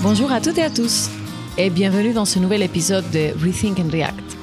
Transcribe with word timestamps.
Bonjour 0.00 0.30
à 0.30 0.40
toutes 0.40 0.58
et 0.58 0.62
à 0.62 0.70
tous 0.70 1.10
et 1.56 1.70
bienvenue 1.70 2.12
dans 2.12 2.24
ce 2.24 2.38
nouvel 2.38 2.62
épisode 2.62 3.04
de 3.10 3.32
Rethink 3.44 3.80
and 3.80 3.90
React. 3.90 4.36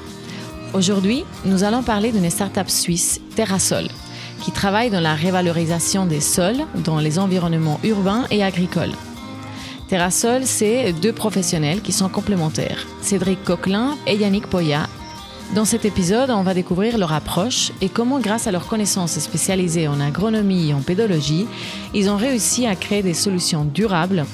Aujourd'hui, 0.74 1.24
nous 1.46 1.64
allons 1.64 1.82
parler 1.82 2.12
d'une 2.12 2.30
start-up 2.30 2.70
suisse, 2.70 3.22
Terrasol, 3.38 3.88
qui 4.42 4.52
travaille 4.52 4.90
dans 4.90 5.00
la 5.00 5.16
révalorisation 5.16 6.08
des 6.08 6.20
sols 6.20 6.66
dans 6.84 7.00
les 7.00 7.20
environnements 7.20 7.80
urbains 7.86 8.26
et 8.32 8.44
agricoles. 8.44 8.92
Terrasol, 9.88 10.42
c'est 10.44 10.92
deux 10.92 11.14
professionnels 11.14 11.82
qui 11.82 11.94
sont 11.94 12.10
complémentaires, 12.10 12.86
Cédric 13.02 13.42
Coquelin 13.46 13.96
et 14.08 14.18
Yannick 14.18 14.48
Poya. 14.48 14.90
Dans 15.54 15.64
cet 15.64 15.86
épisode, 15.86 16.32
on 16.32 16.44
va 16.44 16.54
découvrir 16.54 16.98
leur 16.98 17.14
approche 17.14 17.72
et 17.80 17.88
comment, 17.88 18.20
grâce 18.20 18.48
à 18.48 18.52
leurs 18.52 18.68
connaissances 18.68 19.20
spécialisées 19.20 19.88
en 19.88 20.02
agronomie 20.02 20.72
et 20.72 20.74
en 20.74 20.82
pédologie, 20.82 21.46
ils 21.94 22.10
ont 22.10 22.18
réussi 22.18 22.66
à 22.66 22.76
créer 22.76 23.04
des 23.04 23.14
solutions 23.14 23.64
durables 23.64 24.26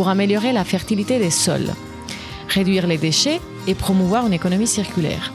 pour 0.00 0.08
améliorer 0.08 0.54
la 0.54 0.64
fertilité 0.64 1.18
des 1.18 1.28
sols, 1.28 1.74
réduire 2.48 2.86
les 2.86 2.96
déchets 2.96 3.38
et 3.66 3.74
promouvoir 3.74 4.26
une 4.26 4.32
économie 4.32 4.66
circulaire. 4.66 5.30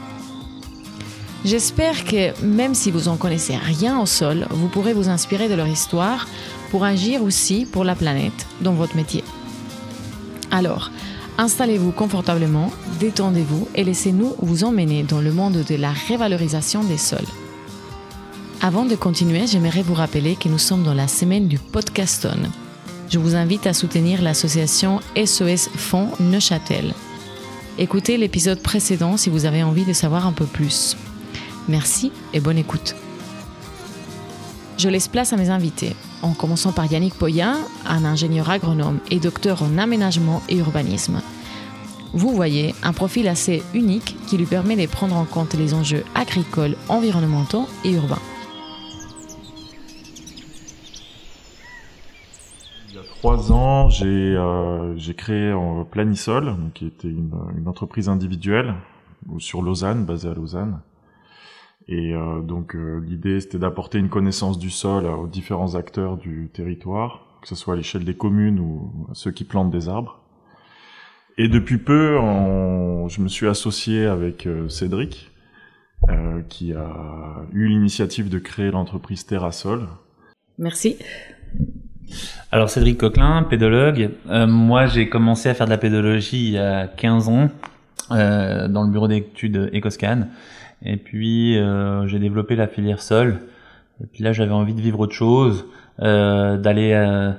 J'espère 1.44 2.04
que 2.04 2.32
même 2.44 2.74
si 2.74 2.90
vous 2.90 3.06
en 3.06 3.16
connaissez 3.16 3.54
rien 3.54 4.00
au 4.00 4.06
sol, 4.06 4.48
vous 4.50 4.66
pourrez 4.66 4.92
vous 4.92 5.08
inspirer 5.08 5.48
de 5.48 5.54
leur 5.54 5.68
histoire 5.68 6.26
pour 6.72 6.82
agir 6.82 7.22
aussi 7.22 7.64
pour 7.64 7.84
la 7.84 7.94
planète 7.94 8.44
dans 8.60 8.72
votre 8.72 8.96
métier. 8.96 9.22
Alors, 10.50 10.90
installez-vous 11.38 11.92
confortablement, 11.92 12.72
détendez-vous 12.98 13.68
et 13.76 13.84
laissez-nous 13.84 14.34
vous 14.40 14.64
emmener 14.64 15.04
dans 15.04 15.20
le 15.20 15.30
monde 15.30 15.62
de 15.62 15.76
la 15.76 15.92
révalorisation 15.92 16.82
des 16.82 16.98
sols. 16.98 17.32
Avant 18.62 18.84
de 18.84 18.96
continuer, 18.96 19.46
j'aimerais 19.46 19.82
vous 19.82 19.94
rappeler 19.94 20.34
que 20.34 20.48
nous 20.48 20.58
sommes 20.58 20.82
dans 20.82 20.92
la 20.92 21.06
semaine 21.06 21.46
du 21.46 21.60
podcaston. 21.60 22.50
Je 23.08 23.20
vous 23.20 23.36
invite 23.36 23.68
à 23.68 23.72
soutenir 23.72 24.20
l'association 24.20 25.00
SOS 25.16 25.68
Fonds 25.76 26.10
Neuchâtel. 26.18 26.92
Écoutez 27.78 28.16
l'épisode 28.16 28.60
précédent 28.60 29.16
si 29.16 29.30
vous 29.30 29.44
avez 29.44 29.62
envie 29.62 29.84
de 29.84 29.92
savoir 29.92 30.26
un 30.26 30.32
peu 30.32 30.44
plus. 30.44 30.96
Merci 31.68 32.10
et 32.32 32.40
bonne 32.40 32.58
écoute. 32.58 32.96
Je 34.76 34.88
laisse 34.88 35.06
place 35.06 35.32
à 35.32 35.36
mes 35.36 35.50
invités, 35.50 35.94
en 36.20 36.32
commençant 36.32 36.72
par 36.72 36.90
Yannick 36.90 37.14
Poyen, 37.14 37.58
un 37.86 38.04
ingénieur 38.04 38.50
agronome 38.50 38.98
et 39.10 39.20
docteur 39.20 39.62
en 39.62 39.78
aménagement 39.78 40.42
et 40.48 40.56
urbanisme. 40.56 41.22
Vous 42.12 42.34
voyez 42.34 42.74
un 42.82 42.92
profil 42.92 43.28
assez 43.28 43.62
unique 43.72 44.16
qui 44.26 44.36
lui 44.36 44.46
permet 44.46 44.76
de 44.76 44.90
prendre 44.90 45.16
en 45.16 45.24
compte 45.24 45.54
les 45.54 45.74
enjeux 45.74 46.04
agricoles, 46.16 46.76
environnementaux 46.88 47.68
et 47.84 47.92
urbains. 47.92 48.22
Trois 53.18 53.52
ans, 53.52 53.88
j'ai 53.88 54.34
euh, 54.36 54.94
créé 55.16 55.50
euh, 55.50 55.84
Planisol, 55.84 56.54
qui 56.74 56.86
était 56.86 57.08
une, 57.08 57.32
une 57.58 57.68
entreprise 57.68 58.08
individuelle 58.08 58.74
sur 59.38 59.62
Lausanne, 59.62 60.04
basée 60.04 60.28
à 60.28 60.34
Lausanne. 60.34 60.80
Et 61.88 62.14
euh, 62.14 62.40
donc 62.40 62.74
euh, 62.74 63.00
l'idée 63.06 63.40
c'était 63.40 63.58
d'apporter 63.58 63.98
une 63.98 64.08
connaissance 64.08 64.58
du 64.58 64.70
sol 64.70 65.06
aux 65.06 65.26
différents 65.26 65.76
acteurs 65.76 66.16
du 66.16 66.50
territoire, 66.52 67.38
que 67.42 67.48
ce 67.48 67.54
soit 67.54 67.74
à 67.74 67.76
l'échelle 67.76 68.04
des 68.04 68.16
communes 68.16 68.58
ou 68.60 69.08
ceux 69.12 69.30
qui 69.30 69.44
plantent 69.44 69.70
des 69.70 69.88
arbres. 69.88 70.20
Et 71.38 71.48
depuis 71.48 71.78
peu, 71.78 72.16
je 73.08 73.20
me 73.20 73.28
suis 73.28 73.46
associé 73.46 74.06
avec 74.06 74.46
euh, 74.46 74.68
Cédric, 74.68 75.30
qui 76.48 76.72
a 76.72 77.46
eu 77.52 77.66
l'initiative 77.66 78.28
de 78.28 78.38
créer 78.38 78.70
l'entreprise 78.70 79.26
Terrasol. 79.26 79.88
Merci. 80.58 80.98
Alors 82.52 82.70
Cédric 82.70 82.98
Coquelin, 82.98 83.42
pédologue. 83.42 84.10
moi 84.28 84.86
j'ai 84.86 85.08
commencé 85.08 85.48
à 85.48 85.54
faire 85.54 85.66
de 85.66 85.72
la 85.72 85.78
pédologie 85.78 86.46
il 86.46 86.52
y 86.52 86.58
a 86.58 86.86
15 86.86 87.28
ans 87.28 87.48
dans 88.10 88.82
le 88.84 88.90
bureau 88.90 89.08
d'études 89.08 89.70
Ecoscan. 89.74 90.26
Et 90.84 90.96
puis 90.96 91.58
euh, 91.58 92.06
j'ai 92.06 92.18
développé 92.18 92.56
la 92.56 92.66
filière 92.66 93.00
sol. 93.00 93.40
Et 94.02 94.06
puis 94.06 94.22
là 94.22 94.32
j'avais 94.32 94.52
envie 94.52 94.74
de 94.74 94.80
vivre 94.80 95.00
autre 95.00 95.14
chose, 95.14 95.66
euh, 96.00 96.56
d'aller 96.58 96.92
euh, 96.92 97.32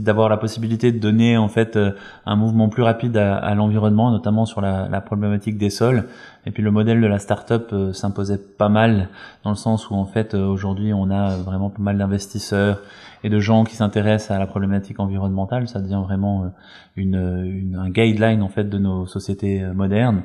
d'avoir 0.00 0.28
la 0.28 0.36
possibilité 0.36 0.92
de 0.92 0.98
donner 0.98 1.36
en 1.36 1.48
fait 1.48 1.76
euh, 1.76 1.92
un 2.26 2.36
mouvement 2.36 2.68
plus 2.68 2.82
rapide 2.82 3.16
à, 3.16 3.54
l'environnement, 3.54 4.10
notamment 4.10 4.46
sur 4.46 4.60
la, 4.60 5.00
problématique 5.00 5.58
des 5.58 5.70
sols. 5.70 6.04
Et 6.46 6.50
puis 6.50 6.62
le 6.62 6.70
modèle 6.70 7.00
de 7.00 7.06
la 7.06 7.18
start-up 7.18 7.70
euh, 7.72 7.92
s'imposait 7.92 8.38
pas 8.38 8.68
mal 8.68 9.08
dans 9.44 9.50
le 9.50 9.56
sens 9.56 9.90
où 9.90 9.94
en 9.94 10.06
fait 10.06 10.34
aujourd'hui 10.34 10.92
on 10.92 11.10
a 11.10 11.36
vraiment 11.36 11.70
pas 11.70 11.82
mal 11.82 11.98
d'investisseurs 11.98 12.80
et 13.24 13.28
de 13.28 13.38
gens 13.38 13.64
qui 13.64 13.76
s'intéressent 13.76 14.32
à 14.32 14.38
la 14.38 14.46
problématique 14.46 14.98
environnementale. 14.98 15.68
Ça 15.68 15.80
devient 15.80 16.02
vraiment 16.04 16.52
une, 16.96 17.76
un 17.78 17.90
guideline 17.90 18.42
en 18.42 18.48
fait 18.48 18.64
de 18.64 18.78
nos 18.78 19.06
sociétés 19.06 19.62
modernes. 19.74 20.22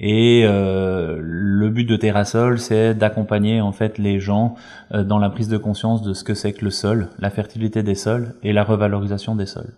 Et 0.00 0.42
euh, 0.44 1.18
le 1.20 1.68
but 1.68 1.84
de 1.84 1.96
Terrasol, 1.96 2.58
c'est 2.58 2.94
d'accompagner 2.94 3.60
en 3.60 3.72
fait 3.72 3.98
les 3.98 4.20
gens 4.20 4.54
euh, 4.92 5.04
dans 5.04 5.18
la 5.18 5.30
prise 5.30 5.48
de 5.48 5.58
conscience 5.58 6.02
de 6.02 6.14
ce 6.14 6.24
que 6.24 6.34
c'est 6.34 6.52
que 6.52 6.64
le 6.64 6.70
sol, 6.70 7.08
la 7.18 7.30
fertilité 7.30 7.82
des 7.82 7.94
sols 7.94 8.34
et 8.42 8.52
la 8.52 8.64
revalorisation 8.64 9.36
des 9.36 9.46
sols. 9.46 9.74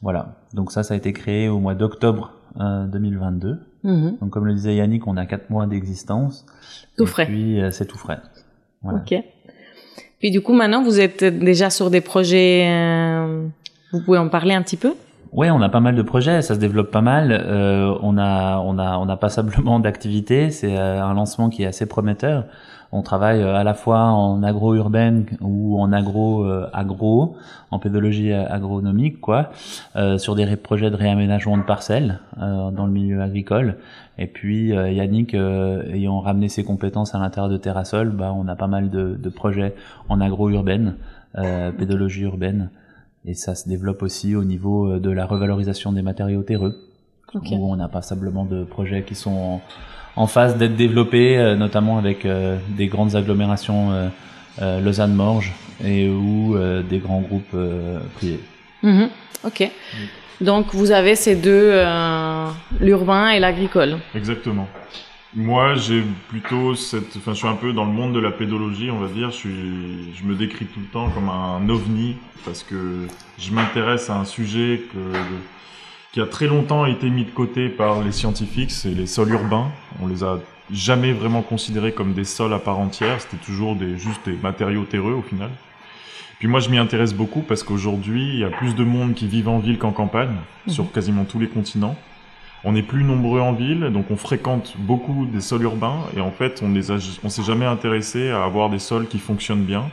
Voilà. 0.00 0.36
Donc 0.52 0.72
ça, 0.72 0.82
ça 0.82 0.94
a 0.94 0.96
été 0.96 1.12
créé 1.12 1.48
au 1.48 1.58
mois 1.58 1.74
d'octobre 1.74 2.34
2022. 2.56 3.58
Mhm. 3.84 4.18
Donc 4.20 4.30
comme 4.30 4.46
le 4.46 4.54
disait 4.54 4.76
Yannick, 4.76 5.06
on 5.06 5.16
a 5.16 5.26
quatre 5.26 5.48
mois 5.48 5.66
d'existence. 5.66 6.44
Tout 6.96 7.06
frais. 7.06 7.26
Puis 7.26 7.60
euh, 7.60 7.70
c'est 7.70 7.86
tout 7.86 7.98
frais. 7.98 8.20
Voilà. 8.82 8.98
Ok. 8.98 9.14
Puis 10.18 10.30
du 10.30 10.40
coup, 10.40 10.52
maintenant, 10.52 10.82
vous 10.82 11.00
êtes 11.00 11.24
déjà 11.24 11.70
sur 11.70 11.90
des 11.90 12.00
projets. 12.00 12.68
vous 13.92 14.00
pouvez 14.02 14.18
en 14.18 14.28
parler 14.28 14.54
un 14.54 14.62
petit 14.62 14.76
peu? 14.76 14.94
Ouais, 15.32 15.50
on 15.50 15.62
a 15.62 15.70
pas 15.70 15.80
mal 15.80 15.94
de 15.94 16.02
projets, 16.02 16.42
ça 16.42 16.54
se 16.54 16.60
développe 16.60 16.90
pas 16.90 17.00
mal. 17.00 17.32
Euh, 17.32 17.96
on 18.02 18.18
a, 18.18 18.58
on 18.58 18.78
a, 18.78 18.98
on 18.98 19.08
a 19.08 19.16
passablement 19.16 19.80
d'activités. 19.80 20.50
C'est 20.50 20.76
euh, 20.76 21.02
un 21.02 21.14
lancement 21.14 21.48
qui 21.48 21.62
est 21.62 21.66
assez 21.66 21.86
prometteur. 21.86 22.44
On 22.94 23.00
travaille 23.00 23.40
euh, 23.40 23.56
à 23.56 23.64
la 23.64 23.72
fois 23.72 24.00
en 24.10 24.42
agro-urbaine 24.42 25.24
ou 25.40 25.80
en 25.80 25.90
agro-agro, 25.90 27.34
en 27.70 27.78
pédologie 27.78 28.30
agronomique, 28.34 29.22
quoi, 29.22 29.52
sur 30.18 30.34
des 30.34 30.54
projets 30.56 30.90
de 30.90 30.96
réaménagement 30.96 31.56
de 31.56 31.62
parcelles 31.62 32.20
dans 32.36 32.84
le 32.84 32.92
milieu 32.92 33.22
agricole. 33.22 33.76
Et 34.18 34.26
puis 34.26 34.68
Yannick, 34.68 35.32
ayant 35.32 36.20
ramené 36.20 36.50
ses 36.50 36.64
compétences 36.64 37.14
à 37.14 37.18
l'intérieur 37.18 37.50
de 37.50 37.56
Terrasol, 37.56 38.10
bah, 38.10 38.34
on 38.36 38.46
a 38.46 38.56
pas 38.56 38.66
mal 38.66 38.90
de, 38.90 39.16
de 39.18 39.28
projets 39.30 39.74
en 40.10 40.20
agro-urbaine, 40.20 40.96
pédologie 41.78 42.24
urbaine. 42.24 42.68
Et 43.24 43.34
ça 43.34 43.54
se 43.54 43.68
développe 43.68 44.02
aussi 44.02 44.34
au 44.34 44.44
niveau 44.44 44.88
euh, 44.88 44.98
de 44.98 45.10
la 45.10 45.26
revalorisation 45.26 45.92
des 45.92 46.02
matériaux 46.02 46.42
terreux, 46.42 46.76
où 47.34 47.40
on 47.50 47.78
a 47.78 47.88
passablement 47.88 48.44
de 48.44 48.64
projets 48.64 49.04
qui 49.04 49.14
sont 49.14 49.60
en, 50.16 50.26
phase 50.26 50.58
d'être 50.58 50.76
développés, 50.76 51.38
euh, 51.38 51.54
notamment 51.54 51.98
avec 51.98 52.26
euh, 52.26 52.58
des 52.76 52.88
grandes 52.88 53.14
agglomérations 53.14 54.10
Lausanne-Morges 54.60 55.54
et 55.82 56.08
ou 56.10 56.56
des 56.88 56.98
grands 56.98 57.22
groupes 57.22 57.56
privés. 58.16 58.40
Mhm. 58.82 59.08
ok. 59.44 59.70
Donc 60.42 60.74
vous 60.74 60.90
avez 60.90 61.14
ces 61.14 61.36
deux, 61.36 61.82
l'urbain 62.80 63.30
et 63.30 63.40
l'agricole. 63.40 63.96
Exactement. 64.14 64.68
Moi, 65.34 65.76
j'ai 65.76 66.02
plutôt 66.28 66.74
cette, 66.74 67.16
enfin, 67.16 67.32
je 67.32 67.38
suis 67.38 67.48
un 67.48 67.56
peu 67.56 67.72
dans 67.72 67.86
le 67.86 67.92
monde 67.92 68.14
de 68.14 68.20
la 68.20 68.30
pédologie, 68.30 68.90
on 68.90 68.98
va 68.98 69.08
dire. 69.08 69.30
Je 69.30 69.36
suis, 69.36 70.14
je 70.14 70.24
me 70.24 70.34
décris 70.34 70.66
tout 70.66 70.80
le 70.80 70.86
temps 70.86 71.08
comme 71.08 71.30
un 71.30 71.66
ovni 71.70 72.16
parce 72.44 72.62
que 72.62 73.06
je 73.38 73.50
m'intéresse 73.50 74.10
à 74.10 74.18
un 74.18 74.26
sujet 74.26 74.82
que, 74.92 74.98
qui 76.12 76.20
a 76.20 76.26
très 76.26 76.46
longtemps 76.46 76.84
été 76.84 77.08
mis 77.08 77.24
de 77.24 77.30
côté 77.30 77.70
par 77.70 78.02
les 78.02 78.12
scientifiques, 78.12 78.70
c'est 78.70 78.90
les 78.90 79.06
sols 79.06 79.30
urbains. 79.30 79.70
On 80.02 80.06
les 80.06 80.22
a 80.22 80.38
jamais 80.70 81.12
vraiment 81.12 81.40
considérés 81.40 81.92
comme 81.92 82.12
des 82.12 82.24
sols 82.24 82.52
à 82.52 82.58
part 82.58 82.78
entière. 82.78 83.18
C'était 83.22 83.42
toujours 83.42 83.74
des, 83.74 83.96
juste 83.96 84.20
des 84.26 84.36
matériaux 84.36 84.84
terreux 84.84 85.14
au 85.14 85.22
final. 85.22 85.50
Puis 86.40 86.48
moi, 86.48 86.60
je 86.60 86.68
m'y 86.68 86.76
intéresse 86.76 87.14
beaucoup 87.14 87.40
parce 87.40 87.62
qu'aujourd'hui, 87.62 88.28
il 88.34 88.38
y 88.40 88.44
a 88.44 88.50
plus 88.50 88.74
de 88.74 88.84
monde 88.84 89.14
qui 89.14 89.28
vivent 89.28 89.48
en 89.48 89.60
ville 89.60 89.78
qu'en 89.78 89.92
campagne, 89.92 90.34
sur 90.66 90.84
mhm. 90.84 90.90
quasiment 90.90 91.24
tous 91.24 91.38
les 91.38 91.48
continents. 91.48 91.96
On 92.64 92.76
est 92.76 92.82
plus 92.82 93.02
nombreux 93.02 93.40
en 93.40 93.52
ville, 93.52 93.90
donc 93.92 94.10
on 94.10 94.16
fréquente 94.16 94.74
beaucoup 94.78 95.26
des 95.26 95.40
sols 95.40 95.62
urbains 95.62 95.98
et 96.16 96.20
en 96.20 96.30
fait, 96.30 96.60
on 96.62 96.68
ne 96.68 96.80
on 97.24 97.28
s'est 97.28 97.42
jamais 97.42 97.66
intéressé 97.66 98.30
à 98.30 98.44
avoir 98.44 98.70
des 98.70 98.78
sols 98.78 99.08
qui 99.08 99.18
fonctionnent 99.18 99.64
bien. 99.64 99.90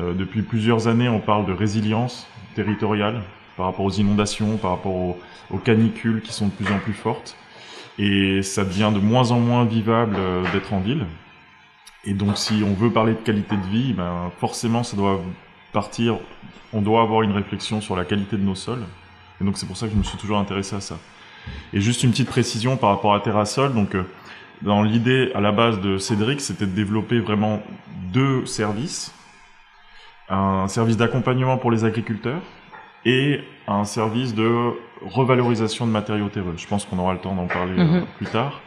Euh, 0.00 0.12
depuis 0.12 0.42
plusieurs 0.42 0.88
années, 0.88 1.08
on 1.08 1.20
parle 1.20 1.46
de 1.46 1.52
résilience 1.52 2.26
territoriale 2.56 3.22
par 3.56 3.66
rapport 3.66 3.84
aux 3.84 3.92
inondations, 3.92 4.56
par 4.56 4.72
rapport 4.72 4.94
aux, 4.94 5.58
canicules 5.64 6.22
qui 6.22 6.32
sont 6.32 6.46
de 6.46 6.52
plus 6.52 6.72
en 6.72 6.78
plus 6.78 6.92
fortes. 6.92 7.36
Et 7.98 8.42
ça 8.42 8.64
devient 8.64 8.90
de 8.92 8.98
moins 8.98 9.30
en 9.30 9.38
moins 9.38 9.64
vivable 9.64 10.16
euh, 10.18 10.42
d'être 10.52 10.74
en 10.74 10.80
ville. 10.80 11.06
Et 12.04 12.14
donc, 12.14 12.36
si 12.36 12.62
on 12.64 12.74
veut 12.74 12.90
parler 12.90 13.12
de 13.12 13.18
qualité 13.18 13.56
de 13.56 13.66
vie, 13.66 13.92
ben, 13.92 14.30
forcément, 14.38 14.82
ça 14.82 14.96
doit 14.96 15.20
partir. 15.72 16.18
On 16.72 16.82
doit 16.82 17.00
avoir 17.02 17.22
une 17.22 17.32
réflexion 17.32 17.80
sur 17.80 17.96
la 17.96 18.04
qualité 18.04 18.36
de 18.36 18.42
nos 18.42 18.54
sols. 18.56 18.84
Et 19.40 19.44
donc, 19.44 19.56
c'est 19.56 19.66
pour 19.66 19.76
ça 19.76 19.86
que 19.86 19.92
je 19.92 19.98
me 19.98 20.02
suis 20.02 20.18
toujours 20.18 20.38
intéressé 20.38 20.76
à 20.76 20.80
ça. 20.80 20.98
Et 21.72 21.80
juste 21.80 22.02
une 22.02 22.10
petite 22.10 22.28
précision 22.28 22.76
par 22.76 22.90
rapport 22.90 23.14
à 23.14 23.20
Terrasol. 23.20 23.72
Donc, 23.74 23.94
euh, 23.94 24.02
dans 24.62 24.82
l'idée 24.82 25.30
à 25.34 25.40
la 25.40 25.52
base 25.52 25.80
de 25.80 25.98
Cédric, 25.98 26.40
c'était 26.40 26.66
de 26.66 26.70
développer 26.72 27.18
vraiment 27.20 27.62
deux 28.12 28.46
services. 28.46 29.12
Un 30.28 30.66
service 30.68 30.96
d'accompagnement 30.96 31.56
pour 31.56 31.70
les 31.70 31.84
agriculteurs 31.84 32.40
et 33.04 33.40
un 33.68 33.84
service 33.84 34.34
de 34.34 34.72
revalorisation 35.04 35.86
de 35.86 35.92
matériaux 35.92 36.28
terreux. 36.28 36.54
Je 36.56 36.66
pense 36.66 36.84
qu'on 36.84 36.98
aura 36.98 37.12
le 37.12 37.20
temps 37.20 37.34
d'en 37.34 37.46
parler 37.46 37.74
Mhm. 37.74 37.94
euh, 37.96 38.00
plus 38.16 38.26
tard. 38.26 38.60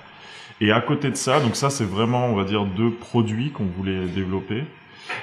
Et 0.61 0.71
à 0.71 0.79
côté 0.81 1.09
de 1.09 1.15
ça, 1.15 1.39
donc 1.39 1.55
ça 1.55 1.69
c'est 1.69 1.85
vraiment, 1.85 2.27
on 2.27 2.35
va 2.35 2.43
dire, 2.43 2.65
deux 2.65 2.91
produits 2.91 3.51
qu'on 3.51 3.65
voulait 3.65 4.05
développer. 4.07 4.63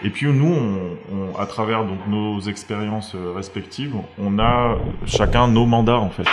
Et 0.02 0.11
puis 0.11 0.26
nous, 0.26 0.52
on, 0.52 1.14
on- 1.14 1.38
à 1.38 1.47
travers 1.47 1.85
donc 1.85 1.99
nos 2.09 2.41
expériences 2.41 3.14
euh, 3.14 3.32
respectives, 3.35 3.94
on 4.19 4.38
a 4.38 4.76
chacun 5.06 5.47
nos 5.49 5.64
mandats 5.64 5.99
en 5.99 6.11
fait 6.11 6.26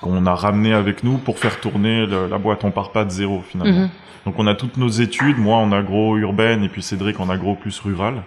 qu'on 0.00 0.24
a 0.26 0.34
ramené 0.34 0.72
avec 0.72 1.02
nous 1.04 1.18
pour 1.18 1.38
faire 1.38 1.60
tourner 1.60 2.06
le- 2.06 2.26
la 2.28 2.38
boîte. 2.38 2.64
On 2.64 2.70
part 2.70 2.92
pas 2.92 3.04
de 3.04 3.10
zéro 3.10 3.42
finalement. 3.48 3.80
Mhm. 3.82 3.90
Donc 4.26 4.34
on 4.38 4.46
a 4.46 4.54
toutes 4.54 4.76
nos 4.76 4.88
études, 4.88 5.38
moi 5.38 5.56
en 5.58 5.70
agro 5.72 6.16
urbaine 6.16 6.64
et 6.64 6.68
puis 6.68 6.82
Cédric 6.82 7.20
en 7.20 7.28
agro 7.30 7.54
plus 7.54 7.78
rural. 7.80 8.22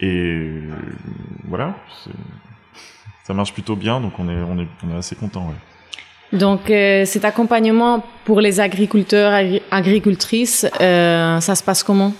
Et 0.00 0.60
voilà, 1.48 1.74
ça 3.24 3.34
marche 3.34 3.52
plutôt 3.52 3.76
bien, 3.76 4.00
donc 4.00 4.12
on 4.18 4.28
est, 4.28 4.42
on 4.42 4.58
est, 4.58 4.66
on 4.86 4.94
est 4.94 4.98
assez 4.98 5.14
content. 5.16 5.46
Ouais. 5.48 6.38
Donc, 6.38 6.70
euh, 6.70 7.04
cet 7.04 7.24
accompagnement 7.24 8.04
pour 8.24 8.40
les 8.40 8.60
agriculteurs, 8.60 9.32
agri- 9.32 9.62
agricultrices, 9.70 10.64
euh, 10.80 11.40
ça 11.40 11.54
se 11.54 11.62
passe 11.62 11.82
comment? 11.82 12.14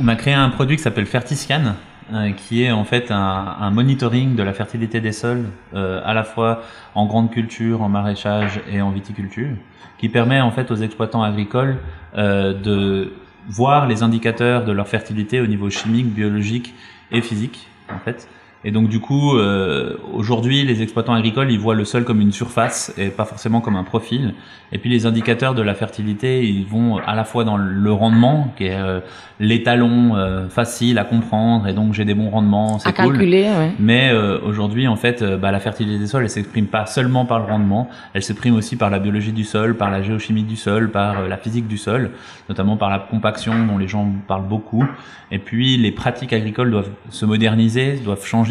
On 0.00 0.06
a 0.08 0.14
créé 0.14 0.32
un 0.32 0.48
produit 0.50 0.76
qui 0.76 0.82
s'appelle 0.82 1.06
Fertiscan, 1.06 1.74
euh, 2.12 2.32
qui 2.32 2.62
est 2.62 2.70
en 2.70 2.84
fait 2.84 3.10
un, 3.10 3.70
monitoring 3.70 4.34
de 4.34 4.42
la 4.42 4.54
fertilité 4.54 5.00
des 5.00 5.12
sols, 5.12 5.44
euh, 5.74 6.00
à 6.04 6.14
la 6.14 6.24
fois 6.24 6.62
en 6.94 7.04
grande 7.04 7.30
culture, 7.30 7.82
en 7.82 7.90
maraîchage 7.90 8.62
et 8.70 8.80
en 8.80 8.90
viticulture, 8.90 9.50
qui 9.98 10.08
permet 10.08 10.40
en 10.40 10.50
fait 10.50 10.70
aux 10.70 10.76
exploitants 10.76 11.22
agricoles 11.22 11.76
euh, 12.16 12.54
de 12.54 13.12
voir 13.46 13.86
les 13.86 14.02
indicateurs 14.02 14.64
de 14.64 14.72
leur 14.72 14.88
fertilité 14.88 15.40
au 15.40 15.46
niveau 15.46 15.68
chimique, 15.68 16.06
biologique 16.06 16.74
et 17.10 17.20
physique, 17.20 17.68
en 17.94 17.98
fait. 17.98 18.26
Et 18.64 18.70
donc 18.70 18.88
du 18.88 18.98
coup, 18.98 19.36
euh, 19.36 19.96
aujourd'hui, 20.12 20.64
les 20.64 20.82
exploitants 20.82 21.14
agricoles, 21.14 21.50
ils 21.50 21.60
voient 21.60 21.74
le 21.74 21.84
sol 21.84 22.04
comme 22.04 22.20
une 22.20 22.32
surface 22.32 22.92
et 22.98 23.08
pas 23.08 23.24
forcément 23.24 23.60
comme 23.60 23.76
un 23.76 23.84
profil. 23.84 24.34
Et 24.72 24.78
puis 24.78 24.90
les 24.90 25.06
indicateurs 25.06 25.54
de 25.54 25.62
la 25.62 25.74
fertilité, 25.74 26.44
ils 26.44 26.66
vont 26.66 26.98
à 26.98 27.14
la 27.14 27.24
fois 27.24 27.44
dans 27.44 27.56
le 27.56 27.92
rendement, 27.92 28.52
qui 28.56 28.64
est 28.64 28.74
euh, 28.74 29.00
l'étalon 29.40 30.16
euh, 30.16 30.48
facile 30.48 30.98
à 30.98 31.04
comprendre, 31.04 31.68
et 31.68 31.72
donc 31.72 31.94
j'ai 31.94 32.04
des 32.04 32.14
bons 32.14 32.28
rendements, 32.28 32.78
c'est 32.78 32.92
cool. 32.92 33.12
calculer, 33.12 33.44
ouais. 33.44 33.72
Mais 33.78 34.10
euh, 34.10 34.38
aujourd'hui, 34.44 34.88
en 34.88 34.96
fait, 34.96 35.22
euh, 35.22 35.36
bah, 35.36 35.52
la 35.52 35.60
fertilité 35.60 35.98
des 35.98 36.06
sols, 36.06 36.24
elle 36.24 36.30
s'exprime 36.30 36.66
pas 36.66 36.86
seulement 36.86 37.24
par 37.24 37.38
le 37.38 37.44
rendement, 37.44 37.88
elle 38.14 38.22
s'exprime 38.22 38.56
aussi 38.56 38.76
par 38.76 38.90
la 38.90 38.98
biologie 38.98 39.32
du 39.32 39.44
sol, 39.44 39.76
par 39.76 39.90
la 39.90 40.02
géochimie 40.02 40.42
du 40.42 40.56
sol, 40.56 40.90
par 40.90 41.20
euh, 41.20 41.28
la 41.28 41.36
physique 41.36 41.68
du 41.68 41.78
sol, 41.78 42.10
notamment 42.48 42.76
par 42.76 42.90
la 42.90 42.98
compaction 42.98 43.66
dont 43.66 43.78
les 43.78 43.88
gens 43.88 44.10
parlent 44.26 44.48
beaucoup. 44.48 44.84
Et 45.30 45.38
puis, 45.38 45.76
les 45.76 45.92
pratiques 45.92 46.32
agricoles 46.32 46.70
doivent 46.70 46.90
se 47.10 47.24
moderniser, 47.24 47.98
doivent 47.98 48.24
changer. 48.24 48.47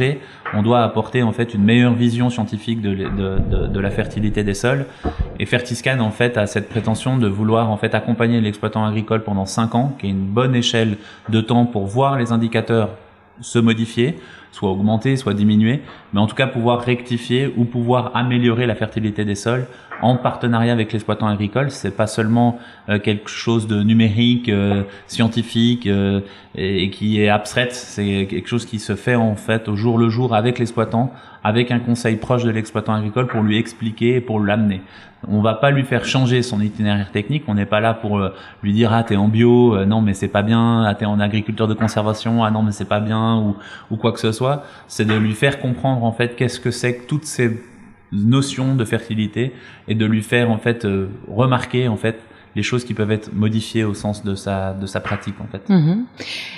On 0.53 0.61
doit 0.61 0.83
apporter 0.83 1.23
en 1.23 1.31
fait 1.31 1.53
une 1.53 1.63
meilleure 1.63 1.93
vision 1.93 2.29
scientifique 2.29 2.81
de, 2.81 3.79
la 3.79 3.91
fertilité 3.91 4.43
des 4.43 4.53
sols. 4.53 4.85
Et 5.39 5.45
Fertiscan, 5.45 5.99
en 5.99 6.11
fait, 6.11 6.37
a 6.37 6.47
cette 6.47 6.69
prétention 6.69 7.17
de 7.17 7.27
vouloir 7.27 7.69
en 7.69 7.77
fait 7.77 7.93
accompagner 7.93 8.41
l'exploitant 8.41 8.85
agricole 8.85 9.23
pendant 9.23 9.45
cinq 9.45 9.75
ans, 9.75 9.95
qui 9.99 10.07
est 10.07 10.11
une 10.11 10.25
bonne 10.25 10.55
échelle 10.55 10.97
de 11.29 11.41
temps 11.41 11.65
pour 11.65 11.85
voir 11.85 12.17
les 12.17 12.31
indicateurs 12.31 12.89
se 13.41 13.59
modifier, 13.59 14.17
soit 14.51 14.71
augmenter, 14.71 15.15
soit 15.15 15.33
diminuer, 15.33 15.81
mais 16.13 16.19
en 16.19 16.27
tout 16.27 16.35
cas 16.35 16.47
pouvoir 16.47 16.81
rectifier 16.81 17.53
ou 17.55 17.65
pouvoir 17.65 18.11
améliorer 18.15 18.65
la 18.65 18.75
fertilité 18.75 19.25
des 19.25 19.35
sols 19.35 19.67
en 20.01 20.15
partenariat 20.15 20.73
avec 20.73 20.93
l'exploitant 20.93 21.27
agricole. 21.27 21.71
C'est 21.71 21.95
pas 21.95 22.07
seulement 22.07 22.59
euh, 22.89 22.99
quelque 22.99 23.29
chose 23.29 23.67
de 23.67 23.81
numérique, 23.83 24.49
euh, 24.49 24.83
scientifique 25.07 25.87
euh, 25.87 26.21
et, 26.55 26.89
qui 26.89 27.21
est 27.21 27.29
abstraite. 27.29 27.73
C'est 27.73 28.27
quelque 28.29 28.47
chose 28.47 28.65
qui 28.65 28.79
se 28.79 28.95
fait 28.95 29.15
en 29.15 29.35
fait 29.35 29.67
au 29.67 29.75
jour 29.75 29.97
le 29.97 30.09
jour 30.09 30.35
avec 30.35 30.59
l'exploitant, 30.59 31.11
avec 31.43 31.71
un 31.71 31.79
conseil 31.79 32.17
proche 32.17 32.43
de 32.43 32.51
l'exploitant 32.51 32.93
agricole 32.93 33.27
pour 33.27 33.41
lui 33.41 33.57
expliquer 33.57 34.15
et 34.15 34.21
pour 34.21 34.39
l'amener. 34.39 34.81
On 35.27 35.41
va 35.41 35.55
pas 35.55 35.71
lui 35.71 35.83
faire 35.83 36.05
changer 36.05 36.43
son 36.43 36.61
itinéraire 36.61 37.11
technique. 37.11 37.43
On 37.47 37.55
n'est 37.55 37.65
pas 37.65 37.79
là 37.79 37.93
pour 37.93 38.19
euh, 38.19 38.33
lui 38.61 38.73
dire 38.73 38.93
ah 38.93 39.03
t'es 39.03 39.15
en 39.15 39.27
bio, 39.27 39.75
euh, 39.75 39.85
non 39.85 40.01
mais 40.01 40.13
c'est 40.13 40.27
pas 40.27 40.43
bien, 40.43 40.83
ah 40.83 40.93
t'es 40.93 41.05
en 41.05 41.19
agriculteur 41.19 41.67
de 41.67 41.73
conservation, 41.73 42.43
ah 42.43 42.51
non 42.51 42.61
mais 42.61 42.71
c'est 42.71 42.85
pas 42.85 42.99
bien 42.99 43.37
ou 43.37 43.55
ou 43.89 43.97
quoi 43.97 44.11
que 44.11 44.19
ce 44.19 44.31
soit. 44.31 44.63
C'est 44.87 45.05
de 45.05 45.15
lui 45.15 45.33
faire 45.33 45.59
comprendre 45.59 46.03
en 46.03 46.11
fait 46.11 46.35
qu'est-ce 46.35 46.59
que 46.59 46.71
c'est 46.71 46.97
que 46.97 47.07
toutes 47.07 47.25
ces 47.25 47.59
notions 48.11 48.75
de 48.75 48.85
fertilité 48.85 49.53
et 49.87 49.95
de 49.95 50.05
lui 50.05 50.21
faire 50.21 50.49
en 50.49 50.57
fait 50.57 50.85
euh, 50.85 51.07
remarquer 51.27 51.87
en 51.87 51.97
fait 51.97 52.19
les 52.55 52.63
choses 52.63 52.83
qui 52.83 52.93
peuvent 52.93 53.11
être 53.11 53.31
modifiées 53.33 53.83
au 53.83 53.93
sens 53.93 54.23
de 54.23 54.33
sa 54.33 54.73
de 54.73 54.87
sa 54.87 54.99
pratique 54.99 55.35
en 55.39 55.47
fait. 55.47 55.69
Mhm. 55.69 56.05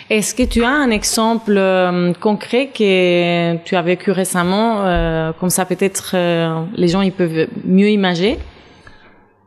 Est-ce 0.09 0.33
que 0.33 0.43
tu 0.43 0.63
as 0.63 0.69
un 0.69 0.91
exemple 0.91 1.55
euh, 1.57 2.13
concret 2.13 2.67
que 2.67 3.57
tu 3.63 3.75
as 3.75 3.81
vécu 3.81 4.11
récemment, 4.11 4.85
euh, 4.85 5.33
comme 5.39 5.49
ça 5.49 5.65
peut-être 5.65 6.15
les 6.75 6.87
gens 6.87 7.01
ils 7.01 7.11
peuvent 7.11 7.47
mieux 7.65 7.89
imaginer? 7.89 8.37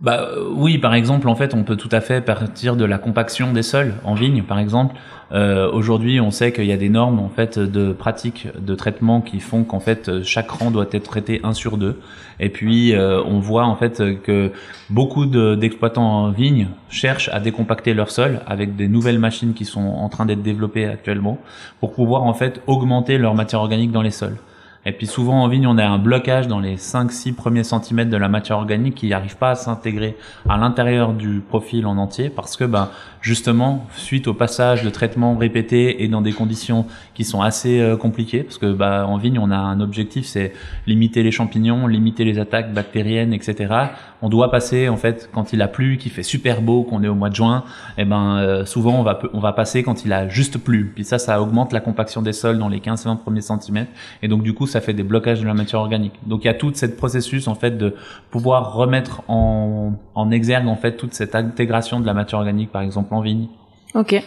Bah 0.02 0.30
euh, 0.32 0.48
oui, 0.52 0.78
par 0.78 0.94
exemple, 0.94 1.28
en 1.28 1.36
fait, 1.36 1.54
on 1.54 1.62
peut 1.62 1.76
tout 1.76 1.88
à 1.92 2.00
fait 2.00 2.20
partir 2.20 2.74
de 2.74 2.84
la 2.84 2.98
compaction 2.98 3.52
des 3.52 3.62
sols 3.62 3.94
en 4.04 4.14
vigne, 4.14 4.42
par 4.42 4.58
exemple. 4.58 4.96
Euh, 5.30 5.70
Aujourd'hui, 5.70 6.20
on 6.20 6.32
sait 6.32 6.52
qu'il 6.52 6.64
y 6.66 6.72
a 6.72 6.76
des 6.76 6.88
normes 6.88 7.20
en 7.20 7.28
fait 7.28 7.58
de 7.58 7.92
pratiques 7.92 8.48
de 8.58 8.74
traitement 8.74 9.20
qui 9.20 9.38
font 9.38 9.62
qu'en 9.62 9.78
fait 9.78 10.22
chaque 10.24 10.50
rang 10.50 10.72
doit 10.72 10.86
être 10.90 11.04
traité 11.04 11.40
un 11.44 11.54
sur 11.54 11.76
deux. 11.78 12.00
Et 12.40 12.48
puis 12.48 12.94
euh, 12.94 13.22
on 13.24 13.38
voit 13.38 13.64
en 13.64 13.76
fait 13.76 14.02
que 14.22 14.50
beaucoup 14.90 15.24
de- 15.24 15.54
d'exploitants 15.54 16.24
en 16.24 16.30
vigne 16.32 16.66
cherchent 16.90 17.30
à 17.32 17.38
décompacter 17.38 17.94
leur 17.94 18.10
sol 18.10 18.40
avec 18.46 18.74
des 18.76 18.88
nouvelles 18.88 19.20
machines 19.20 19.54
qui 19.54 19.64
sont 19.64 19.80
en 19.86 20.08
train 20.08 20.26
d'être 20.26 20.42
développées 20.42 20.84
actuellement 20.84 21.38
pour 21.80 21.92
pouvoir 21.92 22.24
en 22.24 22.34
fait 22.34 22.60
augmenter 22.66 23.16
leur 23.18 23.34
matière 23.34 23.60
organique 23.60 23.92
dans 23.92 24.02
les 24.02 24.10
sols. 24.10 24.36
Et 24.84 24.92
puis 24.92 25.06
souvent 25.06 25.42
en 25.42 25.48
vigne, 25.48 25.66
on 25.66 25.78
a 25.78 25.86
un 25.86 25.98
blocage 25.98 26.48
dans 26.48 26.58
les 26.58 26.76
5-6 26.76 27.34
premiers 27.34 27.62
centimètres 27.62 28.10
de 28.10 28.16
la 28.16 28.28
matière 28.28 28.58
organique 28.58 28.96
qui 28.96 29.08
n'arrive 29.08 29.36
pas 29.36 29.50
à 29.50 29.54
s'intégrer 29.54 30.16
à 30.48 30.56
l'intérieur 30.56 31.12
du 31.12 31.40
profil 31.40 31.86
en 31.86 31.96
entier 31.98 32.30
parce 32.30 32.56
que 32.56 32.64
ben, 32.64 32.88
justement, 33.22 33.86
suite 33.96 34.26
au 34.26 34.34
passage 34.34 34.82
de 34.82 34.90
traitements 34.90 35.36
répétés 35.36 36.02
et 36.02 36.08
dans 36.08 36.20
des 36.20 36.32
conditions 36.32 36.86
qui 37.14 37.24
sont 37.24 37.40
assez 37.40 37.80
euh, 37.80 37.96
compliquées, 37.96 38.42
parce 38.42 38.58
que 38.58 38.72
bah, 38.72 39.06
en 39.06 39.16
vigne, 39.16 39.38
on 39.38 39.50
a 39.50 39.56
un 39.56 39.80
objectif, 39.80 40.26
c'est 40.26 40.52
limiter 40.86 41.22
les 41.22 41.30
champignons, 41.30 41.86
limiter 41.86 42.24
les 42.24 42.38
attaques 42.38 42.74
bactériennes, 42.74 43.32
etc. 43.32 43.72
On 44.20 44.28
doit 44.28 44.50
passer, 44.50 44.88
en 44.88 44.96
fait, 44.96 45.30
quand 45.32 45.52
il 45.52 45.62
a 45.62 45.68
plu, 45.68 45.96
qu'il 45.96 46.10
fait 46.10 46.22
super 46.22 46.60
beau, 46.60 46.82
qu'on 46.82 47.02
est 47.02 47.08
au 47.08 47.14
mois 47.14 47.30
de 47.30 47.36
juin, 47.36 47.64
et 47.96 48.04
ben 48.04 48.36
euh, 48.38 48.64
souvent 48.64 48.98
on 48.98 49.02
va 49.02 49.20
on 49.32 49.40
va 49.40 49.52
passer 49.52 49.82
quand 49.82 50.04
il 50.04 50.12
a 50.12 50.28
juste 50.28 50.58
plu. 50.58 50.92
Puis 50.94 51.04
ça, 51.04 51.18
ça 51.18 51.40
augmente 51.40 51.72
la 51.72 51.80
compaction 51.80 52.22
des 52.22 52.32
sols 52.32 52.58
dans 52.58 52.68
les 52.68 52.80
15-20 52.80 53.18
premiers 53.18 53.40
centimètres, 53.40 53.90
et 54.22 54.28
donc 54.28 54.42
du 54.42 54.52
coup, 54.52 54.66
ça 54.72 54.80
fait 54.80 54.94
des 54.94 55.02
blocages 55.04 55.40
de 55.40 55.46
la 55.46 55.54
matière 55.54 55.80
organique. 55.80 56.14
Donc 56.26 56.44
il 56.44 56.46
y 56.46 56.50
a 56.50 56.54
tout 56.54 56.70
cette 56.74 56.96
processus 56.96 57.46
en 57.48 57.54
fait 57.54 57.78
de 57.78 57.94
pouvoir 58.30 58.74
remettre 58.74 59.22
en, 59.28 59.92
en 60.14 60.30
exergue 60.30 60.66
en 60.66 60.76
fait 60.76 60.96
toute 60.96 61.14
cette 61.14 61.34
intégration 61.34 62.00
de 62.00 62.06
la 62.06 62.14
matière 62.14 62.38
organique, 62.40 62.70
par 62.72 62.82
exemple 62.82 63.14
en 63.14 63.20
vigne. 63.20 63.48
Ok, 63.94 64.20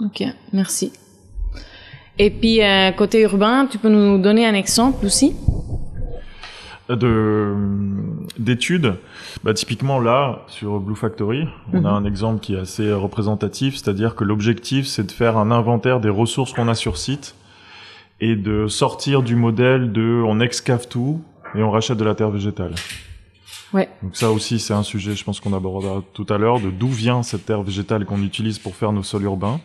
ok, 0.00 0.24
merci. 0.52 0.92
Et 2.18 2.30
puis 2.30 2.62
euh, 2.62 2.90
côté 2.92 3.22
urbain, 3.22 3.66
tu 3.70 3.78
peux 3.78 3.88
nous 3.88 4.18
donner 4.18 4.44
un 4.46 4.54
exemple 4.54 5.06
aussi? 5.06 5.34
De 6.88 7.54
d'études. 8.36 8.94
Bah, 9.44 9.54
typiquement 9.54 10.00
là, 10.00 10.40
sur 10.48 10.80
Blue 10.80 10.96
Factory, 10.96 11.46
on 11.72 11.78
Mhm. 11.80 11.86
a 11.86 11.90
un 11.90 12.04
exemple 12.04 12.40
qui 12.40 12.54
est 12.54 12.58
assez 12.58 12.92
représentatif, 12.92 13.76
c'est-à-dire 13.76 14.16
que 14.16 14.24
l'objectif, 14.24 14.86
c'est 14.86 15.04
de 15.06 15.12
faire 15.12 15.36
un 15.36 15.50
inventaire 15.52 16.00
des 16.00 16.08
ressources 16.08 16.52
qu'on 16.52 16.66
a 16.68 16.74
sur 16.74 16.96
site 16.96 17.36
et 18.20 18.36
de 18.36 18.66
sortir 18.68 19.22
du 19.22 19.36
modèle 19.36 19.92
de 19.92 20.22
on 20.26 20.40
excave 20.40 20.88
tout 20.88 21.22
et 21.54 21.62
on 21.62 21.70
rachète 21.70 21.96
de 21.96 22.04
la 22.04 22.14
terre 22.14 22.30
végétale. 22.30 22.74
Ouais. 23.72 23.88
Donc 24.02 24.16
ça 24.16 24.30
aussi, 24.30 24.58
c'est 24.58 24.74
un 24.74 24.82
sujet, 24.82 25.14
je 25.14 25.24
pense 25.24 25.40
qu'on 25.40 25.52
abordera 25.52 26.02
tout 26.12 26.26
à 26.28 26.38
l'heure, 26.38 26.60
de 26.60 26.70
d'où 26.70 26.88
vient 26.88 27.22
cette 27.22 27.46
terre 27.46 27.62
végétale 27.62 28.04
qu'on 28.04 28.22
utilise 28.22 28.58
pour 28.58 28.74
faire 28.74 28.92
nos 28.92 29.02
sols 29.02 29.24
urbains. 29.24 29.60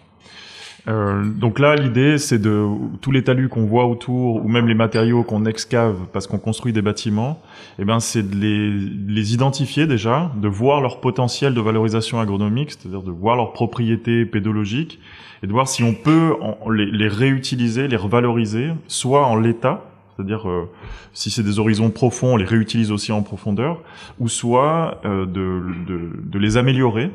Euh, 0.87 1.23
donc 1.25 1.59
là, 1.59 1.75
l'idée, 1.75 2.17
c'est 2.17 2.37
de 2.37 2.67
tous 3.01 3.11
les 3.11 3.23
talus 3.23 3.49
qu'on 3.49 3.65
voit 3.65 3.85
autour, 3.85 4.43
ou 4.43 4.47
même 4.47 4.67
les 4.67 4.75
matériaux 4.75 5.23
qu'on 5.23 5.45
excave 5.45 5.95
parce 6.13 6.27
qu'on 6.27 6.37
construit 6.37 6.73
des 6.73 6.81
bâtiments, 6.81 7.41
eh 7.79 7.85
ben, 7.85 7.99
c'est 7.99 8.29
de 8.29 8.35
les, 8.35 8.69
les 8.69 9.33
identifier 9.33 9.87
déjà, 9.87 10.31
de 10.35 10.47
voir 10.47 10.81
leur 10.81 11.01
potentiel 11.01 11.53
de 11.53 11.61
valorisation 11.61 12.19
agronomique, 12.19 12.71
c'est-à-dire 12.71 13.01
de 13.01 13.11
voir 13.11 13.35
leurs 13.35 13.53
propriétés 13.53 14.25
pédologiques, 14.25 14.99
et 15.43 15.47
de 15.47 15.51
voir 15.51 15.67
si 15.67 15.83
on 15.83 15.93
peut 15.93 16.35
les, 16.71 16.85
les 16.85 17.07
réutiliser, 17.07 17.87
les 17.87 17.97
revaloriser, 17.97 18.69
soit 18.87 19.25
en 19.25 19.35
l'état, 19.35 19.83
c'est-à-dire 20.15 20.49
euh, 20.49 20.69
si 21.13 21.29
c'est 21.29 21.43
des 21.43 21.59
horizons 21.59 21.89
profonds, 21.89 22.33
on 22.33 22.37
les 22.37 22.45
réutilise 22.45 22.91
aussi 22.91 23.11
en 23.11 23.21
profondeur, 23.21 23.81
ou 24.19 24.29
soit 24.29 25.01
euh, 25.05 25.25
de, 25.25 25.61
de, 25.87 26.11
de 26.23 26.39
les 26.39 26.57
améliorer, 26.57 27.11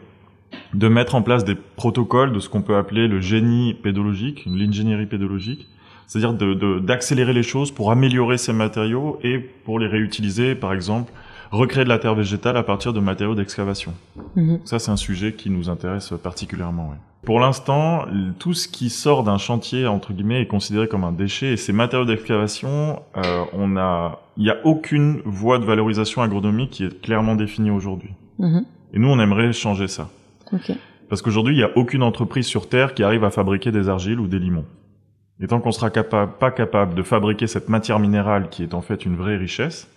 de 0.74 0.88
mettre 0.88 1.14
en 1.14 1.22
place 1.22 1.44
des 1.44 1.54
protocoles 1.54 2.32
de 2.32 2.40
ce 2.40 2.48
qu'on 2.48 2.62
peut 2.62 2.76
appeler 2.76 3.08
le 3.08 3.20
génie 3.20 3.74
pédologique, 3.74 4.44
l'ingénierie 4.46 5.06
pédologique, 5.06 5.66
c'est-à-dire 6.06 6.32
de- 6.34 6.54
de- 6.54 6.78
d'accélérer 6.78 7.32
les 7.32 7.42
choses 7.42 7.70
pour 7.70 7.90
améliorer 7.90 8.38
ces 8.38 8.52
matériaux 8.52 9.18
et 9.22 9.38
pour 9.38 9.78
les 9.78 9.86
réutiliser, 9.86 10.54
par 10.54 10.72
exemple, 10.72 11.12
recréer 11.50 11.82
de 11.84 11.88
la 11.88 11.98
terre 11.98 12.14
végétale 12.14 12.56
à 12.56 12.62
partir 12.62 12.92
de 12.92 13.00
matériaux 13.00 13.34
d'excavation. 13.34 13.92
Mhm. 14.36 14.60
Ça, 14.64 14.78
c'est 14.78 14.90
un 14.92 14.96
sujet 14.96 15.32
qui 15.32 15.50
nous 15.50 15.68
intéresse 15.68 16.12
particulièrement. 16.22 16.90
ouais. 16.90 16.96
Pour 17.26 17.38
l'instant, 17.38 18.06
tout 18.38 18.54
ce 18.54 18.66
qui 18.66 18.88
sort 18.88 19.24
d'un 19.24 19.36
chantier 19.36 19.86
entre 19.86 20.12
guillemets 20.14 20.40
est 20.40 20.46
considéré 20.46 20.88
comme 20.88 21.04
un 21.04 21.12
déchet. 21.12 21.52
Et 21.52 21.56
ces 21.58 21.72
matériaux 21.72 22.06
d'excavation, 22.06 23.02
euh, 23.16 23.44
on 23.52 23.76
a, 23.76 24.20
il 24.38 24.44
n'y 24.44 24.50
a 24.50 24.56
aucune 24.64 25.20
voie 25.26 25.58
de 25.58 25.64
valorisation 25.64 26.22
agronomique 26.22 26.70
qui 26.70 26.84
est 26.84 27.00
clairement 27.02 27.34
définie 27.34 27.70
aujourd'hui. 27.70 28.10
Mhm. 28.38 28.64
Et 28.94 28.98
nous, 28.98 29.08
on 29.08 29.18
aimerait 29.20 29.52
changer 29.52 29.86
ça. 29.86 30.08
Parce 31.08 31.22
qu'aujourd'hui, 31.22 31.54
il 31.54 31.58
n'y 31.58 31.64
a 31.64 31.70
aucune 31.76 32.02
entreprise 32.02 32.46
sur 32.46 32.68
Terre 32.68 32.94
qui 32.94 33.02
arrive 33.02 33.24
à 33.24 33.30
fabriquer 33.30 33.72
des 33.72 33.88
argiles 33.88 34.20
ou 34.20 34.26
des 34.28 34.38
limons. 34.38 34.64
Et 35.42 35.46
tant 35.46 35.60
qu'on 35.60 35.72
sera 35.72 35.90
capable, 35.90 36.32
pas 36.38 36.50
capable 36.50 36.94
de 36.94 37.02
fabriquer 37.02 37.46
cette 37.46 37.68
matière 37.68 37.98
minérale 37.98 38.48
qui 38.50 38.62
est 38.62 38.74
en 38.74 38.82
fait 38.82 39.04
une 39.06 39.16
vraie 39.16 39.36
richesse, 39.36 39.88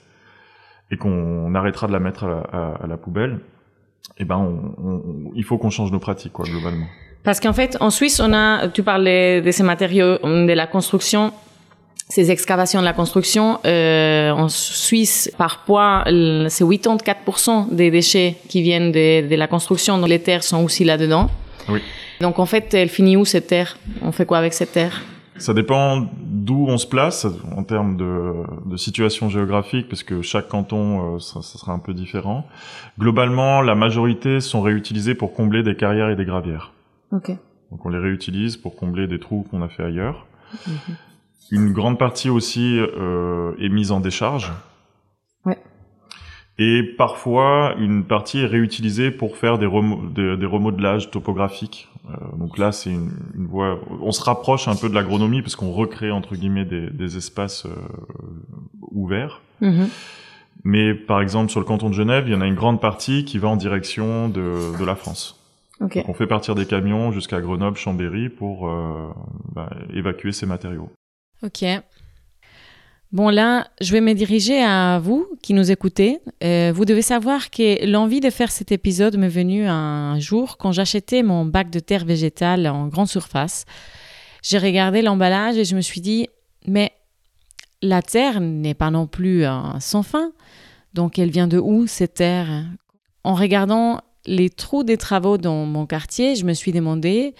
et 0.91 0.97
qu'on 0.97 1.53
arrêtera 1.55 1.87
de 1.87 1.91
la 1.93 1.99
mettre 1.99 2.23
à 2.23 2.27
la, 2.29 2.37
à- 2.51 2.83
à 2.83 2.87
la 2.87 2.97
poubelle, 2.97 3.39
eh 4.17 4.25
ben, 4.25 4.37
on- 4.37 4.73
on- 4.83 5.31
il 5.35 5.43
faut 5.43 5.57
qu'on 5.57 5.69
change 5.69 5.91
nos 5.91 5.99
pratiques, 5.99 6.33
quoi, 6.33 6.45
globalement. 6.45 6.85
Parce 7.23 7.39
qu'en 7.39 7.53
fait, 7.53 7.77
en 7.79 7.89
Suisse, 7.89 8.19
on 8.19 8.33
a, 8.33 8.67
tu 8.67 8.83
parlais 8.83 9.41
de 9.41 9.49
ces 9.51 9.63
matériaux 9.63 10.17
de 10.23 10.53
la 10.53 10.67
construction, 10.67 11.31
ces 12.09 12.29
excavations 12.31 12.79
de 12.79 12.85
la 12.85 12.93
construction. 12.93 13.59
Euh, 13.65 14.31
en 14.31 14.47
Suisse, 14.49 15.31
parfois, 15.37 16.03
c'est 16.05 16.63
84% 16.63 17.73
des 17.73 17.89
déchets 17.89 18.37
qui 18.49 18.61
viennent 18.61 18.91
de, 18.91 19.27
de 19.27 19.35
la 19.35 19.47
construction. 19.47 19.97
Donc 19.97 20.09
les 20.09 20.19
terres 20.19 20.43
sont 20.43 20.63
aussi 20.63 20.83
là-dedans. 20.83 21.29
Oui. 21.69 21.79
Donc 22.21 22.39
en 22.39 22.45
fait, 22.45 22.73
elle 22.73 22.89
finit 22.89 23.17
où 23.17 23.25
cette 23.25 23.47
terre? 23.47 23.77
On 24.01 24.11
fait 24.11 24.25
quoi 24.25 24.37
avec 24.37 24.53
cette 24.53 24.71
terre? 24.71 25.01
Ça 25.37 25.53
dépend 25.53 26.07
d'où 26.15 26.67
on 26.69 26.77
se 26.77 26.85
place 26.85 27.25
en 27.57 27.63
termes 27.63 27.97
de, 27.97 28.33
de 28.65 28.77
situation 28.77 29.29
géographique, 29.29 29.89
parce 29.89 30.03
que 30.03 30.21
chaque 30.21 30.47
canton, 30.47 31.15
euh, 31.15 31.19
ça, 31.19 31.41
ça 31.41 31.57
sera 31.57 31.73
un 31.73 31.79
peu 31.79 31.95
différent. 31.95 32.45
Globalement, 32.99 33.61
la 33.61 33.73
majorité 33.73 34.39
sont 34.39 34.61
réutilisées 34.61 35.15
pour 35.15 35.33
combler 35.33 35.63
des 35.63 35.75
carrières 35.75 36.09
et 36.11 36.15
des 36.15 36.25
gravières. 36.25 36.71
Ok. 37.11 37.31
Donc 37.71 37.85
on 37.85 37.89
les 37.89 37.97
réutilise 37.97 38.57
pour 38.57 38.75
combler 38.75 39.07
des 39.07 39.19
trous 39.19 39.47
qu'on 39.49 39.63
a 39.63 39.67
fait 39.67 39.83
ailleurs. 39.83 40.27
Une 41.51 41.71
grande 41.73 41.99
partie 41.99 42.29
aussi 42.29 42.79
euh, 42.79 43.53
est 43.59 43.69
mise 43.69 43.91
en 43.91 43.99
décharge. 43.99 44.51
Ouais. 45.45 45.57
Et 46.57 46.83
parfois, 46.97 47.75
une 47.77 48.03
partie 48.03 48.39
est 48.39 48.45
réutilisée 48.45 49.11
pour 49.11 49.37
faire 49.37 49.57
des, 49.57 49.65
remo- 49.65 50.11
des, 50.13 50.37
des 50.37 50.45
remodelages 50.45 51.11
topographiques. 51.11 51.89
Euh, 52.09 52.37
donc 52.37 52.57
là, 52.57 52.71
c'est 52.71 52.91
une, 52.91 53.11
une 53.35 53.45
voie. 53.47 53.79
On 54.01 54.11
se 54.11 54.23
rapproche 54.23 54.67
un 54.67 54.75
peu 54.75 54.89
de 54.89 54.95
l'agronomie 54.95 55.41
parce 55.41 55.55
qu'on 55.55 55.71
recrée 55.71 56.11
entre 56.11 56.35
guillemets 56.35 56.65
des, 56.65 56.89
des 56.89 57.17
espaces 57.17 57.65
euh, 57.65 57.69
ouverts. 58.91 59.41
Mhm. 59.61 59.89
Mais 60.63 60.93
par 60.93 61.21
exemple, 61.21 61.49
sur 61.49 61.59
le 61.59 61.65
canton 61.65 61.89
de 61.89 61.93
Genève, 61.95 62.25
il 62.27 62.33
y 62.33 62.35
en 62.35 62.41
a 62.41 62.47
une 62.47 62.55
grande 62.55 62.79
partie 62.79 63.25
qui 63.25 63.37
va 63.37 63.47
en 63.47 63.55
direction 63.57 64.29
de, 64.29 64.77
de 64.79 64.85
la 64.85 64.95
France. 64.95 65.39
Ok. 65.81 65.95
Donc 65.95 66.09
on 66.09 66.13
fait 66.13 66.27
partir 66.27 66.55
des 66.55 66.65
camions 66.65 67.11
jusqu'à 67.11 67.41
Grenoble, 67.41 67.75
Chambéry 67.77 68.29
pour 68.29 68.69
euh, 68.69 69.09
bah, 69.53 69.69
évacuer 69.93 70.31
ces 70.31 70.45
matériaux. 70.45 70.89
Ok. 71.43 71.65
Bon, 73.11 73.29
là, 73.29 73.67
je 73.79 73.91
vais 73.91 74.01
me 74.01 74.13
diriger 74.13 74.63
à 74.63 74.97
vous 74.97 75.27
qui 75.43 75.53
nous 75.53 75.71
écoutez. 75.71 76.19
Euh, 76.43 76.71
vous 76.73 76.85
devez 76.85 77.01
savoir 77.01 77.51
que 77.51 77.85
l'envie 77.85 78.21
de 78.21 78.29
faire 78.29 78.51
cet 78.51 78.71
épisode 78.71 79.17
m'est 79.17 79.27
venue 79.27 79.67
un 79.67 80.17
jour 80.19 80.57
quand 80.57 80.71
j'achetais 80.71 81.21
mon 81.21 81.45
bac 81.45 81.69
de 81.69 81.79
terre 81.79 82.05
végétale 82.05 82.65
en 82.67 82.87
grande 82.87 83.09
surface. 83.09 83.65
J'ai 84.41 84.57
regardé 84.57 85.01
l'emballage 85.01 85.57
et 85.57 85.65
je 85.65 85.75
me 85.75 85.81
suis 85.81 86.01
dit, 86.01 86.27
mais 86.65 86.91
la 87.81 88.01
terre 88.01 88.39
n'est 88.39 88.73
pas 88.73 88.89
non 88.89 89.05
plus 89.05 89.45
un 89.45 89.79
sans 89.79 90.01
fin. 90.01 90.31
Donc, 90.93 91.19
elle 91.19 91.29
vient 91.29 91.47
de 91.47 91.59
où 91.59 91.85
cette 91.87 92.15
terre? 92.15 92.65
En 93.23 93.35
regardant 93.35 94.01
les 94.25 94.49
trous 94.49 94.83
des 94.83 94.97
travaux 94.97 95.37
dans 95.37 95.65
mon 95.65 95.85
quartier, 95.85 96.35
je 96.35 96.45
me 96.45 96.53
suis 96.53 96.71
demandé, 96.71 97.35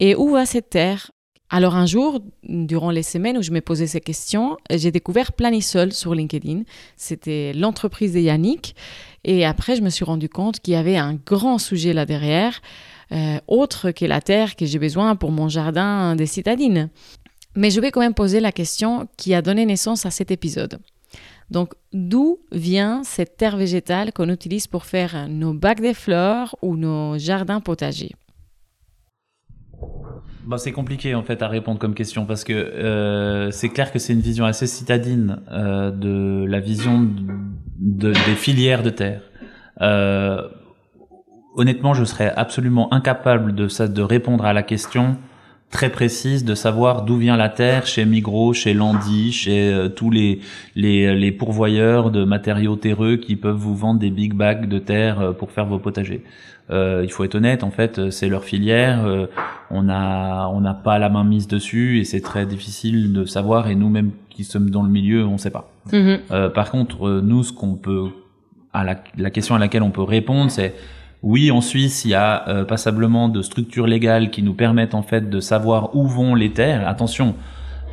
et 0.00 0.16
où 0.16 0.30
va 0.30 0.46
cette 0.46 0.70
terre? 0.70 1.12
Alors 1.54 1.76
un 1.76 1.84
jour, 1.84 2.20
durant 2.44 2.90
les 2.90 3.02
semaines 3.02 3.36
où 3.36 3.42
je 3.42 3.50
me 3.50 3.60
posais 3.60 3.86
ces 3.86 4.00
questions, 4.00 4.56
j'ai 4.70 4.90
découvert 4.90 5.32
Planisol 5.32 5.92
sur 5.92 6.14
LinkedIn. 6.14 6.62
C'était 6.96 7.52
l'entreprise 7.52 8.14
de 8.14 8.20
Yannick. 8.20 8.74
Et 9.24 9.44
après, 9.44 9.76
je 9.76 9.82
me 9.82 9.90
suis 9.90 10.06
rendu 10.06 10.30
compte 10.30 10.60
qu'il 10.60 10.72
y 10.72 10.78
avait 10.78 10.96
un 10.96 11.12
grand 11.12 11.58
sujet 11.58 11.92
là 11.92 12.06
derrière, 12.06 12.62
euh, 13.12 13.38
autre 13.48 13.90
que 13.90 14.06
la 14.06 14.22
terre 14.22 14.56
que 14.56 14.64
j'ai 14.64 14.78
besoin 14.78 15.14
pour 15.14 15.30
mon 15.30 15.50
jardin 15.50 16.16
des 16.16 16.24
citadines. 16.24 16.88
Mais 17.54 17.70
je 17.70 17.82
vais 17.82 17.90
quand 17.90 18.00
même 18.00 18.14
poser 18.14 18.40
la 18.40 18.50
question 18.50 19.06
qui 19.18 19.34
a 19.34 19.42
donné 19.42 19.66
naissance 19.66 20.06
à 20.06 20.10
cet 20.10 20.30
épisode. 20.30 20.78
Donc, 21.50 21.74
d'où 21.92 22.38
vient 22.50 23.04
cette 23.04 23.36
terre 23.36 23.58
végétale 23.58 24.14
qu'on 24.14 24.30
utilise 24.30 24.66
pour 24.66 24.86
faire 24.86 25.28
nos 25.28 25.52
bacs 25.52 25.82
de 25.82 25.92
fleurs 25.92 26.56
ou 26.62 26.76
nos 26.76 27.18
jardins 27.18 27.60
potagers? 27.60 28.14
Bah, 30.44 30.58
c'est 30.58 30.72
compliqué 30.72 31.14
en 31.14 31.22
fait 31.22 31.40
à 31.42 31.48
répondre 31.48 31.78
comme 31.78 31.94
question 31.94 32.26
parce 32.26 32.42
que 32.42 32.52
euh, 32.52 33.50
c'est 33.52 33.68
clair 33.68 33.92
que 33.92 33.98
c'est 34.00 34.12
une 34.12 34.20
vision 34.20 34.44
assez 34.44 34.66
citadine 34.66 35.38
euh, 35.52 35.90
de 35.92 36.44
la 36.48 36.58
vision 36.58 37.00
de, 37.02 37.10
de- 37.78 38.12
des 38.12 38.34
filières 38.34 38.82
de 38.82 38.90
terre. 38.90 39.22
Euh, 39.80 40.48
honnêtement, 41.54 41.94
je 41.94 42.04
serais 42.04 42.32
absolument 42.34 42.92
incapable 42.92 43.54
de 43.54 43.68
ça, 43.68 43.86
de 43.86 44.02
répondre 44.02 44.44
à 44.44 44.52
la 44.52 44.62
question 44.64 45.16
très 45.72 45.90
précise 45.90 46.44
de 46.44 46.54
savoir 46.54 47.02
d'où 47.02 47.16
vient 47.16 47.36
la 47.36 47.48
terre 47.48 47.86
chez 47.86 48.04
Migros, 48.04 48.52
chez 48.52 48.74
Landy, 48.74 49.32
chez 49.32 49.72
euh, 49.72 49.88
tous 49.88 50.10
les, 50.10 50.38
les 50.76 51.14
les 51.16 51.32
pourvoyeurs 51.32 52.12
de 52.12 52.22
matériaux 52.24 52.76
terreux 52.76 53.16
qui 53.16 53.34
peuvent 53.34 53.56
vous 53.56 53.74
vendre 53.74 53.98
des 53.98 54.10
big 54.10 54.34
bags 54.34 54.68
de 54.68 54.78
terre 54.78 55.18
euh, 55.20 55.32
pour 55.32 55.50
faire 55.50 55.66
vos 55.66 55.80
potagers. 55.80 56.22
Euh, 56.70 57.00
il 57.04 57.10
faut 57.10 57.24
être 57.24 57.34
honnête, 57.34 57.64
en 57.64 57.70
fait, 57.72 57.98
euh, 57.98 58.10
c'est 58.10 58.28
leur 58.28 58.44
filière. 58.44 59.04
euh, 59.04 59.26
on 59.70 59.88
a 59.88 60.48
on 60.54 60.60
n'a 60.60 60.74
pas 60.74 60.98
la 61.00 61.08
main 61.08 61.24
mise 61.24 61.48
dessus 61.48 61.98
et 61.98 62.04
c'est 62.04 62.20
très 62.20 62.46
difficile 62.46 63.12
de 63.12 63.24
savoir. 63.24 63.68
Et 63.68 63.74
nous-mêmes 63.74 64.12
qui 64.30 64.44
sommes 64.44 64.70
dans 64.70 64.82
le 64.84 64.88
milieu, 64.90 65.26
on 65.26 65.38
sait 65.38 65.50
pas. 65.50 65.70
Euh, 66.30 66.48
par 66.50 66.70
contre, 66.70 67.08
euh, 67.08 67.20
nous, 67.20 67.42
ce 67.42 67.52
qu'on 67.52 67.74
peut, 67.74 68.04
à 68.72 68.84
la, 68.84 69.02
la 69.18 69.30
question 69.30 69.54
à 69.54 69.58
laquelle 69.58 69.82
on 69.82 69.90
peut 69.90 70.02
répondre, 70.02 70.50
c'est 70.50 70.74
oui, 71.22 71.52
en 71.52 71.60
Suisse, 71.60 72.04
il 72.04 72.10
y 72.10 72.14
a 72.14 72.48
euh, 72.48 72.64
passablement 72.64 73.28
de 73.28 73.42
structures 73.42 73.86
légales 73.86 74.30
qui 74.30 74.42
nous 74.42 74.54
permettent 74.54 74.94
en 74.94 75.02
fait 75.02 75.30
de 75.30 75.38
savoir 75.38 75.94
où 75.94 76.06
vont 76.06 76.34
les 76.34 76.50
terres. 76.50 76.88
Attention, 76.88 77.36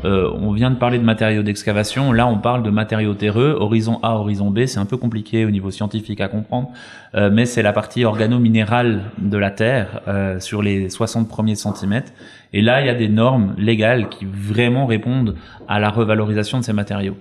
euh, 0.06 0.32
on 0.34 0.52
vient 0.52 0.72
de 0.72 0.76
parler 0.76 0.98
de 0.98 1.04
matériaux 1.04 1.44
d'excavation. 1.44 2.12
Là, 2.12 2.28
on 2.28 2.38
parle 2.38 2.64
de 2.64 2.70
matériaux 2.70 3.14
terreux, 3.14 3.56
horizon 3.60 4.00
A, 4.02 4.16
horizon 4.16 4.50
B. 4.50 4.66
C'est 4.66 4.80
un 4.80 4.86
peu 4.86 4.98
compliqué 4.98 5.46
au 5.46 5.52
niveau 5.52 5.72
scientifique 5.72 6.22
à 6.22 6.28
comprendre, 6.28 6.70
euh, 7.16 7.30
mais 7.32 7.46
c'est 7.46 7.62
la 7.62 7.74
partie 7.74 8.06
organo-minérale 8.06 9.04
de 9.18 9.38
la 9.38 9.52
terre 9.52 10.02
euh, 10.08 10.40
sur 10.40 10.62
les 10.62 10.90
60 10.90 11.28
premiers 11.28 11.56
centimètres. 11.56 12.12
Et 12.54 12.62
là, 12.62 12.82
il 12.82 12.88
y 12.88 12.90
a 12.90 12.96
des 12.96 13.10
normes 13.10 13.54
légales 13.58 14.10
qui 14.10 14.26
vraiment 14.26 14.86
répondent 14.86 15.36
à 15.68 15.80
la 15.80 15.90
revalorisation 15.90 16.60
de 16.60 16.64
ces 16.64 16.74
matériaux. 16.74 17.18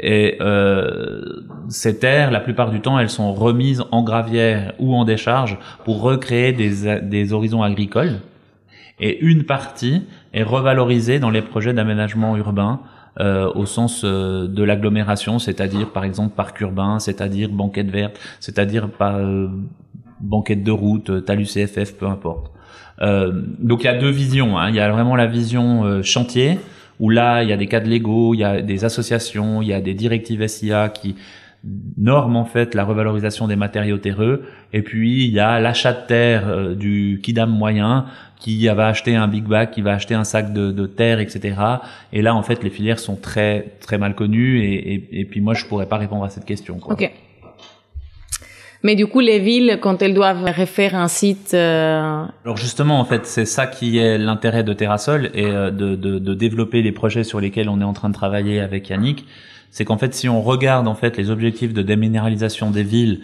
Et 0.00 0.36
euh, 0.40 1.22
ces 1.68 1.98
terres, 1.98 2.30
la 2.30 2.40
plupart 2.40 2.70
du 2.70 2.80
temps, 2.80 2.98
elles 2.98 3.10
sont 3.10 3.32
remises 3.32 3.84
en 3.90 4.02
gravière 4.02 4.74
ou 4.78 4.94
en 4.94 5.04
décharge 5.04 5.58
pour 5.84 6.02
recréer 6.02 6.52
des, 6.52 7.00
des 7.00 7.32
horizons 7.32 7.62
agricoles. 7.62 8.20
Et 9.00 9.20
une 9.20 9.44
partie 9.44 10.02
est 10.32 10.42
revalorisée 10.42 11.18
dans 11.18 11.30
les 11.30 11.42
projets 11.42 11.72
d'aménagement 11.72 12.36
urbain 12.36 12.80
euh, 13.20 13.50
au 13.54 13.66
sens 13.66 14.02
euh, 14.04 14.46
de 14.46 14.62
l'agglomération, 14.62 15.38
c'est-à-dire 15.38 15.90
par 15.90 16.04
exemple 16.04 16.34
parc 16.34 16.60
urbain, 16.60 16.98
c'est-à-dire 16.98 17.48
banquette 17.48 17.90
verte, 17.90 18.18
c'est-à-dire 18.38 18.88
pas 18.88 19.16
euh, 19.16 19.48
banquette 20.20 20.62
de 20.62 20.70
route, 20.70 21.10
euh, 21.10 21.20
talus 21.20 21.46
CFF, 21.46 21.94
peu 21.96 22.06
importe. 22.06 22.52
Euh, 23.00 23.32
donc 23.58 23.82
il 23.82 23.86
y 23.86 23.88
a 23.88 23.98
deux 23.98 24.10
visions. 24.10 24.58
Hein. 24.58 24.70
Il 24.70 24.74
y 24.74 24.80
a 24.80 24.90
vraiment 24.90 25.16
la 25.16 25.26
vision 25.26 25.84
euh, 25.84 26.02
chantier 26.02 26.58
où 26.98 27.10
là 27.10 27.42
il 27.42 27.48
y 27.48 27.52
a 27.52 27.56
des 27.56 27.66
cadres 27.66 27.88
légaux, 27.88 28.34
il 28.34 28.38
y 28.38 28.44
a 28.44 28.60
des 28.60 28.84
associations, 28.84 29.62
il 29.62 29.68
y 29.68 29.72
a 29.72 29.80
des 29.80 29.94
directives 29.94 30.44
SIA 30.46 30.88
qui 30.88 31.14
norment 31.96 32.40
en 32.40 32.44
fait 32.44 32.74
la 32.74 32.84
revalorisation 32.84 33.48
des 33.48 33.56
matériaux 33.56 33.98
terreux. 33.98 34.44
Et 34.72 34.82
puis 34.82 35.24
il 35.24 35.32
y 35.32 35.40
a 35.40 35.60
l'achat 35.60 35.92
de 35.92 36.06
terre 36.06 36.48
euh, 36.48 36.74
du 36.74 37.20
kidam 37.22 37.50
moyen 37.50 38.06
qui 38.38 38.68
va 38.68 38.86
acheter 38.86 39.16
un 39.16 39.26
big 39.26 39.44
bag, 39.44 39.70
qui 39.70 39.82
va 39.82 39.94
acheter 39.94 40.14
un 40.14 40.24
sac 40.24 40.52
de, 40.52 40.70
de 40.70 40.86
terre, 40.86 41.18
etc. 41.18 41.56
Et 42.12 42.22
là 42.22 42.34
en 42.34 42.42
fait 42.42 42.62
les 42.62 42.70
filières 42.70 43.00
sont 43.00 43.16
très 43.16 43.74
très 43.80 43.98
mal 43.98 44.14
connues 44.14 44.60
et, 44.60 44.94
et, 44.94 45.20
et 45.20 45.24
puis 45.24 45.40
moi 45.40 45.54
je 45.54 45.64
pourrais 45.64 45.86
pas 45.86 45.96
répondre 45.96 46.24
à 46.24 46.30
cette 46.30 46.44
question. 46.44 46.78
Quoi. 46.78 46.94
Ok. 46.94 47.10
Mais 48.84 48.94
du 48.94 49.06
coup, 49.06 49.20
les 49.20 49.40
villes, 49.40 49.78
quand 49.80 50.02
elles 50.02 50.14
doivent 50.14 50.44
refaire 50.44 50.94
un 50.94 51.08
site, 51.08 51.52
euh, 51.52 52.24
Alors 52.44 52.56
justement, 52.56 53.00
en 53.00 53.04
fait, 53.04 53.26
c'est 53.26 53.44
ça 53.44 53.66
qui 53.66 53.98
est 53.98 54.18
l'intérêt 54.18 54.62
de 54.62 54.72
Terrasol 54.72 55.30
et 55.34 55.46
euh, 55.46 55.70
de, 55.70 55.96
de, 55.96 56.18
de 56.18 56.34
développer 56.34 56.82
les 56.82 56.92
projets 56.92 57.24
sur 57.24 57.40
lesquels 57.40 57.68
on 57.68 57.80
est 57.80 57.84
en 57.84 57.92
train 57.92 58.08
de 58.08 58.14
travailler 58.14 58.60
avec 58.60 58.88
Yannick. 58.88 59.26
C'est 59.70 59.84
qu'en 59.84 59.98
fait, 59.98 60.14
si 60.14 60.28
on 60.28 60.42
regarde 60.42 60.88
en 60.88 60.94
fait 60.94 61.16
les 61.16 61.30
objectifs 61.30 61.72
de 61.72 61.82
déminéralisation 61.82 62.70
des 62.70 62.82
villes 62.82 63.20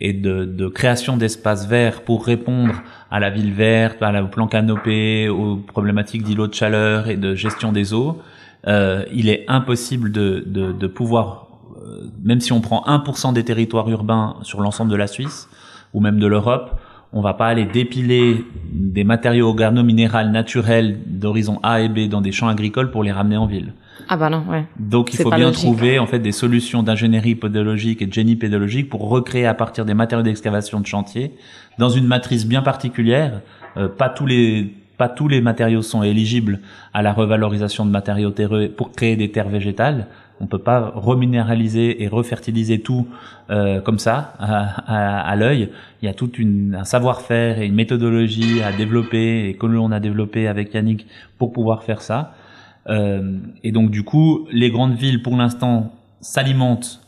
et 0.00 0.12
de, 0.12 0.44
de 0.44 0.68
création 0.68 1.16
d'espaces 1.16 1.66
verts 1.66 2.02
pour 2.02 2.24
répondre 2.24 2.74
à 3.10 3.20
la 3.20 3.30
ville 3.30 3.52
verte, 3.52 4.02
à 4.02 4.12
la, 4.12 4.22
au 4.22 4.28
plan 4.28 4.46
canopé, 4.46 5.28
aux 5.28 5.56
problématiques 5.56 6.22
d'îlots 6.22 6.46
de 6.46 6.54
chaleur 6.54 7.08
et 7.08 7.16
de 7.16 7.34
gestion 7.34 7.72
des 7.72 7.94
eaux, 7.94 8.18
euh, 8.66 9.04
il 9.12 9.28
est 9.28 9.44
impossible 9.48 10.12
de, 10.12 10.44
de, 10.46 10.72
de 10.72 10.86
pouvoir 10.86 11.48
même 12.22 12.40
si 12.40 12.52
on 12.52 12.60
prend 12.60 12.84
1% 12.86 13.32
des 13.32 13.44
territoires 13.44 13.88
urbains 13.88 14.36
sur 14.42 14.60
l'ensemble 14.60 14.90
de 14.90 14.96
la 14.96 15.06
Suisse 15.06 15.48
ou 15.94 16.00
même 16.00 16.18
de 16.18 16.26
l'Europe, 16.26 16.78
on 17.12 17.22
va 17.22 17.34
pas 17.34 17.46
aller 17.46 17.64
dépiler 17.64 18.44
des 18.70 19.04
matériaux 19.04 19.48
organo-minérales 19.48 20.30
naturels 20.30 20.98
d'horizon 21.06 21.58
A 21.62 21.80
et 21.80 21.88
B 21.88 22.08
dans 22.08 22.20
des 22.20 22.32
champs 22.32 22.48
agricoles 22.48 22.90
pour 22.90 23.02
les 23.02 23.12
ramener 23.12 23.36
en 23.36 23.46
ville. 23.46 23.72
Ah 24.08 24.16
bah 24.16 24.30
non, 24.30 24.42
ouais. 24.48 24.64
Donc 24.78 25.12
il 25.12 25.20
faut 25.20 25.30
bien 25.30 25.52
trouver 25.52 25.98
en 25.98 26.06
fait 26.06 26.18
des 26.18 26.32
solutions 26.32 26.82
d'ingénierie 26.82 27.34
pédologique 27.34 28.00
et 28.00 28.06
de 28.06 28.12
génie 28.12 28.36
pédologique 28.36 28.88
pour 28.88 29.08
recréer 29.08 29.46
à 29.46 29.54
partir 29.54 29.84
des 29.84 29.94
matériaux 29.94 30.22
d'excavation 30.22 30.80
de 30.80 30.86
chantier 30.86 31.32
dans 31.78 31.90
une 31.90 32.06
matrice 32.06 32.46
bien 32.46 32.62
particulière. 32.62 33.42
Euh, 33.76 33.88
pas 33.88 34.08
tous 34.08 34.26
les 34.26 34.72
pas 34.96 35.08
tous 35.08 35.28
les 35.28 35.40
matériaux 35.40 35.82
sont 35.82 36.02
éligibles 36.02 36.58
à 36.92 37.02
la 37.02 37.12
revalorisation 37.12 37.86
de 37.86 37.90
matériaux 37.90 38.30
terreux 38.30 38.68
pour 38.68 38.90
créer 38.92 39.14
des 39.14 39.30
terres 39.30 39.48
végétales. 39.48 40.08
On 40.40 40.46
peut 40.46 40.58
pas 40.58 40.92
reminéraliser 40.94 42.02
et 42.02 42.08
refertiliser 42.08 42.80
tout 42.80 43.06
euh, 43.50 43.80
comme 43.80 43.98
ça 43.98 44.34
à, 44.40 45.20
à, 45.30 45.36
l'œil. 45.36 45.70
Il 46.02 46.06
y 46.06 46.08
a 46.08 46.14
tout 46.14 46.32
une, 46.32 46.76
un 46.80 46.84
savoir-faire 46.84 47.60
et 47.60 47.66
une 47.66 47.74
méthodologie 47.74 48.62
à 48.62 48.72
développer 48.72 49.48
et 49.48 49.54
que 49.54 49.66
l'on 49.66 49.92
a 49.92 50.00
développé 50.00 50.48
avec 50.48 50.74
Yannick 50.74 51.06
pour 51.38 51.52
pouvoir 51.52 51.84
faire 51.84 52.02
ça. 52.02 52.34
Euh, 52.88 53.38
et 53.62 53.72
donc 53.72 53.90
du 53.90 54.02
coup, 54.02 54.46
les 54.50 54.70
grandes 54.70 54.94
villes 54.94 55.22
pour 55.22 55.36
l'instant 55.36 55.92
s'alimentent 56.20 57.00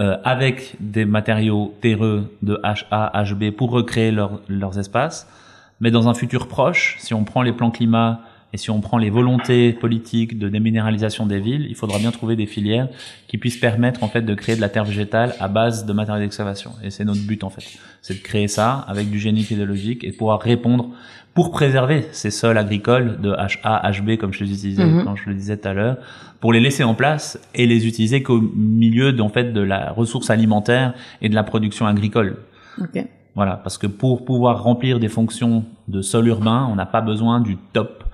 euh, 0.00 0.16
avec 0.24 0.76
des 0.80 1.04
matériaux 1.04 1.74
terreux 1.80 2.34
de 2.42 2.60
HA, 2.62 3.12
HB 3.24 3.50
pour 3.50 3.70
recréer 3.70 4.10
leur, 4.10 4.40
leurs 4.48 4.78
espaces. 4.78 5.28
Mais 5.80 5.90
dans 5.90 6.08
un 6.08 6.14
futur 6.14 6.48
proche, 6.48 6.96
si 6.98 7.14
on 7.14 7.24
prend 7.24 7.42
les 7.42 7.52
plans 7.52 7.70
climat 7.70 8.20
et 8.52 8.56
si 8.56 8.70
on 8.70 8.80
prend 8.80 8.98
les 8.98 9.10
volontés 9.10 9.72
politiques 9.72 10.38
de 10.38 10.48
déminéralisation 10.48 11.26
des 11.26 11.38
villes, 11.38 11.66
il 11.68 11.76
faudra 11.76 11.98
bien 11.98 12.10
trouver 12.10 12.36
des 12.36 12.46
filières 12.46 12.88
qui 13.28 13.38
puissent 13.38 13.58
permettre 13.58 14.02
en 14.02 14.08
fait 14.08 14.22
de 14.22 14.34
créer 14.34 14.56
de 14.56 14.60
la 14.60 14.68
terre 14.68 14.84
végétale 14.84 15.34
à 15.38 15.48
base 15.48 15.86
de 15.86 15.92
matériaux 15.92 16.22
d'excavation. 16.22 16.72
Et 16.82 16.90
c'est 16.90 17.04
notre 17.04 17.24
but 17.26 17.44
en 17.44 17.50
fait, 17.50 17.64
c'est 18.02 18.14
de 18.14 18.22
créer 18.22 18.48
ça 18.48 18.84
avec 18.88 19.10
du 19.10 19.20
génie 19.20 19.44
pédologique 19.44 20.02
et 20.02 20.10
de 20.10 20.16
pouvoir 20.16 20.40
répondre 20.40 20.90
pour 21.32 21.52
préserver 21.52 22.06
ces 22.10 22.30
sols 22.30 22.58
agricoles 22.58 23.20
de 23.20 23.30
HA, 23.30 23.90
HB 23.92 24.16
comme 24.16 24.32
je 24.32 24.40
le 24.40 24.46
disais 24.46 24.84
mhm. 24.84 25.04
quand 25.04 25.14
je 25.14 25.28
le 25.28 25.34
disais 25.34 25.56
tout 25.56 25.68
à 25.68 25.72
l'heure, 25.72 25.98
pour 26.40 26.52
les 26.52 26.60
laisser 26.60 26.82
en 26.82 26.94
place 26.94 27.38
et 27.54 27.66
les 27.66 27.86
utiliser 27.86 28.22
qu'au 28.22 28.40
milieu 28.40 29.18
en 29.20 29.28
fait 29.28 29.52
de 29.52 29.60
la 29.60 29.92
ressource 29.92 30.28
alimentaire 30.30 30.94
et 31.22 31.28
de 31.28 31.34
la 31.34 31.44
production 31.44 31.86
agricole. 31.86 32.38
Okay. 32.80 33.06
Voilà, 33.36 33.56
parce 33.56 33.78
que 33.78 33.86
pour 33.86 34.24
pouvoir 34.24 34.62
remplir 34.62 34.98
des 34.98 35.08
fonctions 35.08 35.64
de 35.86 36.02
sol 36.02 36.26
urbain, 36.26 36.68
on 36.70 36.74
n'a 36.74 36.86
pas 36.86 37.00
besoin 37.00 37.40
du 37.40 37.56
top 37.72 38.04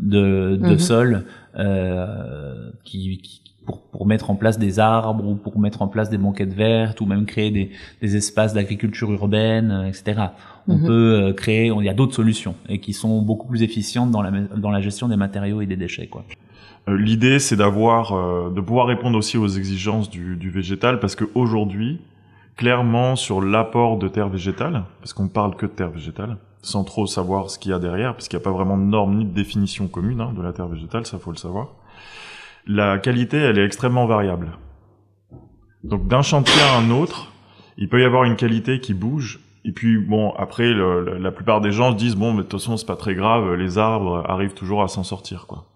de, 0.00 0.56
de 0.60 0.70
mhm. 0.70 0.78
sol 0.78 1.24
euh, 1.58 2.70
qui, 2.84 3.18
qui 3.18 3.42
pour, 3.66 3.82
pour, 3.82 4.06
mettre 4.06 4.30
en 4.30 4.36
place 4.36 4.58
des 4.58 4.78
arbres 4.78 5.26
ou 5.26 5.34
pour 5.34 5.58
mettre 5.60 5.82
en 5.82 5.88
place 5.88 6.10
des 6.10 6.18
banquettes 6.18 6.54
vertes 6.54 7.00
ou 7.00 7.06
même 7.06 7.26
créer 7.26 7.50
des, 7.50 7.70
des 8.00 8.16
espaces 8.16 8.54
d'agriculture 8.54 9.12
urbaine, 9.12 9.70
euh, 9.70 9.88
etc. 9.88 10.28
On 10.66 10.76
mhm. 10.76 10.86
peut 10.86 11.14
euh, 11.14 11.32
créer, 11.32 11.66
il 11.66 11.84
y 11.84 11.88
a 11.88 11.94
d'autres 11.94 12.14
solutions 12.14 12.54
et 12.68 12.80
qui 12.80 12.92
sont 12.92 13.20
beaucoup 13.22 13.46
plus 13.46 13.62
efficientes 13.62 14.10
dans 14.10 14.22
la, 14.22 14.30
dans 14.30 14.70
la 14.70 14.80
gestion 14.80 15.08
des 15.08 15.16
matériaux 15.16 15.60
et 15.60 15.66
des 15.66 15.76
déchets. 15.76 16.06
Quoi. 16.06 16.24
Euh, 16.88 16.96
L'idée, 16.96 17.38
c'est 17.38 17.56
d'avoir, 17.56 18.50
de 18.50 18.60
pouvoir 18.60 18.86
répondre 18.86 19.18
aussi 19.18 19.36
aux 19.36 19.48
exigences 19.48 20.08
du, 20.08 20.36
du 20.36 20.50
végétal 20.50 20.98
parce 20.98 21.14
qu'aujourd'hui, 21.14 22.00
clairement 22.56 23.14
sur 23.16 23.40
l'apport 23.40 23.98
de 23.98 24.08
terre 24.08 24.28
végétale, 24.28 24.84
parce 25.00 25.12
qu'on 25.12 25.28
parle 25.28 25.54
que 25.56 25.66
de 25.66 25.70
terre 25.70 25.90
végétale, 25.90 26.38
sans 26.62 26.84
trop 26.84 27.06
savoir 27.06 27.50
ce 27.50 27.58
qu'il 27.58 27.70
y 27.70 27.74
a 27.74 27.78
derrière, 27.78 28.14
parce 28.14 28.28
qu'il 28.28 28.38
n'y 28.38 28.42
a 28.42 28.44
pas 28.44 28.52
vraiment 28.52 28.76
de 28.76 28.82
normes 28.82 29.16
ni 29.16 29.24
de 29.24 29.34
définition 29.34 29.88
commune 29.88 30.20
hein, 30.20 30.32
de 30.36 30.42
la 30.42 30.52
terre 30.52 30.68
végétale, 30.68 31.06
ça 31.06 31.18
faut 31.18 31.30
le 31.30 31.36
savoir. 31.36 31.68
La 32.66 32.98
qualité, 32.98 33.38
elle 33.38 33.58
est 33.58 33.64
extrêmement 33.64 34.06
variable. 34.06 34.58
Donc 35.82 36.06
d'un 36.06 36.22
chantier 36.22 36.60
à 36.62 36.76
un 36.78 36.90
autre, 36.90 37.32
il 37.78 37.88
peut 37.88 38.00
y 38.00 38.04
avoir 38.04 38.24
une 38.24 38.36
qualité 38.36 38.80
qui 38.80 38.92
bouge. 38.92 39.40
Et 39.64 39.72
puis 39.72 39.98
bon, 39.98 40.32
après, 40.32 40.72
la 40.74 41.32
plupart 41.32 41.60
des 41.60 41.72
gens 41.72 41.92
se 41.92 41.96
disent 41.96 42.16
bon, 42.16 42.32
mais 42.32 42.38
de 42.38 42.42
toute 42.42 42.60
façon, 42.60 42.76
c'est 42.76 42.86
pas 42.86 42.96
très 42.96 43.14
grave, 43.14 43.54
les 43.54 43.78
arbres 43.78 44.24
arrivent 44.28 44.54
toujours 44.54 44.82
à 44.82 44.88
s'en 44.88 45.02
sortir, 45.02 45.46
quoi. 45.46 45.66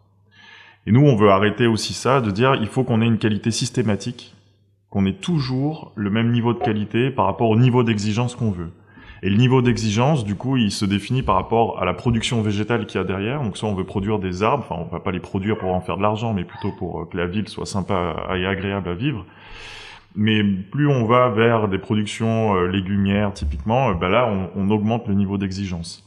Et 0.86 0.92
nous, 0.92 1.00
on 1.00 1.16
veut 1.16 1.30
arrêter 1.30 1.66
aussi 1.66 1.94
ça, 1.94 2.20
de 2.20 2.30
dire 2.30 2.56
il 2.56 2.68
faut 2.68 2.84
qu'on 2.84 3.00
ait 3.00 3.06
une 3.06 3.18
qualité 3.18 3.50
systématique, 3.50 4.34
qu'on 4.90 5.06
ait 5.06 5.14
toujours 5.14 5.92
le 5.96 6.10
même 6.10 6.30
niveau 6.30 6.52
de 6.52 6.58
qualité 6.58 7.10
par 7.10 7.24
rapport 7.24 7.48
au 7.48 7.56
niveau 7.56 7.82
d'exigence 7.82 8.34
qu'on 8.36 8.50
veut. 8.50 8.70
Et 9.24 9.30
le 9.30 9.36
niveau 9.36 9.62
d'exigence, 9.62 10.22
du 10.22 10.34
coup, 10.34 10.58
il 10.58 10.70
se 10.70 10.84
définit 10.84 11.22
par 11.22 11.36
rapport 11.36 11.80
à 11.80 11.86
la 11.86 11.94
production 11.94 12.42
végétale 12.42 12.84
qu'il 12.84 13.00
y 13.00 13.02
a 13.02 13.06
derrière. 13.06 13.42
Donc, 13.42 13.56
soit 13.56 13.70
on 13.70 13.74
veut 13.74 13.86
produire 13.86 14.18
des 14.18 14.42
arbres, 14.42 14.66
enfin, 14.68 14.82
on 14.86 14.92
va 14.92 15.00
pas 15.00 15.12
les 15.12 15.18
produire 15.18 15.56
pour 15.56 15.72
en 15.72 15.80
faire 15.80 15.96
de 15.96 16.02
l'argent, 16.02 16.34
mais 16.34 16.44
plutôt 16.44 16.72
pour 16.72 17.00
euh, 17.00 17.04
que 17.06 17.16
la 17.16 17.26
ville 17.26 17.48
soit 17.48 17.64
sympa 17.64 18.16
et 18.36 18.44
agréable 18.44 18.86
à 18.86 18.92
vivre. 18.92 19.24
Mais 20.14 20.44
plus 20.44 20.88
on 20.88 21.06
va 21.06 21.30
vers 21.30 21.68
des 21.68 21.78
productions 21.78 22.54
euh, 22.54 22.66
légumières, 22.66 23.32
typiquement, 23.32 23.94
bah 23.94 24.10
là, 24.10 24.30
on, 24.54 24.68
augmente 24.68 25.08
le 25.08 25.14
niveau 25.14 25.38
d'exigence. 25.38 26.06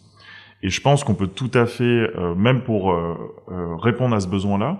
Et 0.62 0.70
je 0.70 0.80
pense 0.80 1.04
qu'on 1.04 1.16
peut 1.16 1.26
tout 1.26 1.52
à 1.56 1.66
fait, 1.66 2.12
même 2.36 2.62
pour 2.62 2.92
répondre 3.80 4.16
à 4.16 4.20
ce 4.20 4.28
besoin-là, 4.28 4.80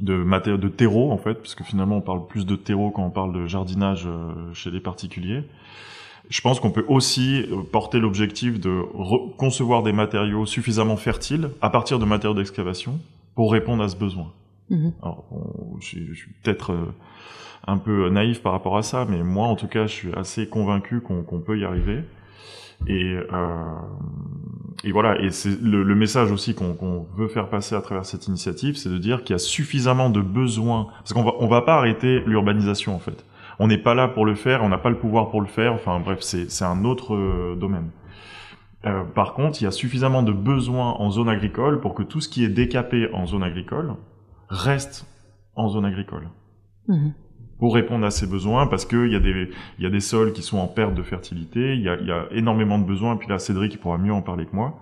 de 0.00 0.56
de 0.56 0.68
terreau 0.68 1.12
en 1.12 1.18
fait, 1.18 1.34
parce 1.34 1.54
que 1.54 1.62
finalement 1.62 1.98
on 1.98 2.00
parle 2.00 2.26
plus 2.26 2.46
de 2.46 2.56
terreau 2.56 2.90
quand 2.90 3.04
on 3.04 3.10
parle 3.10 3.34
de 3.34 3.46
jardinage 3.46 4.08
chez 4.54 4.70
les 4.70 4.80
particuliers. 4.80 5.44
Je 6.28 6.40
pense 6.40 6.58
qu'on 6.60 6.70
peut 6.70 6.84
aussi 6.88 7.42
euh, 7.50 7.62
porter 7.62 8.00
l'objectif 8.00 8.58
de 8.58 8.82
concevoir 9.36 9.82
des 9.82 9.92
matériaux 9.92 10.46
suffisamment 10.46 10.96
fertiles 10.96 11.50
à 11.60 11.70
partir 11.70 11.98
de 11.98 12.04
matériaux 12.04 12.34
d'excavation 12.34 12.98
pour 13.34 13.52
répondre 13.52 13.82
à 13.82 13.88
ce 13.88 13.96
besoin. 13.96 14.32
Mhm. 14.70 14.92
Alors, 15.02 15.24
je, 15.80 16.14
suis 16.14 16.30
peut-être 16.42 16.72
euh, 16.72 16.94
un 17.66 17.76
peu 17.76 18.08
naïf 18.08 18.42
par 18.42 18.52
rapport 18.52 18.76
à 18.76 18.82
ça, 18.82 19.06
mais 19.08 19.22
moi, 19.22 19.46
en 19.46 19.56
tout 19.56 19.68
cas, 19.68 19.86
je 19.86 19.92
suis 19.92 20.12
assez 20.14 20.48
convaincu 20.48 21.00
qu'on 21.00 21.40
peut 21.40 21.58
y 21.58 21.64
arriver. 21.64 22.00
Et, 22.86 23.16
euh, 23.32 23.56
et 24.82 24.92
voilà, 24.92 25.20
et 25.20 25.30
c'est 25.30 25.60
le, 25.62 25.82
le, 25.82 25.94
message 25.94 26.32
aussi 26.32 26.54
qu'on 26.54 27.06
veut 27.16 27.28
faire 27.28 27.48
passer 27.48 27.74
à 27.74 27.80
travers 27.80 28.04
cette 28.04 28.26
initiative, 28.26 28.76
c'est 28.76 28.88
de 28.90 28.98
dire 28.98 29.22
qu'il 29.22 29.34
y 29.34 29.36
a 29.36 29.38
suffisamment 29.38 30.10
de 30.10 30.20
besoins, 30.20 30.88
parce 30.98 31.12
qu'on 31.12 31.22
va 31.22 31.32
on 31.38 31.46
va 31.46 31.62
pas 31.62 31.76
arrêter 31.76 32.20
l'urbanisation 32.26 32.94
en 32.94 32.98
fait 32.98 33.24
on 33.58 33.68
n'est 33.68 33.78
pas 33.78 33.94
là 33.94 34.08
pour 34.08 34.26
le 34.26 34.34
faire, 34.34 34.62
on 34.62 34.68
n'a 34.68 34.78
pas 34.78 34.90
le 34.90 34.98
pouvoir 34.98 35.30
pour 35.30 35.40
le 35.40 35.46
faire. 35.46 35.72
Enfin 35.72 36.00
bref, 36.00 36.20
c'est 36.20 36.64
un 36.64 36.84
autre 36.84 37.14
euh, 37.14 37.56
domaine. 37.56 37.90
Euh, 38.86 39.02
par 39.04 39.32
contre, 39.34 39.60
il 39.62 39.64
y 39.64 39.66
a 39.66 39.70
suffisamment 39.70 40.22
de 40.22 40.32
besoins 40.32 40.92
en 40.98 41.10
zone 41.10 41.28
agricole 41.28 41.80
pour 41.80 41.94
que 41.94 42.02
tout 42.02 42.20
ce 42.20 42.28
qui 42.28 42.44
est 42.44 42.48
décapé 42.48 43.08
en 43.12 43.26
zone 43.26 43.42
agricole 43.42 43.94
reste 44.48 45.06
en 45.54 45.68
zone 45.68 45.86
agricole. 45.86 46.28
Mmh. 46.88 47.10
Pour 47.58 47.74
répondre 47.74 48.04
à 48.04 48.10
ces 48.10 48.26
besoins, 48.26 48.66
parce 48.66 48.84
qu'il 48.84 49.10
y, 49.10 49.16
a 49.16 49.20
des, 49.20 49.48
y 49.78 49.86
a 49.86 49.90
des 49.90 50.00
sols 50.00 50.32
qui 50.32 50.42
sont 50.42 50.58
en 50.58 50.66
perte 50.66 50.92
de 50.92 51.02
fertilité, 51.02 51.74
il 51.74 51.82
y 51.82 51.88
a, 51.88 51.98
y 52.00 52.10
a 52.10 52.26
énormément 52.32 52.78
de 52.78 52.84
besoins, 52.84 53.14
et 53.14 53.18
puis 53.18 53.28
là 53.28 53.38
Cédric 53.38 53.80
pourra 53.80 53.96
mieux 53.96 54.12
en 54.12 54.22
parler 54.22 54.44
que 54.44 54.54
moi. 54.54 54.80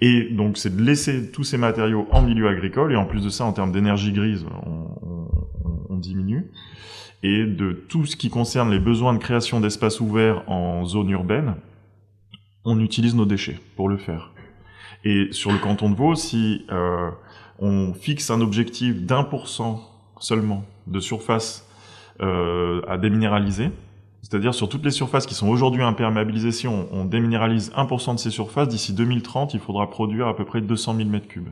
Et 0.00 0.30
donc 0.30 0.56
c'est 0.56 0.74
de 0.74 0.82
laisser 0.82 1.30
tous 1.30 1.44
ces 1.44 1.58
matériaux 1.58 2.08
en 2.10 2.22
milieu 2.22 2.48
agricole, 2.48 2.92
et 2.92 2.96
en 2.96 3.04
plus 3.04 3.22
de 3.22 3.28
ça, 3.28 3.44
en 3.44 3.52
termes 3.52 3.70
d'énergie 3.70 4.12
grise, 4.12 4.44
on, 4.66 4.88
on, 5.06 5.28
on 5.90 5.96
diminue 5.96 6.50
et 7.22 7.44
de 7.44 7.72
tout 7.72 8.06
ce 8.06 8.16
qui 8.16 8.30
concerne 8.30 8.70
les 8.70 8.78
besoins 8.78 9.14
de 9.14 9.18
création 9.18 9.60
d'espaces 9.60 10.00
ouverts 10.00 10.48
en 10.48 10.84
zone 10.84 11.10
urbaine, 11.10 11.56
on 12.64 12.80
utilise 12.80 13.14
nos 13.14 13.24
déchets 13.24 13.58
pour 13.76 13.88
le 13.88 13.96
faire. 13.96 14.32
Et 15.04 15.28
sur 15.32 15.52
le 15.52 15.58
canton 15.58 15.90
de 15.90 15.94
Vaud, 15.94 16.14
si 16.14 16.66
euh, 16.70 17.10
on 17.58 17.94
fixe 17.94 18.30
un 18.30 18.40
objectif 18.40 19.02
d'un 19.02 19.24
pour 19.24 19.48
cent 19.48 19.82
seulement 20.18 20.64
de 20.86 21.00
surface 21.00 21.68
euh, 22.20 22.82
à 22.88 22.98
déminéraliser, 22.98 23.70
c'est-à-dire 24.22 24.52
sur 24.54 24.68
toutes 24.68 24.84
les 24.84 24.90
surfaces 24.90 25.26
qui 25.26 25.34
sont 25.34 25.48
aujourd'hui 25.48 25.82
imperméabilisées, 25.82 26.50
si 26.50 26.66
on, 26.66 26.88
on 26.92 27.04
déminéralise 27.04 27.70
1% 27.76 28.14
de 28.14 28.18
ces 28.18 28.30
surfaces, 28.30 28.68
d'ici 28.68 28.92
2030, 28.92 29.54
il 29.54 29.60
faudra 29.60 29.88
produire 29.88 30.26
à 30.26 30.34
peu 30.34 30.44
près 30.44 30.60
200 30.60 30.96
000 30.96 31.08
mètres 31.08 31.28
cubes. 31.28 31.48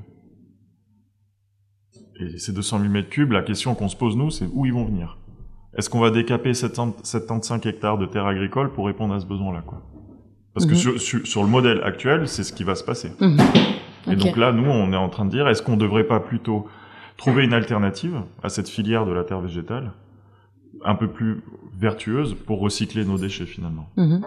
Et 2.20 2.38
ces 2.38 2.52
200 2.52 2.80
000 2.80 2.90
mètres 2.90 3.10
cubes, 3.10 3.32
la 3.32 3.42
question 3.42 3.74
qu'on 3.74 3.88
se 3.88 3.96
pose 3.96 4.16
nous, 4.16 4.30
c'est 4.30 4.48
où 4.52 4.66
ils 4.66 4.72
vont 4.72 4.84
venir 4.84 5.16
est-ce 5.76 5.90
qu'on 5.90 6.00
va 6.00 6.10
décaper 6.10 6.54
75 6.54 7.66
hectares 7.66 7.98
de 7.98 8.06
terres 8.06 8.26
agricoles 8.26 8.72
pour 8.72 8.86
répondre 8.86 9.14
à 9.14 9.20
ce 9.20 9.26
besoin-là, 9.26 9.62
quoi? 9.66 9.82
Parce 10.54 10.66
que 10.66 10.72
mhm. 10.72 10.98
sur, 10.98 11.26
sur, 11.26 11.42
le 11.42 11.48
modèle 11.48 11.82
actuel, 11.82 12.28
c'est 12.28 12.44
ce 12.44 12.52
qui 12.52 12.62
va 12.62 12.76
se 12.76 12.84
passer. 12.84 13.10
Mhm. 13.20 13.38
Et 14.10 14.16
donc 14.16 14.36
là, 14.36 14.52
nous, 14.52 14.70
on 14.70 14.92
est 14.92 14.96
en 14.96 15.08
train 15.08 15.24
de 15.24 15.30
dire, 15.30 15.48
est-ce 15.48 15.62
qu'on 15.62 15.72
ne 15.72 15.80
devrait 15.80 16.04
pas 16.04 16.20
plutôt 16.20 16.68
trouver 17.16 17.44
une 17.44 17.54
alternative 17.54 18.20
à 18.42 18.48
cette 18.48 18.68
filière 18.68 19.06
de 19.06 19.12
la 19.12 19.24
terre 19.24 19.40
végétale, 19.40 19.92
un 20.84 20.94
peu 20.94 21.08
plus 21.08 21.42
vertueuse 21.84 22.34
pour 22.34 22.60
recycler 22.60 23.04
nos 23.04 23.18
déchets 23.18 23.46
finalement. 23.46 23.86
Mhm. 23.96 24.22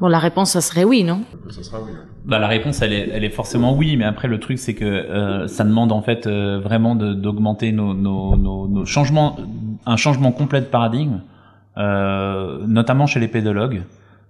Bon, 0.00 0.08
la 0.08 0.18
réponse, 0.18 0.52
ça 0.52 0.60
serait 0.60 0.84
oui, 0.84 1.04
non? 1.04 1.20
Ça 1.50 1.62
sera 1.62 1.82
oui. 1.82 1.90
Bah, 2.24 2.38
la 2.38 2.46
réponse, 2.46 2.80
elle 2.82 2.92
est, 2.92 3.10
elle 3.12 3.24
est 3.24 3.30
forcément 3.40 3.76
oui, 3.76 3.96
mais 3.96 4.04
après 4.04 4.28
le 4.28 4.38
truc, 4.38 4.58
c'est 4.58 4.74
que 4.74 4.84
euh, 4.84 5.46
ça 5.48 5.64
demande 5.64 5.92
en 5.92 6.02
fait 6.02 6.26
euh, 6.26 6.60
vraiment 6.60 6.94
d'augmenter 6.94 7.72
nos, 7.72 7.92
nos, 7.94 8.36
nos, 8.36 8.68
nos, 8.68 8.86
changements, 8.86 9.36
un 9.86 9.96
changement 9.96 10.32
complet 10.32 10.60
de 10.60 10.66
paradigme, 10.66 11.20
euh, 11.76 12.64
notamment 12.66 13.06
chez 13.06 13.20
les 13.20 13.28
pédologues, 13.28 13.82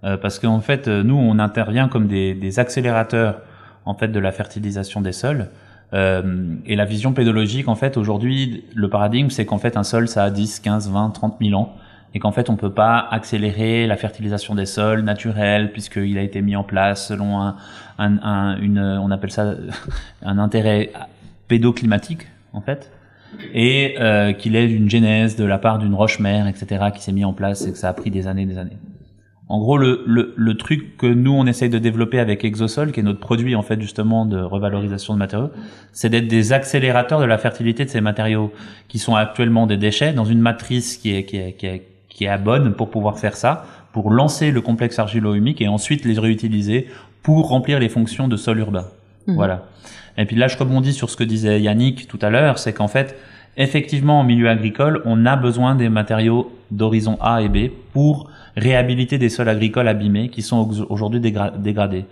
euh, 0.03 0.17
parce 0.17 0.39
qu'en 0.39 0.59
fait, 0.59 0.87
nous, 0.87 1.15
on 1.15 1.39
intervient 1.39 1.87
comme 1.87 2.07
des, 2.07 2.33
des 2.33 2.59
accélérateurs 2.59 3.41
en 3.85 3.93
fait 3.93 4.09
de 4.09 4.19
la 4.19 4.31
fertilisation 4.31 5.01
des 5.01 5.13
sols. 5.13 5.49
Euh, 5.93 6.55
et 6.65 6.75
la 6.75 6.85
vision 6.85 7.13
pédologique, 7.13 7.67
en 7.67 7.75
fait, 7.75 7.97
aujourd'hui, 7.97 8.63
le 8.73 8.89
paradigme, 8.89 9.29
c'est 9.29 9.45
qu'en 9.45 9.57
fait, 9.57 9.75
un 9.77 9.83
sol, 9.83 10.07
ça 10.07 10.23
a 10.23 10.29
10, 10.29 10.59
15, 10.61 10.89
20, 10.89 11.09
30 11.09 11.37
000 11.41 11.59
ans 11.59 11.75
et 12.13 12.19
qu'en 12.19 12.31
fait 12.31 12.49
on 12.49 12.55
peut 12.55 12.73
pas 12.73 12.97
accélérer 12.97 13.87
la 13.87 13.97
fertilisation 13.97 14.55
des 14.55 14.65
sols 14.65 15.01
naturels 15.01 15.71
puisqu'il 15.71 16.17
a 16.17 16.21
été 16.21 16.41
mis 16.41 16.55
en 16.55 16.63
place 16.63 17.07
selon 17.07 17.41
un, 17.41 17.55
un, 17.97 18.17
un 18.23 18.57
une 18.57 18.79
on 18.79 19.11
appelle 19.11 19.31
ça 19.31 19.55
un 20.21 20.37
intérêt 20.37 20.91
pédoclimatique 21.47 22.27
en 22.53 22.61
fait 22.61 22.91
et 23.53 23.95
euh, 23.99 24.33
qu'il 24.33 24.55
est 24.55 24.69
une 24.69 24.89
genèse 24.89 25.35
de 25.35 25.45
la 25.45 25.57
part 25.57 25.79
d'une 25.79 25.93
roche-mère 25.93 26.47
etc 26.47 26.85
qui 26.93 27.01
s'est 27.01 27.13
mis 27.13 27.25
en 27.25 27.33
place 27.33 27.65
et 27.65 27.71
que 27.71 27.77
ça 27.77 27.89
a 27.89 27.93
pris 27.93 28.11
des 28.11 28.27
années 28.27 28.45
des 28.45 28.57
années. 28.57 28.77
En 29.51 29.59
gros, 29.59 29.77
le, 29.77 30.05
le, 30.07 30.33
le, 30.37 30.55
truc 30.55 30.95
que 30.95 31.05
nous 31.05 31.33
on 31.33 31.45
essaye 31.45 31.69
de 31.69 31.77
développer 31.77 32.19
avec 32.19 32.45
Exosol, 32.45 32.93
qui 32.93 33.01
est 33.01 33.03
notre 33.03 33.19
produit 33.19 33.53
en 33.53 33.61
fait 33.63 33.81
justement 33.81 34.25
de 34.25 34.39
revalorisation 34.39 35.13
de 35.13 35.19
matériaux, 35.19 35.51
c'est 35.91 36.07
d'être 36.07 36.29
des 36.29 36.53
accélérateurs 36.53 37.19
de 37.19 37.25
la 37.25 37.37
fertilité 37.37 37.83
de 37.83 37.89
ces 37.89 37.99
matériaux 37.99 38.53
qui 38.87 38.97
sont 38.97 39.13
actuellement 39.13 39.67
des 39.67 39.75
déchets 39.75 40.13
dans 40.13 40.23
une 40.23 40.39
matrice 40.39 40.95
qui 40.95 41.13
est 41.13 41.25
qui 41.25 41.35
est 41.35 41.51
qui 41.57 41.65
est, 41.65 41.90
qui 42.11 42.25
est 42.25 42.27
à 42.27 42.37
bonne 42.37 42.73
pour 42.73 42.91
pouvoir 42.91 43.17
faire 43.17 43.35
ça, 43.35 43.65
pour 43.93 44.11
lancer 44.11 44.51
le 44.51 44.61
complexe 44.61 44.99
argilo-humique 44.99 45.61
et 45.61 45.67
ensuite 45.67 46.05
les 46.05 46.19
réutiliser 46.19 46.87
pour 47.23 47.47
remplir 47.49 47.79
les 47.79 47.89
fonctions 47.89 48.27
de 48.27 48.35
sol 48.35 48.59
urbain. 48.59 48.85
Mhm. 49.27 49.35
Voilà. 49.35 49.65
Et 50.17 50.25
puis 50.25 50.35
là, 50.35 50.47
je 50.47 50.57
rebondis 50.57 50.93
sur 50.93 51.09
ce 51.09 51.17
que 51.17 51.23
disait 51.23 51.61
Yannick 51.61 52.07
tout 52.07 52.19
à 52.21 52.29
l'heure, 52.29 52.59
c'est 52.59 52.73
qu'en 52.73 52.87
fait, 52.87 53.15
effectivement, 53.57 54.19
en 54.19 54.23
milieu 54.23 54.49
agricole, 54.49 55.01
on 55.05 55.25
a 55.25 55.35
besoin 55.35 55.75
des 55.75 55.89
matériaux 55.89 56.51
d'horizon 56.71 57.17
A 57.21 57.41
et 57.41 57.49
B 57.49 57.69
pour 57.93 58.29
réhabiliter 58.57 59.17
des 59.17 59.29
sols 59.29 59.49
agricoles 59.49 59.87
abîmés 59.87 60.29
qui 60.29 60.41
sont 60.41 60.57
au- 60.57 60.85
aujourd'hui 60.93 61.19
dégra- 61.19 61.51
dégradés. 61.57 62.05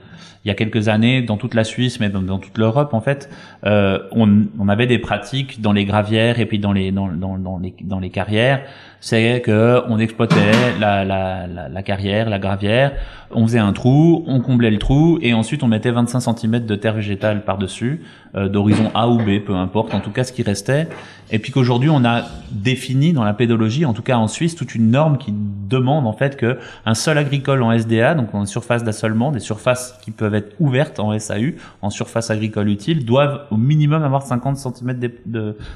Il 0.45 0.47
y 0.47 0.51
a 0.51 0.53
quelques 0.53 0.87
années, 0.87 1.21
dans 1.21 1.35
toute 1.35 1.53
la 1.53 1.65
Suisse, 1.65 1.99
mais 1.99 2.07
dans, 2.09 2.37
toute 2.37 2.57
l'Europe, 2.57 2.93
en 2.93 3.01
fait, 3.01 3.29
euh, 3.65 3.99
on, 4.13 4.69
avait 4.69 4.87
des 4.87 4.97
pratiques 4.97 5.59
dans 5.59 5.73
les 5.73 5.83
gravières 5.83 6.39
et 6.39 6.45
puis 6.45 6.59
dans 6.59 6.71
les 6.71 6.91
dans, 6.93 7.09
dans, 7.09 7.57
les 7.61 7.73
dans 7.81 7.99
les 7.99 8.09
carrières. 8.09 8.61
C'est 9.01 9.41
que 9.41 9.81
on 9.89 9.97
exploitait 9.99 10.35
la, 10.79 11.03
la, 11.03 11.45
la, 11.47 11.67
la 11.69 11.83
carrière, 11.83 12.29
la 12.29 12.39
gravière, 12.39 12.93
on 13.31 13.45
faisait 13.47 13.59
un 13.59 13.71
trou, 13.73 14.23
on 14.27 14.39
comblait 14.41 14.71
le 14.71 14.77
trou 14.77 15.19
et 15.21 15.33
ensuite 15.33 15.61
on 15.63 15.67
mettait 15.67 15.91
25 15.91 16.19
cm 16.37 16.65
de 16.65 16.75
terre 16.75 16.93
végétale 16.95 17.43
par 17.45 17.57
dessus, 17.57 18.01
euh, 18.35 18.47
d'horizon 18.49 18.91
A 18.95 19.07
ou 19.09 19.17
B, 19.17 19.39
peu 19.45 19.55
importe, 19.55 19.93
en 19.93 19.99
tout 20.01 20.11
cas 20.11 20.23
ce 20.25 20.33
qui 20.33 20.43
restait. 20.43 20.87
Et 21.31 21.39
puis 21.39 21.51
qu'aujourd'hui 21.53 21.89
on 21.89 22.03
a 22.05 22.23
défini 22.51 23.13
dans 23.13 23.23
la 23.23 23.33
pédologie, 23.33 23.85
en 23.85 23.93
tout 23.93 24.01
cas 24.03 24.17
en 24.17 24.27
Suisse, 24.27 24.48
toute 24.55 24.75
une 24.75 24.91
norme 24.91 25.17
qui 25.17 25.33
demande 25.33 26.07
en 26.07 26.13
fait 26.13 26.37
que 26.37 26.57
un 26.85 26.93
sol 26.93 27.17
agricole 27.17 27.61
en 27.63 27.71
SDA, 27.71 28.15
donc 28.15 28.33
en 28.33 28.45
surface 28.45 28.83
d'assolement, 28.83 29.31
des 29.31 29.39
surfaces 29.39 29.97
qui 30.01 30.11
peuvent 30.11 30.35
être 30.35 30.55
ouvertes 30.59 30.99
en 30.99 31.17
SAU, 31.17 31.55
en 31.81 31.89
surface 31.89 32.29
agricole 32.29 32.69
utile, 32.69 33.05
doivent 33.05 33.45
au 33.51 33.57
minimum 33.57 34.03
avoir 34.03 34.23
50 34.23 34.57
cm 34.57 34.99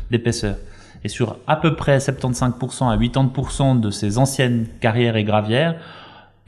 d'épaisseur. 0.10 0.56
Et 1.04 1.10
sur 1.10 1.38
à 1.48 1.56
peu 1.56 1.76
près 1.76 1.98
75% 1.98 2.90
à 2.90 2.98
80% 2.98 3.80
de 3.80 3.90
ces 3.90 4.18
anciennes 4.18 4.68
carrières 4.80 5.18
et 5.18 5.24
gravières, 5.24 5.76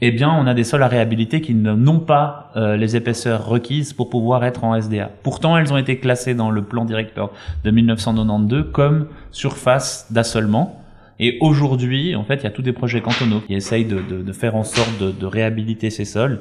eh 0.02 0.10
bien, 0.10 0.30
on 0.30 0.46
a 0.46 0.52
des 0.52 0.64
sols 0.64 0.82
à 0.82 0.88
réhabiliter 0.88 1.40
qui 1.40 1.54
n'ont 1.54 2.00
pas 2.00 2.50
euh, 2.56 2.76
les 2.76 2.96
épaisseurs 2.96 3.46
requises 3.46 3.94
pour 3.94 4.10
pouvoir 4.10 4.44
être 4.44 4.62
en 4.64 4.74
SDA. 4.74 5.10
Pourtant, 5.22 5.56
elles 5.56 5.72
ont 5.72 5.78
été 5.78 5.98
classées 5.98 6.34
dans 6.34 6.50
le 6.50 6.62
plan 6.62 6.84
directeur 6.84 7.30
de 7.64 7.70
1992 7.70 8.66
comme 8.72 9.06
surface 9.30 10.06
d'assolement. 10.10 10.82
Et 11.18 11.38
aujourd'hui, 11.40 12.14
en 12.14 12.24
fait, 12.24 12.36
il 12.36 12.44
y 12.44 12.46
a 12.46 12.50
tous 12.50 12.62
des 12.62 12.72
projets 12.72 13.00
cantonaux 13.00 13.40
qui 13.40 13.54
essayent 13.54 13.84
de, 13.86 14.00
de- 14.00 14.22
de 14.22 14.32
faire 14.32 14.54
en 14.56 14.64
sorte 14.64 14.98
de, 15.00 15.10
de 15.10 15.26
réhabiliter 15.26 15.90
ces 15.90 16.04
sols 16.04 16.40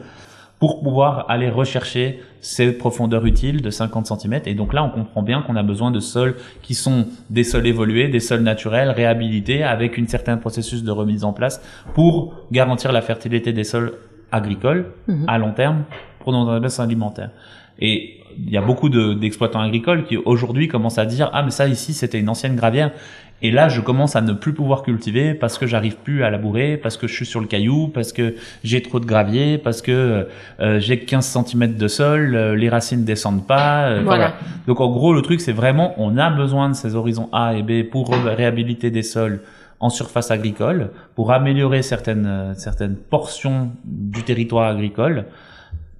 pour 0.59 0.81
pouvoir 0.81 1.25
aller 1.29 1.49
rechercher 1.49 2.19
ces 2.39 2.71
profondeurs 2.71 3.25
utiles 3.25 3.61
de 3.61 3.69
50 3.69 4.05
cm. 4.07 4.41
Et 4.45 4.53
donc 4.53 4.73
là, 4.73 4.83
on 4.83 4.89
comprend 4.89 5.21
bien 5.21 5.41
qu'on 5.41 5.55
a 5.57 5.63
besoin 5.63 5.91
de 5.91 5.99
sols 5.99 6.35
qui 6.61 6.73
sont 6.75 7.07
des 7.29 7.43
sols 7.43 7.67
évolués, 7.67 8.07
des 8.07 8.21
sols 8.21 8.41
naturels, 8.41 8.89
réhabilités, 8.89 9.63
avec 9.63 9.97
une 9.97 10.07
certain 10.07 10.37
processus 10.37 10.83
de 10.83 10.91
remise 10.91 11.23
en 11.25 11.33
place 11.33 11.61
pour 11.93 12.35
garantir 12.51 12.91
la 12.93 13.01
fertilité 13.01 13.51
des 13.53 13.65
sols 13.65 13.93
agricoles 14.31 14.87
Mhm. 15.07 15.25
à 15.27 15.37
long 15.37 15.51
terme 15.51 15.83
pour 16.19 16.31
nos 16.33 16.47
industries 16.49 16.83
alimentaires. 16.83 17.31
Et 17.79 18.17
il 18.37 18.49
y 18.49 18.57
a 18.57 18.61
beaucoup 18.61 18.89
de- 18.89 19.13
d'exploitants 19.13 19.59
agricoles 19.61 20.05
qui 20.05 20.17
aujourd'hui 20.17 20.67
commencent 20.67 20.97
à 20.97 21.05
dire 21.05 21.29
ah 21.33 21.43
mais 21.43 21.51
ça 21.51 21.67
ici 21.67 21.93
c'était 21.93 22.19
une 22.19 22.27
ancienne 22.29 22.55
gravière 22.55 22.91
et 23.41 23.51
là 23.51 23.67
je 23.67 23.81
commence 23.81 24.15
à 24.15 24.21
ne 24.21 24.31
plus 24.33 24.53
pouvoir 24.53 24.81
cultiver 24.83 25.33
parce 25.33 25.57
que 25.57 25.67
j'arrive 25.67 25.97
plus 25.97 26.23
à 26.23 26.29
labourer 26.29 26.77
parce 26.77 26.95
que 26.97 27.05
je 27.07 27.13
suis 27.13 27.25
sur 27.25 27.41
le 27.41 27.47
caillou 27.47 27.89
parce 27.89 28.13
que 28.13 28.35
j'ai 28.63 28.81
trop 28.81 28.99
de 28.99 29.05
gravier 29.05 29.57
parce 29.57 29.81
que 29.81 30.27
euh, 30.61 30.79
j'ai 30.79 30.99
15 30.99 31.25
cm 31.45 31.73
de 31.75 31.87
sol 31.87 32.33
euh, 32.35 32.55
les 32.55 32.69
racines 32.69 33.03
descendent 33.03 33.45
pas 33.45 33.87
euh, 33.87 34.01
Voilà. 34.05 34.35
donc 34.67 34.79
en 34.79 34.89
gros 34.89 35.13
le 35.13 35.21
truc 35.21 35.41
c'est 35.41 35.51
vraiment 35.51 35.93
on 35.97 36.17
a 36.17 36.29
besoin 36.29 36.69
de 36.69 36.75
ces 36.75 36.95
horizons 36.95 37.29
A 37.33 37.55
et 37.55 37.61
B 37.63 37.83
pour 37.89 38.09
ré- 38.09 38.33
réhabiliter 38.35 38.89
des 38.89 39.03
sols 39.03 39.41
en 39.81 39.89
surface 39.89 40.31
agricole 40.31 40.91
pour 41.15 41.33
améliorer 41.33 41.81
certaines 41.81 42.25
euh, 42.25 42.53
certaines 42.55 42.95
portions 42.95 43.71
du 43.83 44.23
territoire 44.23 44.69
agricole. 44.71 45.25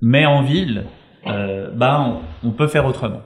Mais 0.01 0.25
en 0.25 0.41
ville 0.41 0.85
euh, 1.27 1.69
bah 1.75 2.05
on, 2.43 2.47
on 2.49 2.51
peut 2.51 2.67
faire 2.67 2.85
autrement. 2.85 3.21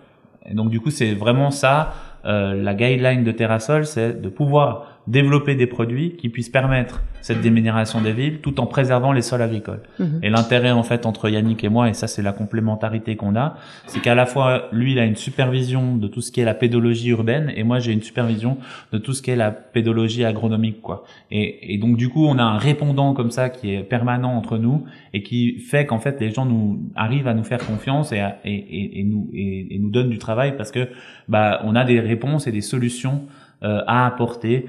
Et 0.50 0.56
donc 0.56 0.70
du 0.72 0.80
coup 0.80 0.90
c'est 0.90 1.14
vraiment 1.14 1.52
ça 1.52 1.76
euh, 1.82 2.09
la 2.24 2.74
guideline 2.74 3.24
de 3.24 3.32
Terrasol 3.32 3.86
c'est 3.86 4.22
de 4.22 4.30
pouvoir 4.30 4.99
développer 5.10 5.56
des 5.56 5.68
produits 5.68 6.16
qui 6.18 6.30
puissent 6.30 6.50
permettre 6.50 7.02
cette 7.22 7.42
déminération 7.42 8.00
des 8.02 8.14
villes 8.14 8.40
tout 8.42 8.60
en 8.62 8.66
préservant 8.66 9.12
les 9.12 9.22
sols 9.22 9.42
agricoles 9.42 9.82
Mhm. 10.00 10.20
et 10.24 10.30
l'intérêt 10.30 10.72
en 10.72 10.84
fait 10.84 11.06
entre 11.06 11.30
Yannick 11.30 11.64
et 11.64 11.70
moi 11.70 11.90
et 11.90 11.94
ça 11.94 12.08
c'est 12.08 12.22
la 12.22 12.32
complémentarité 12.32 13.16
qu'on 13.18 13.36
a 13.36 13.56
c'est 13.88 14.02
qu'à 14.02 14.16
la 14.16 14.26
fois 14.26 14.70
lui 14.72 14.94
il 14.94 15.00
a 15.00 15.06
une 15.06 15.16
supervision 15.18 15.98
de 15.98 16.08
tout 16.08 16.22
ce 16.22 16.32
qui 16.32 16.40
est 16.42 16.46
la 16.46 16.54
pédologie 16.54 17.10
urbaine 17.10 17.52
et 17.56 17.64
moi 17.64 17.80
j'ai 17.80 17.92
une 17.92 18.02
supervision 18.04 18.58
de 18.94 18.98
tout 19.00 19.14
ce 19.14 19.22
qui 19.22 19.32
est 19.32 19.36
la 19.36 19.52
pédologie 19.52 20.24
agronomique 20.24 20.82
quoi 20.82 21.04
et, 21.32 21.74
et 21.74 21.78
donc 21.78 21.98
du 21.98 22.08
coup 22.10 22.26
on 22.26 22.38
a 22.38 22.44
un 22.44 22.58
répondant 22.58 23.14
comme 23.14 23.32
ça 23.32 23.50
qui 23.50 23.74
est 23.74 23.84
permanent 23.84 24.34
entre 24.38 24.58
nous 24.58 24.86
et 25.14 25.24
qui 25.24 25.60
fait 25.60 25.86
qu'en 25.86 26.00
fait 26.00 26.22
les 26.22 26.30
gens 26.32 26.46
nous 26.46 26.80
arrivent 26.96 27.28
à 27.28 27.34
nous 27.34 27.44
faire 27.44 27.60
confiance 27.66 28.12
et, 28.14 28.20
à- 28.20 28.38
et, 28.46 28.54
et, 28.54 29.00
et 29.00 29.04
nous 29.04 29.30
et, 29.34 29.76
et 29.76 29.80
nous 29.80 29.90
donnent 29.90 30.10
du 30.10 30.20
travail 30.20 30.56
parce 30.56 30.72
que 30.72 30.88
bah 31.28 31.60
on 31.66 31.76
a 31.76 31.84
des 31.84 32.00
réponses 32.00 32.48
et 32.48 32.52
des 32.52 32.62
solutions 32.62 33.24
euh, 33.62 33.82
à 33.88 34.06
apporter 34.08 34.68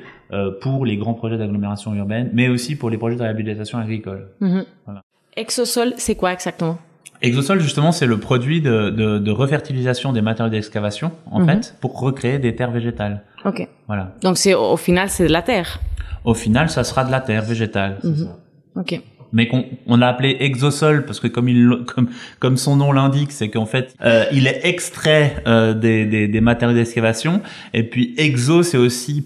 pour 0.61 0.85
les 0.87 0.97
grands 0.97 1.15
projets 1.15 1.37
d'agglomération 1.39 1.95
urbaine 1.95 2.31
mais 2.33 2.49
aussi 2.49 2.77
pour 2.77 2.91
les 2.91 2.97
projets 2.99 3.17
de 3.17 3.23
réhabilitation 3.23 3.79
agricole 3.79 4.29
Mhm. 4.41 4.65
Voilà. 4.87 5.03
Exosol, 5.37 5.95
c'est 5.97 6.15
quoi 6.17 6.33
exactement? 6.33 6.79
Exosol, 7.23 7.61
justement, 7.61 7.93
c'est 7.93 8.07
le 8.07 8.19
produit 8.19 8.61
de, 8.63 8.91
de, 8.91 9.19
de 9.19 9.31
refertilisation 9.31 10.13
des 10.13 10.23
matériaux 10.23 10.51
d'excavation, 10.51 11.13
en 11.31 11.41
Mhm. 11.41 11.47
fait, 11.49 11.75
pour 11.81 12.01
recréer 12.01 12.39
des 12.39 12.57
terres 12.57 12.71
végétales. 12.71 13.23
Ok. 13.45 13.69
Voilà. 13.87 14.15
Donc 14.23 14.39
c'est 14.39 14.55
au 14.55 14.77
final 14.77 15.09
c'est 15.11 15.27
de 15.27 15.33
la 15.33 15.43
terre. 15.43 15.81
Au 16.25 16.35
final, 16.35 16.69
ça 16.71 16.83
sera 16.83 17.05
de 17.05 17.11
la 17.11 17.21
terre 17.21 17.43
végétale. 17.43 17.99
Mhm. 18.03 18.29
Ok. 18.77 19.01
Mais 19.33 19.47
qu'on 19.49 19.65
on 19.87 19.97
l'a 19.97 20.09
appelé 20.09 20.37
exosol 20.41 21.05
parce 21.05 21.21
que 21.21 21.29
comme 21.29 21.49
il 21.49 21.71
comme 21.87 22.09
comme 22.41 22.57
son 22.57 22.75
nom 22.77 22.91
l'indique, 22.91 23.31
c'est 23.31 23.49
qu'en 23.51 23.67
fait 23.67 23.95
euh, 24.03 24.25
il 24.33 24.47
est 24.49 24.61
extrait 24.65 25.37
euh, 25.47 25.73
des, 25.75 26.05
des 26.07 26.27
des 26.27 26.41
matériaux 26.41 26.75
d'excavation 26.77 27.41
et 27.73 27.85
puis 27.85 28.13
exo 28.19 28.63
c'est 28.65 28.77
aussi 28.79 29.25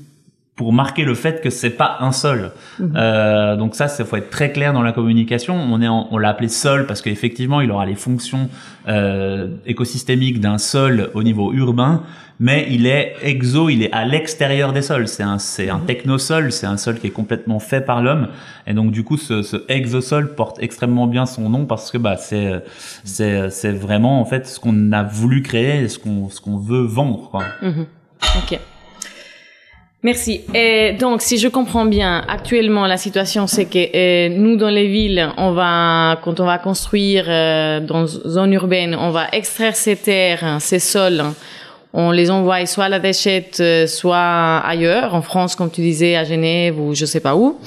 pour 0.56 0.72
marquer 0.72 1.02
le 1.04 1.14
fait 1.14 1.40
que 1.42 1.50
c'est 1.50 1.70
pas 1.70 1.96
un 2.00 2.12
sol. 2.12 2.52
Mhm. 2.78 2.92
Euh, 2.96 3.56
donc 3.56 3.74
ça, 3.74 3.88
il 3.98 4.04
faut 4.04 4.16
être 4.16 4.30
très 4.30 4.52
clair 4.52 4.72
dans 4.72 4.82
la 4.82 4.92
communication. 4.92 5.56
On 5.56 5.82
est, 5.82 5.88
en- 5.88 6.06
on 6.12 6.18
l'a 6.18 6.28
appelé 6.28 6.48
sol 6.48 6.86
parce 6.86 7.02
qu'effectivement, 7.02 7.60
il 7.60 7.70
aura 7.72 7.86
les 7.86 7.96
fonctions 7.96 8.48
euh, 8.86 9.48
écosystémiques 9.66 10.40
d'un 10.40 10.58
sol 10.58 11.10
au 11.14 11.24
niveau 11.24 11.52
urbain, 11.52 12.02
mais 12.38 12.68
il 12.70 12.86
est 12.86 13.16
exo, 13.22 13.68
il 13.68 13.82
est 13.82 13.92
à 13.92 14.04
l'extérieur 14.04 14.72
des 14.72 14.82
sols. 14.82 15.08
C'est 15.08 15.24
un, 15.24 15.40
c'est 15.40 15.70
un 15.70 15.80
technosol, 15.80 16.52
c'est 16.52 16.66
un 16.66 16.76
sol 16.76 17.00
qui 17.00 17.08
est 17.08 17.10
complètement 17.10 17.58
fait 17.58 17.80
par 17.80 18.00
l'homme. 18.00 18.28
Et 18.68 18.74
donc 18.74 18.92
du 18.92 19.02
coup, 19.02 19.16
ce, 19.16 19.42
ce 19.42 19.56
exosol 19.68 20.36
porte 20.36 20.58
extrêmement 20.62 21.08
bien 21.08 21.26
son 21.26 21.48
nom 21.50 21.64
parce 21.66 21.90
que 21.90 21.98
bah 21.98 22.16
c'est, 22.16 22.62
c'est, 23.02 23.50
c'est 23.50 23.72
vraiment 23.72 24.20
en 24.20 24.24
fait 24.24 24.46
ce 24.46 24.60
qu'on 24.60 24.92
a 24.92 25.02
voulu 25.02 25.42
créer, 25.42 25.88
ce 25.88 25.98
qu'on, 25.98 26.28
ce 26.28 26.40
qu'on 26.40 26.58
veut 26.58 26.82
vendre. 26.86 27.28
Quoi. 27.30 27.42
Mhm. 27.60 27.86
Ok. 28.38 28.60
Merci. 30.04 30.42
Et 30.52 30.92
donc, 30.92 31.22
si 31.22 31.38
je 31.38 31.48
comprends 31.48 31.86
bien, 31.86 32.22
actuellement, 32.28 32.86
la 32.86 32.98
situation, 32.98 33.46
c'est 33.46 33.64
que 33.64 33.78
euh, 33.78 34.28
nous, 34.28 34.56
dans 34.56 34.68
les 34.68 34.86
villes, 34.86 35.30
on 35.38 35.52
va, 35.52 36.20
quand 36.22 36.40
on 36.40 36.44
va 36.44 36.58
construire 36.58 37.24
euh, 37.26 37.80
dans 37.80 38.06
zone 38.06 38.52
urbaine, 38.52 38.94
on 38.94 39.08
va 39.08 39.28
extraire 39.32 39.74
ces 39.74 39.96
terres, 39.96 40.58
ces 40.60 40.78
sols, 40.78 41.24
on 41.94 42.10
les 42.10 42.30
envoie 42.30 42.66
soit 42.66 42.84
à 42.84 42.88
la 42.90 42.98
déchette, 42.98 43.60
euh, 43.60 43.86
soit 43.86 44.58
ailleurs, 44.58 45.14
en 45.14 45.22
France, 45.22 45.56
comme 45.56 45.70
tu 45.70 45.80
disais, 45.80 46.16
à 46.16 46.24
Genève 46.24 46.78
ou 46.78 46.94
je 46.94 47.06
sais 47.06 47.20
pas 47.20 47.34
où. 47.34 47.58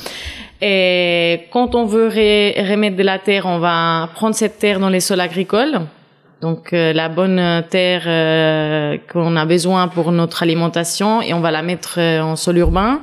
Et 0.62 1.40
quand 1.50 1.74
on 1.74 1.86
veut 1.86 2.08
remettre 2.08 2.98
de 2.98 3.04
la 3.04 3.18
terre, 3.18 3.48
on 3.48 3.58
va 3.58 4.10
prendre 4.14 4.36
cette 4.36 4.60
terre 4.60 4.80
dans 4.80 4.90
les 4.90 5.00
sols 5.00 5.22
agricoles. 5.22 5.80
Donc 6.42 6.72
euh, 6.74 6.94
la 6.94 7.10
bonne 7.10 7.40
euh, 7.40 7.62
terre 7.62 8.04
euh, 8.06 8.98
qu'on 9.12 9.36
a 9.36 9.46
besoin 9.46 9.88
pour 9.88 10.12
notre 10.12 10.44
alimentation 10.44 11.22
et 11.22 11.34
on 11.34 11.40
va 11.40 11.52
la 11.52 11.64
mettre 11.64 11.96
euh, 12.00 12.22
en 12.22 12.36
sol 12.36 12.58
urbain. 12.58 13.02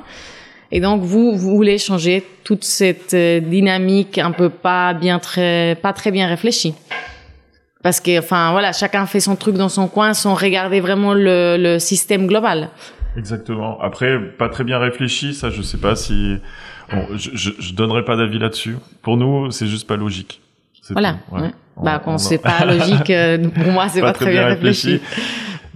Et 0.71 0.79
donc 0.79 1.01
vous 1.01 1.35
vous 1.35 1.55
voulez 1.55 1.77
changer 1.77 2.23
toute 2.43 2.63
cette 2.63 3.13
euh, 3.13 3.39
dynamique 3.41 4.17
un 4.17 4.31
peu 4.31 4.49
pas 4.49 4.93
bien 4.93 5.19
très 5.19 5.77
pas 5.81 5.91
très 5.93 6.11
bien 6.11 6.27
réfléchie. 6.27 6.75
Parce 7.83 7.99
que 7.99 8.17
enfin 8.19 8.51
voilà, 8.51 8.71
chacun 8.71 9.05
fait 9.05 9.19
son 9.19 9.35
truc 9.35 9.57
dans 9.57 9.69
son 9.69 9.87
coin 9.87 10.13
sans 10.13 10.33
regarder 10.33 10.79
vraiment 10.79 11.13
le, 11.13 11.57
le 11.57 11.77
système 11.77 12.27
global. 12.27 12.69
Exactement. 13.17 13.79
Après, 13.79 14.19
pas 14.19 14.49
très 14.49 14.63
bien 14.63 14.79
réfléchi, 14.79 15.33
ça, 15.33 15.49
je 15.49 15.61
sais 15.61 15.77
pas 15.77 15.95
si. 15.95 16.37
Bon, 16.91 17.05
je, 17.15 17.29
je, 17.33 17.51
je 17.59 17.73
donnerai 17.73 18.03
pas 18.03 18.15
d'avis 18.17 18.39
là-dessus. 18.39 18.75
Pour 19.01 19.17
nous, 19.17 19.51
c'est 19.51 19.67
juste 19.67 19.87
pas 19.87 19.95
logique. 19.95 20.41
Voilà. 20.89 21.13
tout. 21.13 21.35
Ouais. 21.35 21.41
ouais. 21.43 21.51
Bah, 21.83 22.01
quand 22.03 22.17
c'est 22.17 22.37
pas 22.37 22.65
logique, 22.65 23.09
euh, 23.09 23.49
pour 23.49 23.71
moi, 23.71 23.89
c'est 23.89 24.01
pas, 24.01 24.13
très 24.13 24.31
bien 24.31 24.45
réfléchi. 24.45 25.01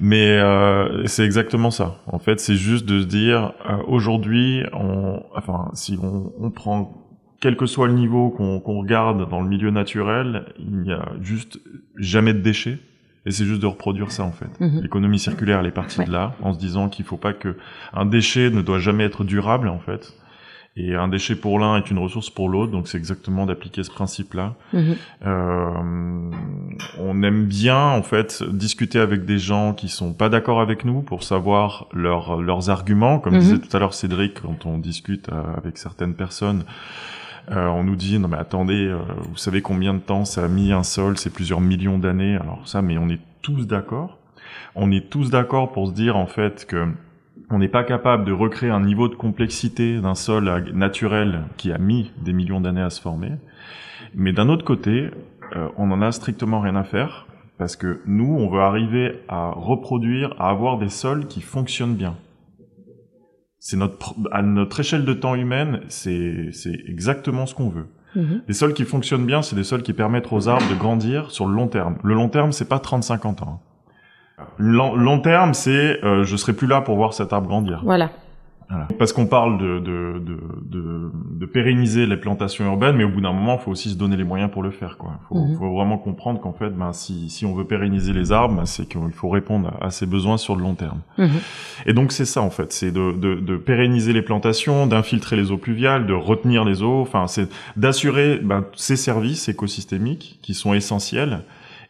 Mais 0.02 0.38
euh, 0.38 1.06
c'est 1.08 1.26
exactement 1.26 1.72
ça. 1.72 1.98
En 2.08 2.20
fait, 2.20 2.40
c'est 2.40 2.56
juste 2.56 2.86
de 2.86 3.02
se 3.02 3.06
dire 3.06 3.54
euh, 3.70 3.78
aujourd'hui, 3.88 4.64
on, 4.74 5.22
enfin, 5.36 5.70
si 5.74 5.98
on, 6.02 6.32
on 6.40 6.52
prend 6.52 6.94
quel 7.42 7.58
que 7.58 7.66
soit 7.66 7.88
le 7.88 7.94
niveau 7.94 8.30
qu'on 8.30 8.60
qu'on 8.60 8.80
regarde 8.80 9.30
dans 9.30 9.42
le 9.42 9.50
milieu 9.50 9.72
naturel, 9.72 10.46
il 10.58 10.78
n'y 10.78 10.94
a 10.94 11.10
juste 11.22 11.60
jamais 11.98 12.34
de 12.34 12.40
déchets. 12.40 12.80
Et 13.26 13.32
c'est 13.32 13.44
juste 13.46 13.62
de 13.62 13.68
reproduire 13.68 14.12
ça 14.12 14.24
en 14.24 14.32
fait. 14.32 14.60
Mhm. 14.60 14.82
L'économie 14.82 15.20
circulaire, 15.20 15.60
elle 15.60 15.68
est 15.68 15.72
partie 15.72 16.00
Ouais. 16.00 16.06
de 16.06 16.12
là, 16.12 16.34
en 16.42 16.54
se 16.54 16.60
disant 16.60 16.88
qu'il 16.88 17.04
faut 17.04 17.18
pas 17.18 17.34
que 17.34 17.58
un 17.94 18.06
déchet 18.06 18.50
ne 18.50 18.62
doit 18.62 18.80
jamais 18.80 19.04
être 19.04 19.26
durable 19.26 19.68
en 19.68 19.80
fait. 19.80 20.14
Et 20.78 20.96
un 20.96 21.08
déchet 21.10 21.36
pour 21.36 21.60
l'un 21.60 21.76
est 21.78 21.92
une 21.92 21.98
ressource 21.98 22.30
pour 22.30 22.48
l'autre, 22.48 22.72
donc 22.72 22.88
c'est 22.88 22.98
exactement 22.98 23.46
d'appliquer 23.46 23.84
ce 23.84 23.92
principe-là. 23.92 24.54
Mhm. 24.72 24.96
Euh, 25.26 26.32
on 27.00 27.24
aime 27.24 27.46
bien 27.46 27.78
en 27.90 28.04
fait 28.04 28.44
discuter 28.44 29.00
avec 29.00 29.26
des 29.26 29.40
gens 29.40 29.74
qui 29.74 29.90
sont 29.90 30.14
pas 30.14 30.30
d'accord 30.30 30.62
avec 30.62 30.86
nous 30.86 31.02
pour 31.02 31.24
savoir 31.24 31.88
leurs 31.92 32.40
leurs 32.42 32.70
arguments. 32.70 33.20
Comme 33.20 33.34
Mhm. 33.34 33.40
disait 33.40 33.60
tout 33.60 33.76
à 33.76 33.80
l'heure 33.80 33.94
Cédric, 33.94 34.42
quand 34.42 34.66
on 34.66 34.78
discute 34.78 35.28
euh, 35.30 35.42
avec 35.58 35.78
certaines 35.78 36.14
personnes, 36.14 36.64
euh, 37.52 37.68
on 37.68 37.84
nous 37.84 37.96
dit 37.96 38.18
non 38.20 38.28
mais 38.30 38.38
attendez, 38.38 38.86
euh, 38.86 39.00
vous 39.28 39.38
savez 39.38 39.62
combien 39.62 39.94
de 39.94 40.00
temps 40.00 40.24
ça 40.24 40.46
a 40.46 40.48
mis 40.48 40.72
un 40.72 40.84
sol? 40.84 41.18
C'est 41.18 41.34
plusieurs 41.34 41.62
millions 41.62 41.98
d'années. 41.98 42.36
Alors 42.38 42.62
ça, 42.66 42.82
mais 42.82 42.98
on 42.98 43.10
est 43.10 43.20
tous 43.42 43.66
d'accord. 43.68 44.18
On 44.76 44.92
est 44.92 45.10
tous 45.10 45.30
d'accord 45.30 45.72
pour 45.74 45.88
se 45.88 45.94
dire 45.94 46.16
en 46.16 46.28
fait 46.28 46.66
que 46.68 46.88
on 47.50 47.60
n'est 47.60 47.68
pas 47.68 47.84
capable 47.84 48.26
de 48.26 48.32
recréer 48.32 48.70
un 48.70 48.82
niveau 48.82 49.08
de 49.08 49.16
complexité 49.16 50.00
d'un 50.00 50.16
sol 50.16 50.72
naturel 50.74 51.46
qui 51.58 51.72
a 51.72 51.78
mis 51.78 52.12
des 52.22 52.34
millions 52.34 52.62
d'années 52.62 52.82
à 52.82 52.90
se 52.90 53.02
former. 53.02 53.32
Mais 54.16 54.34
d'un 54.34 54.50
autre 54.50 54.66
côté, 54.66 55.10
euh, 55.56 55.68
on 55.78 55.92
en 55.92 56.02
a 56.02 56.12
strictement 56.12 56.60
rien 56.60 56.76
à 56.76 56.84
faire 56.84 57.28
parce 57.58 57.76
que 57.76 58.02
nous, 58.06 58.36
on 58.36 58.50
veut 58.50 58.62
arriver 58.62 59.20
à 59.28 59.52
reproduire, 59.52 60.34
à 60.40 60.50
avoir 60.50 60.78
des 60.78 60.90
sols 60.90 61.28
qui 61.28 61.42
fonctionnent 61.42 61.96
bien. 61.96 62.16
C'est 63.60 63.76
notre 63.76 64.16
à 64.32 64.42
notre 64.42 64.80
échelle 64.80 65.04
de 65.04 65.14
temps 65.14 65.36
humaine, 65.36 65.82
c'est 65.90 66.52
c'est 66.54 66.80
exactement 66.88 67.46
ce 67.46 67.54
qu'on 67.54 67.70
veut. 67.70 67.88
Mhm. 68.16 68.44
Les 68.48 68.54
sols 68.54 68.74
qui 68.74 68.86
fonctionnent 68.86 69.26
bien, 69.26 69.42
c'est 69.42 69.56
des 69.56 69.66
sols 69.66 69.84
qui 69.84 69.94
permettent 69.94 70.32
aux 70.32 70.48
arbres 70.48 70.68
de 70.70 70.76
grandir 70.76 71.32
sur 71.32 71.46
le 71.46 71.54
long 71.54 71.68
terme. 71.68 71.98
Le 72.04 72.14
long 72.14 72.30
terme, 72.30 72.54
c'est 72.54 72.70
pas 72.70 72.78
30-50 72.78 73.44
ans. 73.44 73.62
Long, 74.58 74.96
long 74.96 75.20
terme, 75.20 75.54
c'est 75.54 76.04
euh, 76.04 76.24
je 76.24 76.36
serai 76.36 76.54
plus 76.54 76.68
là 76.68 76.82
pour 76.82 76.96
voir 76.96 77.14
cet 77.14 77.34
arbre 77.34 77.48
grandir. 77.48 77.82
Voilà. 77.84 78.10
Voilà. 78.72 78.88
Parce 79.00 79.14
qu'on 79.14 79.26
parle 79.26 79.58
de, 79.58 79.80
de, 79.80 80.20
de, 80.20 80.38
de, 80.64 81.12
de 81.40 81.46
pérenniser 81.48 82.06
les 82.06 82.18
plantations 82.18 82.66
urbaines, 82.66 82.98
mais 82.98 83.04
au 83.04 83.10
bout 83.10 83.20
d'un 83.20 83.34
moment, 83.34 83.56
il 83.60 83.64
faut 83.64 83.72
aussi 83.72 83.90
se 83.90 83.96
donner 83.98 84.16
les 84.16 84.24
moyens 84.24 84.52
pour 84.52 84.62
le 84.62 84.70
faire. 84.70 84.96
Il 85.02 85.08
faut, 85.28 85.36
Mhm. 85.44 85.58
faut 85.58 85.74
vraiment 85.74 85.98
comprendre 85.98 86.40
qu'en 86.40 86.54
fait, 86.54 86.70
ben, 86.70 86.94
si, 86.94 87.32
si 87.32 87.48
on 87.48 87.56
veut 87.56 87.64
pérenniser 87.66 88.14
les 88.14 88.32
arbres, 88.32 88.54
ben, 88.58 88.66
c'est 88.68 88.88
qu'il 88.88 89.12
faut 89.12 89.30
répondre 89.30 89.72
à, 89.82 89.88
à 89.88 89.90
ces 89.90 90.06
besoins 90.06 90.38
sur 90.38 90.56
le 90.56 90.62
long 90.62 90.76
terme. 90.76 91.00
Mhm. 91.18 91.30
Et 91.88 91.94
donc 91.94 92.12
c'est 92.12 92.26
ça 92.26 92.44
en 92.44 92.52
fait, 92.52 92.72
c'est 92.72 92.92
de, 92.92 93.12
de, 93.14 93.34
de 93.40 93.58
pérenniser 93.58 94.14
les 94.14 94.22
plantations, 94.22 94.86
d'infiltrer 94.86 95.36
les 95.36 95.50
eaux 95.52 95.58
pluviales, 95.58 96.06
de 96.06 96.14
retenir 96.14 96.64
les 96.64 96.84
eaux, 96.84 97.02
enfin 97.02 97.26
c'est 97.26 97.50
d'assurer 97.76 98.38
ben, 98.44 98.66
ces 98.76 98.98
services 98.98 99.50
écosystémiques 99.50 100.38
qui 100.44 100.54
sont 100.54 100.76
essentiels. 100.76 101.40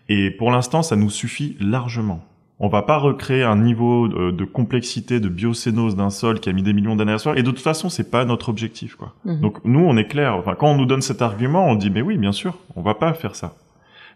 Et 0.07 0.31
pour 0.31 0.49
l'instant, 0.49 0.81
ça 0.81 0.95
nous 0.95 1.09
suffit 1.09 1.57
largement. 1.59 2.21
On 2.61 2.67
va 2.67 2.81
pas 2.81 2.97
recréer 2.97 3.43
un 3.43 3.55
niveau 3.55 4.07
de, 4.09 4.31
de 4.31 4.45
complexité, 4.45 5.19
de 5.19 5.29
biocénose 5.29 5.95
d'un 5.95 6.09
sol 6.09 6.41
qui 6.41 6.49
a 6.49 6.53
mis 6.53 6.63
des 6.63 6.73
millions 6.73 6.95
d'années 6.95 7.13
à 7.13 7.17
se 7.17 7.23
faire. 7.23 7.37
Et 7.37 7.43
de 7.43 7.51
toute 7.51 7.61
façon, 7.61 7.87
c'est 7.89 8.11
pas 8.11 8.25
notre 8.25 8.49
objectif, 8.49 8.95
quoi. 8.95 9.13
Mhm. 9.23 9.39
Donc 9.39 9.63
nous, 9.63 9.79
on 9.79 9.95
est 9.95 10.07
clair. 10.07 10.35
Enfin, 10.35 10.55
quand 10.55 10.67
on 10.67 10.75
nous 10.75 10.85
donne 10.85 11.01
cet 11.01 11.21
argument, 11.21 11.67
on 11.67 11.75
dit 11.75 11.89
mais 11.89 12.01
oui, 12.01 12.17
bien 12.17 12.33
sûr, 12.33 12.57
on 12.75 12.81
va 12.81 12.95
pas 12.95 13.13
faire 13.13 13.35
ça. 13.35 13.55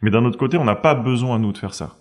Mais 0.01 0.11
d'un 0.11 0.25
autre 0.25 0.37
côté, 0.37 0.57
on 0.57 0.65
n'a 0.65 0.75
pas 0.75 0.95
besoin 0.95 1.39
nous 1.39 1.53
de 1.53 1.57
faire 1.57 1.73
ça. 1.73 1.95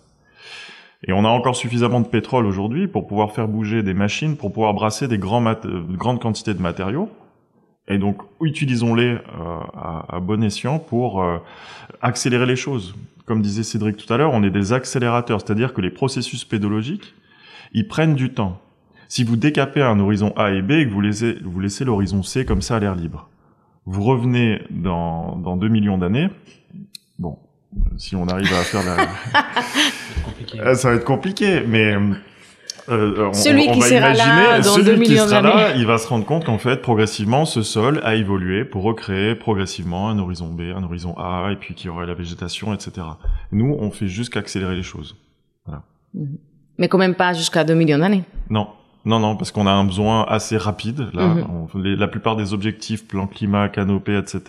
Et 1.05 1.13
on 1.13 1.25
a 1.25 1.29
encore 1.29 1.55
suffisamment 1.55 1.99
de 2.01 2.07
pétrole 2.07 2.45
aujourd'hui 2.45 2.87
pour 2.87 3.07
pouvoir 3.07 3.31
faire 3.31 3.47
bouger 3.47 3.83
des 3.83 3.93
machines, 3.93 4.37
pour 4.37 4.51
pouvoir 4.53 4.73
brasser 4.73 5.07
des 5.07 5.17
grands 5.17 5.45
euh, 5.45 5.81
grandes 5.91 6.21
quantités 6.21 6.53
de 6.53 6.61
matériaux. 6.61 7.09
Et 7.87 7.97
donc, 7.97 8.21
utilisons-les 8.41 9.15
euh, 9.15 9.19
à, 9.75 10.15
à 10.15 10.19
bon 10.19 10.43
escient 10.43 10.79
pour 10.79 11.21
euh, 11.21 11.37
accélérer 12.01 12.45
les 12.45 12.55
choses. 12.55 12.95
Comme 13.25 13.41
disait 13.41 13.63
Cédric 13.63 13.97
tout 13.97 14.11
à 14.13 14.17
l'heure, 14.17 14.33
on 14.33 14.43
est 14.43 14.49
des 14.49 14.73
accélérateurs, 14.73 15.41
c'est-à-dire 15.41 15.73
que 15.73 15.81
les 15.81 15.89
processus 15.89 16.45
pédologiques, 16.45 17.13
ils 17.73 17.87
prennent 17.87 18.15
du 18.15 18.31
temps. 18.33 18.61
Si 19.07 19.23
vous 19.23 19.35
décapez 19.35 19.81
un 19.81 19.99
horizon 19.99 20.33
A 20.37 20.51
et 20.51 20.61
B 20.61 20.71
et 20.71 20.87
que 20.87 20.91
vous 20.91 21.01
laissez, 21.01 21.37
vous 21.43 21.59
laissez 21.59 21.85
l'horizon 21.85 22.23
C 22.23 22.45
comme 22.45 22.61
ça 22.61 22.77
à 22.77 22.79
l'air 22.79 22.95
libre, 22.95 23.29
vous 23.85 24.03
revenez 24.03 24.61
dans, 24.69 25.35
dans 25.35 25.57
2 25.57 25.67
millions 25.67 25.97
d'années, 25.97 26.29
bon, 27.19 27.37
si 27.97 28.15
on 28.15 28.27
arrive 28.27 28.51
à 28.53 28.63
faire 28.63 28.83
la... 28.83 29.07
Euh, 30.59 30.75
ça 30.75 30.89
va 30.89 30.95
être 30.95 31.05
compliqué, 31.05 31.63
mais 31.67 31.95
euh, 32.89 33.27
on, 33.29 33.33
Celui 33.33 33.67
on 33.69 33.73
qui 33.73 33.79
va 33.79 33.85
sera 33.87 33.99
là 34.13 34.13
imaginer, 34.13 34.63
dans 34.63 34.73
celui 34.75 35.05
qui 35.05 35.17
sera 35.17 35.41
là, 35.41 35.75
il 35.75 35.85
va 35.85 35.97
se 35.97 36.07
rendre 36.07 36.25
compte 36.25 36.45
qu'en 36.45 36.57
fait, 36.57 36.81
progressivement, 36.81 37.45
ce 37.45 37.61
sol 37.61 38.01
a 38.03 38.15
évolué 38.15 38.65
pour 38.65 38.83
recréer 38.83 39.35
progressivement 39.35 40.09
un 40.09 40.19
horizon 40.19 40.47
B, 40.49 40.61
un 40.75 40.83
horizon 40.83 41.15
A, 41.17 41.49
et 41.51 41.55
puis 41.55 41.73
qu'il 41.75 41.87
y 41.87 41.89
aurait 41.89 42.05
la 42.05 42.13
végétation, 42.13 42.73
etc. 42.73 43.07
Nous, 43.51 43.75
on 43.79 43.91
fait 43.91 44.07
juste 44.07 44.33
qu'accélérer 44.33 44.75
les 44.75 44.83
choses. 44.83 45.15
Mais 46.77 46.87
quand 46.87 46.97
même 46.97 47.15
pas 47.15 47.33
jusqu'à 47.33 47.63
2 47.63 47.73
millions 47.75 47.99
d'années. 47.99 48.23
Non. 48.49 48.67
Non, 49.05 49.19
non, 49.19 49.35
parce 49.35 49.51
qu'on 49.51 49.67
a 49.67 49.71
un 49.71 49.83
besoin 49.83 50.23
assez 50.29 50.57
rapide. 50.57 51.07
Là, 51.13 51.27
Mhm. 51.27 51.45
On- 51.75 51.77
les- 51.77 51.95
la 51.95 52.07
plupart 52.07 52.35
des 52.35 52.53
objectifs, 52.53 53.05
plan 53.07 53.27
climat, 53.27 53.67
canopée, 53.69 54.17
etc. 54.17 54.41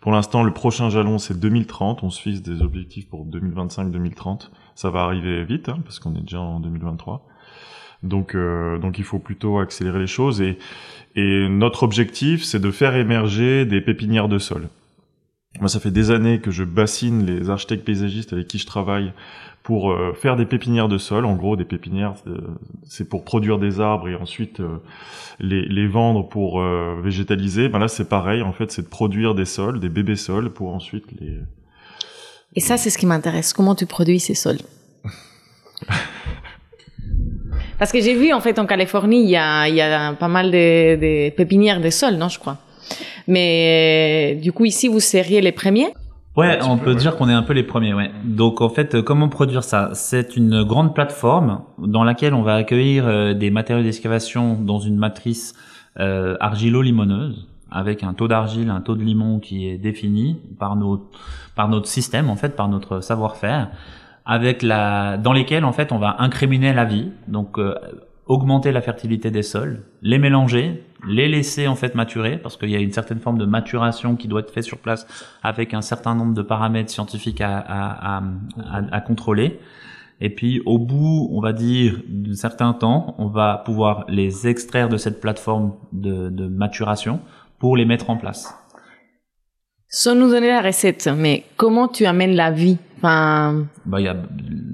Pour 0.00 0.12
l'instant, 0.12 0.42
le 0.42 0.52
prochain 0.52 0.90
jalon, 0.90 1.18
c'est 1.18 1.38
2030. 1.38 2.02
On 2.02 2.10
se 2.10 2.20
fixe 2.20 2.42
des 2.42 2.62
objectifs 2.62 3.08
pour 3.08 3.24
2025-2030. 3.26 4.50
Ça 4.74 4.90
va 4.90 5.02
arriver 5.02 5.44
vite, 5.44 5.68
hein, 5.68 5.78
parce 5.84 5.98
qu'on 6.00 6.14
est 6.16 6.20
déjà 6.22 6.40
en 6.40 6.58
2023. 6.58 7.26
Donc, 8.02 8.34
euh, 8.34 8.78
donc 8.78 8.98
il 8.98 9.04
faut 9.04 9.18
plutôt 9.18 9.58
accélérer 9.58 9.98
les 9.98 10.06
choses. 10.06 10.40
Et, 10.40 10.58
et 11.16 11.48
notre 11.48 11.82
objectif, 11.82 12.44
c'est 12.44 12.60
de 12.60 12.70
faire 12.70 12.96
émerger 12.96 13.64
des 13.64 13.80
pépinières 13.80 14.28
de 14.28 14.38
sol. 14.38 14.68
Moi, 15.58 15.68
ça 15.68 15.80
fait 15.80 15.90
des 15.90 16.10
années 16.10 16.40
que 16.40 16.50
je 16.50 16.62
bassine 16.62 17.26
les 17.26 17.50
architectes 17.50 17.84
paysagistes 17.84 18.32
avec 18.32 18.46
qui 18.46 18.58
je 18.58 18.66
travaille 18.66 19.12
pour 19.62 19.90
euh, 19.90 20.14
faire 20.14 20.36
des 20.36 20.46
pépinières 20.46 20.88
de 20.88 20.96
sol. 20.96 21.24
En 21.24 21.34
gros, 21.34 21.56
des 21.56 21.64
pépinières, 21.64 22.14
euh, 22.26 22.38
c'est 22.84 23.08
pour 23.08 23.24
produire 23.24 23.58
des 23.58 23.80
arbres 23.80 24.08
et 24.08 24.14
ensuite 24.14 24.60
euh, 24.60 24.78
les, 25.38 25.62
les 25.62 25.86
vendre 25.88 26.28
pour 26.28 26.60
euh, 26.60 27.00
végétaliser. 27.02 27.68
Ben 27.68 27.78
là, 27.78 27.88
c'est 27.88 28.08
pareil. 28.08 28.42
En 28.42 28.52
fait, 28.52 28.70
c'est 28.70 28.82
de 28.82 28.88
produire 28.88 29.34
des 29.34 29.44
sols, 29.44 29.80
des 29.80 29.88
bébés 29.88 30.16
sols, 30.16 30.50
pour 30.50 30.74
ensuite 30.74 31.04
les. 31.20 31.38
Et 32.54 32.60
ça, 32.60 32.76
c'est 32.76 32.90
ce 32.90 32.98
qui 32.98 33.06
m'intéresse. 33.06 33.52
Comment 33.52 33.74
tu 33.74 33.86
produis 33.86 34.20
ces 34.20 34.34
sols? 34.34 34.58
Parce 37.80 37.90
que 37.90 38.00
j'ai 38.00 38.14
vu, 38.14 38.32
en 38.32 38.40
fait, 38.40 38.58
en 38.60 38.66
Californie, 38.66 39.22
il 39.24 39.30
y 39.30 39.36
a, 39.36 39.66
il 39.66 39.74
y 39.74 39.80
a 39.80 40.12
pas 40.12 40.28
mal 40.28 40.52
de, 40.52 40.96
de 40.96 41.30
pépinières 41.30 41.80
de 41.80 41.90
sols, 41.90 42.16
non, 42.16 42.28
je 42.28 42.38
crois. 42.38 42.58
Mais 43.26 44.34
euh, 44.36 44.40
du 44.40 44.52
coup, 44.52 44.66
ici, 44.66 44.86
vous 44.86 45.00
seriez 45.00 45.40
les 45.40 45.50
premiers? 45.50 45.88
Ouais, 46.36 46.58
on 46.62 46.76
peu, 46.76 46.84
peut 46.84 46.90
ouais. 46.90 46.96
dire 46.96 47.16
qu'on 47.16 47.28
est 47.28 47.32
un 47.34 47.42
peu 47.42 47.54
les 47.54 47.64
premiers, 47.64 47.94
ouais. 47.94 48.10
Donc 48.22 48.60
en 48.60 48.68
fait, 48.68 48.94
euh, 48.94 49.02
comment 49.02 49.28
produire 49.28 49.64
ça? 49.64 49.90
C'est 49.94 50.36
une 50.36 50.62
grande 50.62 50.94
plateforme 50.94 51.62
dans 51.78 52.04
laquelle 52.04 52.34
on 52.34 52.42
va 52.42 52.54
accueillir 52.54 53.06
euh, 53.06 53.34
des 53.34 53.50
matériaux 53.50 53.82
d'excavation 53.82 54.54
dans 54.54 54.78
une 54.78 54.96
matrice 54.96 55.54
euh, 55.98 56.36
argilo-limoneuse 56.38 57.48
avec 57.70 58.04
un 58.04 58.12
taux 58.14 58.28
d'argile, 58.28 58.70
un 58.70 58.80
taux 58.80 58.94
de 58.94 59.02
limon 59.02 59.38
qui 59.38 59.68
est 59.68 59.78
défini 59.78 60.38
par 60.58 60.76
notre 60.76 61.04
par 61.56 61.68
notre 61.68 61.88
système 61.88 62.30
en 62.30 62.36
fait, 62.36 62.54
par 62.56 62.68
notre 62.68 63.00
savoir-faire, 63.00 63.70
avec 64.26 64.62
la 64.62 65.16
dans 65.18 65.32
lesquels 65.32 65.64
en 65.64 65.72
fait 65.72 65.92
on 65.92 65.98
va 65.98 66.16
incréminer 66.18 66.72
la 66.72 66.84
vie, 66.84 67.10
donc 67.28 67.58
euh, 67.58 67.74
augmenter 68.26 68.70
la 68.72 68.80
fertilité 68.80 69.30
des 69.30 69.42
sols, 69.42 69.82
les 70.02 70.18
mélanger, 70.18 70.84
les 71.08 71.28
laisser 71.28 71.66
en 71.66 71.74
fait 71.74 71.94
maturer 71.94 72.38
parce 72.38 72.56
qu'il 72.56 72.70
y 72.70 72.76
a 72.76 72.78
une 72.78 72.92
certaine 72.92 73.18
forme 73.18 73.38
de 73.38 73.44
maturation 73.46 74.14
qui 74.16 74.28
doit 74.28 74.40
être 74.40 74.52
faite 74.52 74.64
sur 74.64 74.78
place 74.78 75.06
avec 75.42 75.74
un 75.74 75.80
certain 75.82 76.14
nombre 76.14 76.34
de 76.34 76.42
paramètres 76.42 76.90
scientifiques 76.90 77.40
à, 77.40 77.58
à, 77.58 78.18
à, 78.18 78.22
à- 78.76 78.82
à 78.96 79.00
contrôler. 79.00 79.58
Et 80.20 80.28
puis 80.30 80.60
au 80.66 80.78
bout, 80.78 81.28
on 81.32 81.40
va 81.40 81.52
dire, 81.54 82.02
d'un 82.06 82.34
certain 82.34 82.72
temps, 82.74 83.14
on 83.18 83.26
va 83.28 83.62
pouvoir 83.64 84.04
les 84.06 84.46
extraire 84.46 84.88
de 84.90 84.98
cette 84.98 85.20
plateforme 85.20 85.72
de, 85.92 86.28
de 86.28 86.46
maturation 86.46 87.20
pour 87.58 87.76
les 87.76 87.86
mettre 87.86 88.10
en 88.10 88.16
place. 88.18 88.54
Sans 89.92 90.14
nous 90.14 90.30
donner 90.30 90.46
la 90.46 90.60
recette, 90.62 91.10
mais 91.16 91.42
comment 91.56 91.88
tu 91.88 92.06
amènes 92.06 92.36
la 92.36 92.52
vie? 92.52 92.78
Enfin, 92.98 93.64
Bah, 93.86 93.98
il 94.00 94.04
y 94.04 94.08
a, 94.08 94.14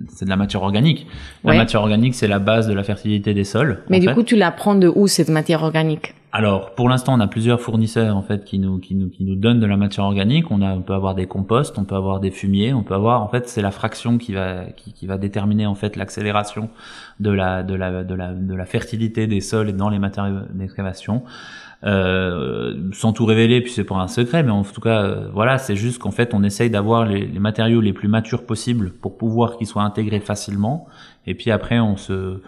c'est 0.09 0.27
de 0.27 0.31
la 0.31 0.37
matière 0.37 0.63
organique. 0.63 1.07
La 1.43 1.53
Ouais. 1.53 1.57
matière 1.57 1.81
organique, 1.81 2.15
c'est 2.15 2.29
la 2.29 2.39
base 2.39 2.67
de 2.69 2.75
la 2.75 2.83
fertilité 2.83 3.33
des 3.33 3.45
sols. 3.45 3.83
mais 3.89 3.99
du 3.99 4.09
fait. 4.09 4.15
coup, 4.15 4.23
tu 4.25 4.37
la 4.37 4.51
prends 4.51 4.75
de 4.75 4.93
où 4.95 5.07
cette 5.07 5.31
matière 5.31 5.63
organique? 5.63 6.15
Alors, 6.33 6.75
pour 6.75 6.91
l'instant, 6.91 7.15
on 7.15 7.21
a 7.21 7.29
plusieurs 7.29 7.63
fournisseurs 7.63 8.15
en 8.15 8.21
fait 8.21 8.45
qui 8.45 8.59
nous 8.59 8.79
qui 8.79 8.95
nous 8.95 9.09
qui 9.09 9.25
nous 9.25 9.37
donnent 9.37 9.59
de 9.61 9.65
la 9.65 9.79
matière 9.79 10.05
organique. 10.05 10.51
On 10.51 10.61
a 10.61 10.75
on 10.75 10.83
peut 10.83 10.93
avoir 10.93 11.15
des 11.15 11.27
composts, 11.27 11.79
on 11.79 11.85
peut 11.85 11.95
avoir 11.95 12.21
des 12.21 12.31
fumiers, 12.31 12.75
on 12.75 12.83
peut 12.83 12.93
avoir 12.95 13.23
en 13.23 13.29
fait 13.29 13.49
c'est 13.49 13.63
la 13.63 13.71
fraction 13.71 14.19
qui 14.19 14.35
va 14.35 14.65
qui, 14.77 14.93
qui 14.93 15.07
va 15.07 15.17
déterminer 15.17 15.65
en 15.65 15.75
fait 15.75 15.97
l'accélération 15.97 16.69
de 17.21 17.31
la 17.31 17.63
de 17.63 17.75
la 17.75 18.05
de 18.05 18.15
la 18.15 18.35
de 18.35 18.55
la 18.55 18.67
fertilité 18.67 19.27
des 19.27 19.41
sols 19.41 19.73
dans 19.77 19.89
les 19.89 19.99
matériaux 19.99 20.41
d'excavation. 20.53 21.23
Euh, 21.85 22.75
sans 22.93 23.13
tout 23.13 23.27
révéler, 23.27 23.61
puis 23.61 23.71
c'est 23.71 23.85
pas 23.85 23.97
un 23.97 24.09
secret, 24.09 24.43
mais 24.43 24.51
en 24.51 24.65
tout 24.65 24.81
cas, 24.81 25.03
euh, 25.03 25.29
voilà, 25.33 25.59
c'est 25.59 25.77
juste 25.77 25.99
qu'en 25.99 26.11
fait, 26.11 26.33
on 26.33 26.43
essaye 26.43 26.71
d'avoir 26.71 27.05
les, 27.05 27.27
matériaux 27.39 27.81
les 27.81 27.93
plus 27.93 28.09
matures 28.09 28.47
possibles 28.47 28.93
pour 28.93 29.19
pouvoir 29.19 29.57
qu'ils 29.57 29.67
soient 29.67 29.83
intégrés 29.83 30.21
facilement. 30.21 30.87
Et 31.27 31.35
puis 31.35 31.51
après, 31.51 31.79
on 31.79 31.97
se 31.97 32.41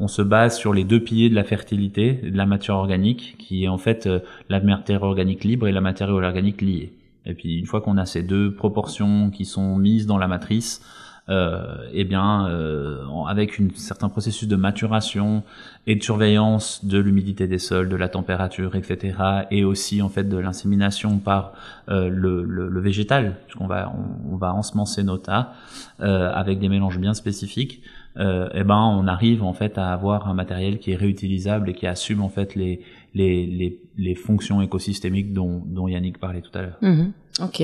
on 0.00 0.08
se 0.08 0.22
base 0.22 0.58
sur 0.58 0.74
les 0.74 0.82
deux 0.82 0.98
piliers 0.98 1.30
de 1.30 1.36
la 1.36 1.44
fertilité, 1.44 2.14
de 2.14 2.36
la 2.36 2.46
matière 2.46 2.74
organique, 2.74 3.36
qui 3.38 3.64
est 3.64 3.68
en 3.68 3.78
fait 3.78 4.06
euh, 4.06 4.18
la 4.48 4.60
matière 4.60 5.04
organique 5.04 5.44
libre 5.44 5.68
et 5.68 5.72
la 5.72 5.80
matière 5.80 6.10
organique 6.10 6.62
liée. 6.62 6.92
Et 7.26 7.34
puis 7.34 7.58
une 7.58 7.66
fois 7.66 7.80
qu'on 7.80 7.96
a 7.96 8.04
ces 8.04 8.24
deux 8.24 8.52
proportions 8.54 9.30
qui 9.30 9.44
sont 9.44 9.76
mises 9.76 10.06
dans 10.06 10.18
la 10.18 10.26
matrice, 10.26 10.82
euh, 11.28 11.88
eh 11.92 12.04
bien, 12.04 12.48
euh, 12.48 13.04
avec 13.26 13.60
un 13.60 13.68
certain 13.74 14.08
processus 14.08 14.46
de 14.48 14.56
maturation 14.56 15.42
et 15.86 15.96
de 15.96 16.02
surveillance 16.02 16.84
de 16.84 16.98
l'humidité 16.98 17.46
des 17.46 17.58
sols, 17.58 17.88
de 17.88 17.96
la 17.96 18.08
température, 18.08 18.76
etc., 18.76 19.16
et 19.50 19.64
aussi 19.64 20.02
en 20.02 20.08
fait 20.08 20.28
de 20.28 20.36
l'insémination 20.36 21.18
par 21.18 21.52
euh, 21.88 22.08
le, 22.08 22.44
le, 22.44 22.68
le, 22.68 22.80
végétal, 22.80 23.36
puisqu'on 23.46 23.66
va 23.66 23.92
on, 24.30 24.36
va 24.36 24.54
ensemencer 24.54 25.02
nos 25.02 25.18
tas 25.18 25.54
euh, 26.00 26.30
avec 26.32 26.58
des 26.58 26.68
mélanges 26.68 26.98
bien 26.98 27.14
spécifiques 27.14 27.82
euh, 28.16 28.48
eh 28.54 28.62
ben 28.62 28.76
on 28.76 29.08
arrive 29.08 29.42
en 29.42 29.54
fait 29.54 29.76
à 29.76 29.92
avoir 29.92 30.28
un 30.28 30.34
matériel 30.34 30.78
qui 30.78 30.92
est 30.92 30.96
réutilisable 30.96 31.68
et 31.70 31.74
qui 31.74 31.86
assume 31.88 32.22
en 32.22 32.28
fait 32.28 32.54
les 32.54 32.80
les, 33.14 33.46
les, 33.46 33.80
les 33.96 34.14
fonctions 34.14 34.60
écosystémiques 34.60 35.32
dont, 35.32 35.62
dont 35.66 35.88
Yannick 35.88 36.18
parlait 36.18 36.40
tout 36.40 36.56
à 36.56 36.62
l'heure. 36.62 36.78
Mhm. 36.82 37.12
Ok. 37.42 37.62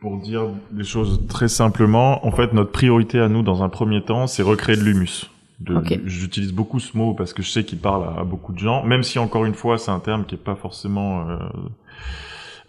Pour 0.00 0.18
dire 0.18 0.42
les 0.74 0.84
choses 0.84 1.26
très 1.28 1.48
simplement, 1.48 2.24
en 2.26 2.30
fait 2.30 2.52
notre 2.52 2.70
priorité 2.70 3.20
à 3.20 3.28
nous 3.28 3.42
dans 3.42 3.62
un 3.62 3.68
premier 3.68 4.02
temps, 4.02 4.26
c'est 4.26 4.42
recréer 4.42 4.76
de 4.76 4.82
l'humus. 4.82 5.30
Okay. 5.68 6.00
J'utilise 6.04 6.52
beaucoup 6.52 6.78
ce 6.78 6.96
mot 6.96 7.14
parce 7.14 7.32
que 7.32 7.42
je 7.42 7.50
sais 7.50 7.64
qu'il 7.64 7.80
parle 7.80 8.16
à, 8.16 8.22
beaucoup 8.22 8.52
de 8.52 8.58
gens, 8.58 8.84
même 8.84 9.02
si 9.02 9.18
encore 9.18 9.44
une 9.44 9.54
fois 9.54 9.76
c'est 9.76 9.90
un 9.90 9.98
terme 9.98 10.24
qui 10.24 10.36
est 10.36 10.38
pas 10.38 10.54
forcément 10.54 11.28
euh, 11.28 11.38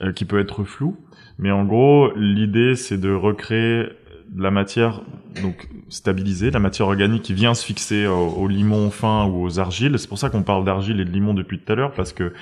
euh, 0.01 0.11
qui 0.11 0.25
peut 0.25 0.39
être 0.39 0.63
flou. 0.63 0.97
Mais 1.37 1.51
en 1.51 1.65
gros, 1.65 2.11
l'idée 2.15 2.75
c'est 2.75 2.97
de 2.97 3.13
recréer 3.13 3.89
de 4.31 4.43
la 4.43 4.51
matière 4.51 5.01
donc 5.41 5.69
stabilisée, 5.89 6.51
la 6.51 6.59
matière 6.59 6.87
organique 6.87 7.23
qui 7.23 7.33
vient 7.33 7.53
se 7.53 7.65
fixer 7.65 8.07
au, 8.07 8.47
limon 8.47 8.89
fin 8.89 9.25
ou 9.25 9.43
aux 9.43 9.59
argiles. 9.59 9.97
C'est 9.97 10.07
pour 10.07 10.17
ça 10.17 10.29
qu'on 10.29 10.43
parle 10.43 10.65
d'argile 10.65 10.99
et 10.99 11.05
de 11.05 11.11
limon 11.11 11.33
depuis 11.33 11.59
tout 11.59 11.71
à 11.71 11.75
l'heure, 11.75 11.93
parce 11.93 12.13
que 12.13 12.33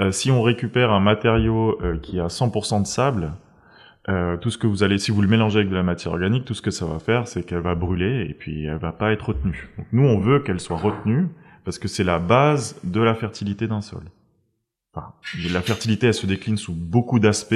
euh, 0.00 0.12
si 0.12 0.30
on 0.30 0.42
récupère 0.42 0.92
un 0.92 1.00
matériau 1.00 1.78
euh, 1.82 1.98
qui 1.98 2.20
a 2.20 2.26
100% 2.26 2.82
de 2.82 2.86
sable, 2.86 3.32
euh, 4.08 4.36
tout 4.36 4.50
ce 4.50 4.58
que 4.58 4.66
vous 4.66 4.82
allez, 4.82 4.98
si 4.98 5.10
vous 5.10 5.20
le 5.20 5.28
mélangez 5.28 5.58
avec 5.58 5.70
de 5.70 5.74
la 5.74 5.82
matière 5.82 6.12
organique, 6.12 6.44
tout 6.44 6.54
ce 6.54 6.62
que 6.62 6.70
ça 6.70 6.86
va 6.86 6.98
faire, 6.98 7.28
c'est 7.28 7.42
qu'elle 7.42 7.60
va 7.60 7.74
brûler 7.74 8.26
et 8.28 8.34
puis 8.34 8.64
elle 8.64 8.78
va 8.78 8.92
pas 8.92 9.12
être 9.12 9.28
retenue. 9.28 9.68
Nous, 9.92 10.04
on 10.04 10.18
veut 10.18 10.40
qu'elle 10.40 10.60
soit 10.60 10.78
retenue 10.78 11.28
parce 11.64 11.78
que 11.78 11.88
c'est 11.88 12.04
la 12.04 12.18
base 12.18 12.80
de 12.84 13.00
la 13.00 13.14
fertilité 13.14 13.66
d'un 13.66 13.82
sol 13.82 14.02
la 15.52 15.60
fertilité, 15.60 16.08
elle 16.08 16.14
se 16.14 16.26
décline 16.26 16.56
sous 16.56 16.72
beaucoup 16.72 17.20
d'aspects, 17.20 17.54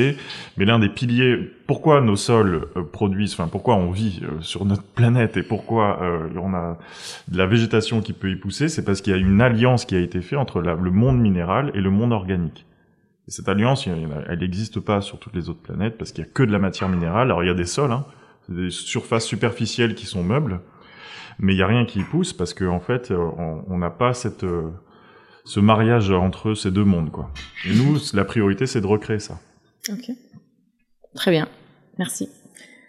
mais 0.56 0.64
l'un 0.64 0.78
des 0.78 0.88
piliers, 0.88 1.50
pourquoi 1.66 2.00
nos 2.00 2.14
sols 2.14 2.68
euh, 2.76 2.84
produisent, 2.84 3.32
enfin 3.32 3.48
pourquoi 3.48 3.74
on 3.74 3.90
vit 3.90 4.20
euh, 4.22 4.40
sur 4.40 4.64
notre 4.64 4.84
planète 4.84 5.36
et 5.36 5.42
pourquoi 5.42 5.98
on 6.36 6.54
a 6.54 6.78
de 7.26 7.38
la 7.38 7.46
végétation 7.46 8.00
qui 8.00 8.12
peut 8.12 8.30
y 8.30 8.36
pousser, 8.36 8.68
c'est 8.68 8.84
parce 8.84 9.00
qu'il 9.00 9.12
y 9.12 9.16
a 9.16 9.18
une 9.18 9.40
alliance 9.40 9.84
qui 9.84 9.96
a 9.96 9.98
été 9.98 10.20
faite 10.20 10.38
entre 10.38 10.60
le 10.60 10.90
monde 10.92 11.18
minéral 11.18 11.72
et 11.74 11.80
le 11.80 11.90
monde 11.90 12.12
organique. 12.12 12.64
Et 13.28 13.30
cette 13.30 13.48
alliance, 13.48 13.86
elle 13.86 14.38
n'existe 14.38 14.80
pas 14.80 15.00
sur 15.00 15.18
toutes 15.18 15.34
les 15.34 15.48
autres 15.48 15.62
planètes 15.62 15.96
parce 15.96 16.12
qu'il 16.12 16.24
y 16.24 16.26
a 16.26 16.30
que 16.30 16.42
de 16.42 16.50
la 16.50 16.58
matière 16.58 16.88
minérale. 16.88 17.28
Alors 17.28 17.44
il 17.44 17.46
y 17.46 17.50
a 17.50 17.54
des 17.54 17.66
sols, 17.66 17.92
hein, 17.92 18.04
des 18.48 18.70
surfaces 18.70 19.24
superficielles 19.24 19.94
qui 19.94 20.06
sont 20.06 20.24
meubles, 20.24 20.60
mais 21.38 21.54
il 21.54 21.58
y 21.58 21.62
a 21.62 21.66
rien 21.66 21.84
qui 21.84 22.00
y 22.00 22.04
pousse 22.04 22.32
parce 22.32 22.52
qu'en 22.52 22.76
en 22.76 22.80
fait, 22.80 23.12
on 23.12 23.78
n'a 23.78 23.90
pas 23.90 24.12
cette 24.12 24.44
ce 25.44 25.60
mariage 25.60 26.10
entre 26.10 26.54
ces 26.54 26.70
deux 26.70 26.84
mondes, 26.84 27.10
quoi. 27.10 27.30
Et 27.66 27.74
nous, 27.74 27.98
la 28.14 28.24
priorité, 28.24 28.66
c'est 28.66 28.80
de 28.80 28.86
recréer 28.86 29.18
ça. 29.18 29.38
Ok. 29.90 30.10
Très 31.14 31.30
bien. 31.30 31.48
Merci. 31.98 32.28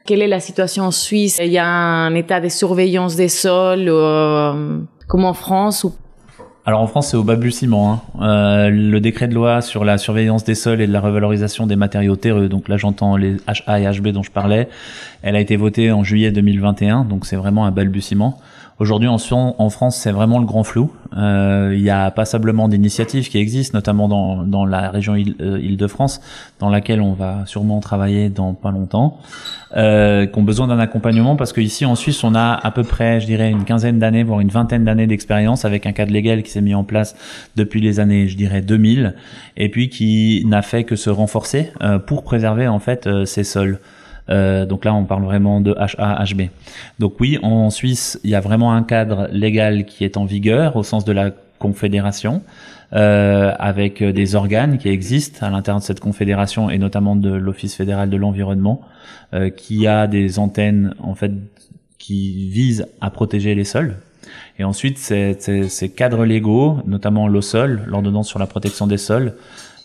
Quelle 0.05 0.21
est 0.21 0.27
la 0.27 0.39
situation 0.39 0.83
en 0.83 0.91
Suisse? 0.91 1.39
Il 1.43 1.51
y 1.51 1.57
a 1.57 1.65
un 1.65 2.13
état 2.15 2.41
de 2.41 2.49
surveillance 2.49 3.15
des 3.15 3.29
sols, 3.29 3.87
euh, 3.87 4.79
comme 5.07 5.25
en 5.25 5.33
France 5.33 5.83
ou 5.83 5.95
alors 6.65 6.79
en 6.79 6.87
France, 6.87 7.09
c'est 7.09 7.17
au 7.17 7.23
balbutiement. 7.23 7.91
Hein. 7.91 8.21
Euh, 8.21 8.69
le 8.69 9.01
décret 9.01 9.27
de 9.27 9.33
loi 9.33 9.61
sur 9.61 9.83
la 9.83 9.97
surveillance 9.97 10.45
des 10.45 10.55
sols 10.55 10.79
et 10.79 10.87
de 10.87 10.93
la 10.93 11.01
revalorisation 11.01 11.67
des 11.67 11.75
matériaux 11.75 12.15
terreux, 12.15 12.47
donc 12.47 12.69
là 12.69 12.77
j'entends 12.77 13.17
les 13.17 13.35
HA 13.47 13.81
et 13.81 13.99
HB 13.99 14.09
dont 14.09 14.23
je 14.23 14.31
parlais, 14.31 14.69
elle 15.23 15.35
a 15.35 15.41
été 15.41 15.57
votée 15.57 15.91
en 15.91 16.05
juillet 16.05 16.31
2021, 16.31 17.03
donc 17.03 17.25
c'est 17.25 17.35
vraiment 17.35 17.65
un 17.65 17.71
balbutiement. 17.71 18.39
Aujourd'hui, 18.79 19.07
en, 19.07 19.17
France, 19.69 19.97
c'est 19.97 20.11
vraiment 20.11 20.39
le 20.39 20.45
grand 20.45 20.63
flou. 20.63 20.91
Euh, 21.15 21.73
il 21.75 21.81
y 21.81 21.91
a 21.91 22.09
passablement 22.09 22.67
d'initiatives 22.67 23.29
qui 23.29 23.37
existent, 23.37 23.77
notamment 23.77 24.07
dans, 24.07 24.43
dans 24.43 24.65
la 24.65 24.89
région 24.89 25.13
euh, 25.13 25.59
Île-de-France, 25.61 26.21
dans 26.59 26.69
laquelle 26.69 26.99
on 26.99 27.13
va 27.13 27.45
sûrement 27.45 27.79
travailler 27.81 28.29
dans 28.29 28.55
pas 28.55 28.71
longtemps, 28.71 29.19
euh, 29.75 30.25
qui 30.25 30.37
ont 30.37 30.43
besoin 30.43 30.67
d'un 30.67 30.79
accompagnement 30.79 31.35
parce 31.35 31.53
qu'ici 31.53 31.85
en 31.85 31.95
Suisse, 31.95 32.23
on 32.23 32.35
a 32.35 32.53
à 32.53 32.71
peu 32.71 32.83
près, 32.83 33.19
je 33.19 33.25
dirais, 33.25 33.49
une 33.49 33.63
quinzaine 33.63 33.99
d'années, 33.99 34.23
voire 34.23 34.39
une 34.39 34.49
vingtaine 34.49 34.85
d'années 34.85 35.07
d'expérience 35.07 35.65
avec 35.65 35.85
un 35.85 35.93
cadre 35.93 36.11
légal 36.11 36.43
qui 36.43 36.51
s'est 36.51 36.61
mis 36.61 36.75
en 36.75 36.83
place 36.83 37.15
depuis 37.55 37.81
les 37.81 37.99
années, 37.99 38.27
je 38.27 38.37
dirais, 38.37 38.61
2000, 38.61 39.15
et 39.57 39.69
puis 39.69 39.89
qui 39.89 40.43
n'a 40.45 40.61
fait 40.61 40.83
que 40.83 40.95
se 40.95 41.09
renforcer 41.09 41.71
euh, 41.81 41.99
pour 41.99 42.23
préserver 42.23 42.67
en 42.67 42.79
fait 42.79 43.07
euh, 43.07 43.25
ces 43.25 43.43
sols. 43.43 43.79
Euh, 44.29 44.65
donc 44.65 44.85
là, 44.85 44.93
on 44.93 45.05
parle 45.05 45.23
vraiment 45.23 45.61
de 45.61 45.73
HA-HB. 45.73 46.49
Donc 46.99 47.19
oui, 47.19 47.39
en 47.41 47.69
Suisse, 47.69 48.19
il 48.23 48.29
y 48.29 48.35
a 48.35 48.39
vraiment 48.39 48.73
un 48.73 48.83
cadre 48.83 49.27
légal 49.31 49.85
qui 49.85 50.03
est 50.03 50.17
en 50.17 50.25
vigueur 50.25 50.75
au 50.75 50.83
sens 50.83 51.05
de 51.05 51.11
la 51.11 51.31
confédération. 51.59 52.41
Euh, 52.95 53.51
avec 53.57 54.03
des 54.03 54.35
organes 54.35 54.77
qui 54.77 54.87
existent 54.87 55.47
à 55.47 55.49
l'intérieur 55.49 55.79
de 55.79 55.83
cette 55.83 55.99
confédération 55.99 56.69
et 56.69 56.77
notamment 56.77 57.15
de 57.15 57.31
l'Office 57.31 57.75
fédéral 57.75 58.11
de 58.11 58.17
l'environnement, 58.17 58.81
euh, 59.33 59.49
qui 59.49 59.87
a 59.87 60.05
des 60.05 60.37
antennes 60.37 60.93
en 60.99 61.15
fait 61.15 61.31
qui 61.97 62.49
visent 62.51 62.85
à 63.01 63.09
protéger 63.09 63.55
les 63.55 63.63
sols. 63.63 63.95
Et 64.59 64.63
ensuite, 64.63 64.99
ces, 64.99 65.35
ces 65.39 65.91
cadres 65.91 66.23
légaux, 66.23 66.81
notamment 66.85 67.27
l'OSOL, 67.27 67.81
l'ordonnance 67.87 68.27
sur 68.27 68.37
la 68.37 68.45
protection 68.45 68.85
des 68.85 68.99
sols, 68.99 69.33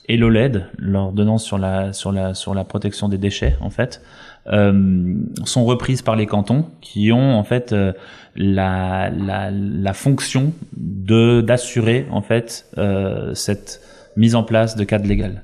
et 0.09 0.19
l'OLED, 0.19 0.67
l'ordonnance 0.77 1.45
sur 1.45 1.57
la 1.57 1.95
sur 1.95 2.13
la 2.13 2.35
sur 2.35 2.55
la 2.55 2.65
protection 2.65 3.09
des 3.09 3.19
déchets, 3.19 3.57
en 3.63 3.71
fait, 3.71 4.03
euh, 4.47 5.15
sont 5.45 5.65
reprises 5.65 6.03
par 6.03 6.17
les 6.17 6.27
cantons 6.27 6.67
qui 6.81 7.13
ont 7.13 7.39
en 7.39 7.45
fait 7.45 7.73
euh, 7.73 7.93
la, 8.35 9.11
la, 9.11 9.51
la, 9.51 9.93
fonction 9.93 10.53
de 10.77 11.41
d'assurer 11.41 12.07
en 12.11 12.23
fait 12.23 12.67
euh, 12.79 13.35
cette 13.35 13.81
mise 14.17 14.35
en 14.35 14.43
place 14.43 14.77
de 14.77 14.85
cadre 14.85 15.07
légal. 15.07 15.43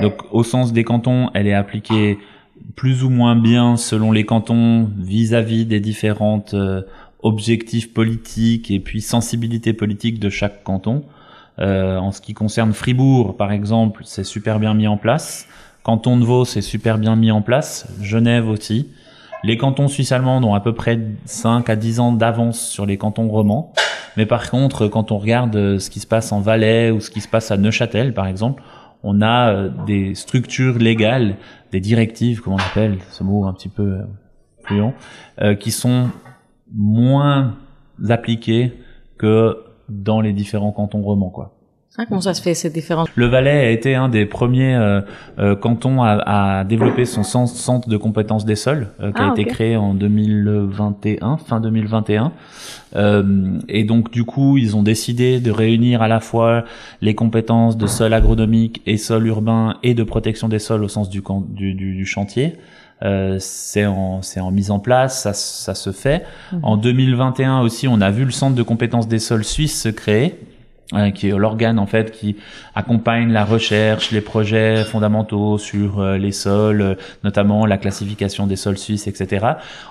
Donc 0.00 0.22
au 0.30 0.42
sens 0.42 0.72
des 0.72 0.84
cantons, 0.84 1.30
elle 1.34 1.46
est 1.46 1.54
appliquée 1.54 2.18
plus 2.76 3.04
ou 3.04 3.10
moins 3.10 3.36
bien 3.36 3.76
selon 3.76 4.12
les 4.12 4.24
cantons 4.24 4.88
vis-à-vis 4.98 5.66
des 5.66 5.80
différentes 5.80 6.54
objectifs 7.22 7.92
politiques 7.92 8.70
et 8.70 8.80
puis 8.80 9.00
sensibilités 9.00 9.72
politiques 9.72 10.18
de 10.18 10.30
chaque 10.30 10.62
canton. 10.64 11.04
Euh, 11.58 11.98
en 11.98 12.10
ce 12.10 12.20
qui 12.20 12.32
concerne 12.32 12.72
Fribourg, 12.72 13.36
par 13.36 13.52
exemple, 13.52 14.02
c'est 14.04 14.24
super 14.24 14.58
bien 14.58 14.74
mis 14.74 14.86
en 14.86 14.96
place. 14.96 15.46
Canton 15.82 16.18
de 16.18 16.24
Vaud, 16.24 16.44
c'est 16.44 16.60
super 16.60 16.98
bien 16.98 17.16
mis 17.16 17.30
en 17.30 17.42
place. 17.42 17.88
Genève 18.02 18.48
aussi. 18.48 18.88
Les 19.42 19.56
cantons 19.56 19.88
suisses 19.88 20.12
allemands 20.12 20.38
ont 20.38 20.54
à 20.54 20.60
peu 20.60 20.74
près 20.74 21.00
5 21.24 21.70
à 21.70 21.76
10 21.76 22.00
ans 22.00 22.12
d'avance 22.12 22.60
sur 22.60 22.84
les 22.84 22.98
cantons 22.98 23.28
romans. 23.28 23.72
Mais 24.16 24.26
par 24.26 24.50
contre, 24.50 24.88
quand 24.88 25.12
on 25.12 25.18
regarde 25.18 25.56
euh, 25.56 25.78
ce 25.78 25.88
qui 25.88 26.00
se 26.00 26.06
passe 26.06 26.32
en 26.32 26.40
Valais 26.40 26.90
ou 26.90 27.00
ce 27.00 27.10
qui 27.10 27.22
se 27.22 27.28
passe 27.28 27.50
à 27.50 27.56
Neuchâtel, 27.56 28.12
par 28.12 28.26
exemple, 28.26 28.62
on 29.02 29.22
a 29.22 29.52
euh, 29.52 29.70
des 29.86 30.14
structures 30.14 30.76
légales, 30.76 31.36
des 31.72 31.80
directives, 31.80 32.42
comme 32.42 32.54
on 32.54 32.58
appelle, 32.58 32.98
ce 33.10 33.22
mot 33.22 33.46
un 33.46 33.54
petit 33.54 33.70
peu 33.70 34.00
fluent, 34.64 34.92
euh, 35.40 35.54
qui 35.54 35.70
sont 35.70 36.10
moins 36.74 37.56
appliquées 38.08 38.74
que 39.16 39.56
dans 39.88 40.20
les 40.20 40.32
différents 40.34 40.72
cantons 40.72 41.02
romans, 41.02 41.30
quoi. 41.30 41.59
Ah, 41.98 42.06
comment 42.06 42.20
ça 42.20 42.34
se 42.34 42.40
fait 42.40 42.54
cette 42.54 42.72
différence? 42.72 43.08
Le 43.16 43.26
Valais 43.26 43.66
a 43.66 43.70
été 43.70 43.96
un 43.96 44.08
des 44.08 44.24
premiers 44.24 44.76
euh, 44.76 45.00
euh, 45.40 45.56
cantons 45.56 46.02
à, 46.02 46.58
à, 46.60 46.64
développer 46.64 47.04
son 47.04 47.24
centre 47.24 47.88
de 47.88 47.96
compétences 47.96 48.44
des 48.44 48.54
sols, 48.54 48.88
euh, 49.00 49.10
qui 49.10 49.20
a 49.20 49.28
ah, 49.28 49.32
été 49.32 49.44
créé 49.44 49.76
en 49.76 49.92
2021, 49.94 51.36
fin 51.38 51.60
2021. 51.60 52.32
Euh, 52.94 53.58
et 53.68 53.82
donc 53.82 54.12
du 54.12 54.24
coup, 54.24 54.56
ils 54.56 54.76
ont 54.76 54.84
décidé 54.84 55.40
de 55.40 55.50
réunir 55.50 56.00
à 56.00 56.06
la 56.06 56.20
fois 56.20 56.64
les 57.00 57.16
compétences 57.16 57.76
de 57.76 57.88
sol 57.88 58.14
agronomique 58.14 58.82
et 58.86 58.96
sol 58.96 59.26
urbain 59.26 59.76
et 59.82 59.94
de 59.94 60.04
protection 60.04 60.48
des 60.48 60.60
sols 60.60 60.84
au 60.84 60.88
sens 60.88 61.10
du, 61.10 61.22
du, 61.48 61.74
du 61.74 62.06
chantier. 62.06 62.54
Euh, 63.02 63.36
c'est 63.40 63.86
en, 63.86 64.20
en 64.40 64.50
mise 64.50 64.70
en 64.70 64.78
place, 64.78 65.22
ça, 65.22 65.32
ça 65.32 65.74
se 65.74 65.90
fait. 65.90 66.24
Mhm. 66.52 66.60
En 66.62 66.76
2021 66.76 67.60
aussi, 67.62 67.88
on 67.88 68.00
a 68.00 68.10
vu 68.10 68.24
le 68.24 68.30
centre 68.30 68.54
de 68.54 68.62
compétences 68.62 69.08
des 69.08 69.18
sols 69.18 69.44
suisses 69.44 69.82
se 69.82 69.88
créer 69.88 70.38
euh, 70.92 71.12
qui 71.12 71.28
est 71.28 71.30
l'organe 71.30 71.78
en 71.78 71.86
fait 71.86 72.10
qui 72.10 72.34
accompagne 72.74 73.30
la 73.30 73.44
recherche, 73.44 74.10
les 74.10 74.20
projets 74.20 74.82
fondamentaux 74.82 75.56
sur 75.56 76.00
euh, 76.00 76.18
les 76.18 76.32
sols, 76.32 76.82
euh, 76.82 76.94
notamment 77.22 77.64
la 77.64 77.78
classification 77.78 78.48
des 78.48 78.56
sols 78.56 78.76
suisses, 78.76 79.06
etc. 79.06 79.46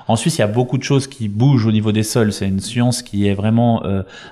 En 0.10 0.18
Suisse, 0.18 0.40
il 0.40 0.42
y 0.42 0.44
a 0.44 0.48
beaucoup 0.48 0.78
de 0.78 0.84
choses 0.84 1.08
qui 1.08 1.30
bougent 1.30 1.66
au 1.66 1.72
niveau 1.72 1.94
des 1.94 2.04
sols. 2.04 2.34
C'est 2.34 2.50
une 2.50 2.60
science 2.60 3.02
qui 3.02 3.28
est 3.28 3.34
vraiment 3.34 3.82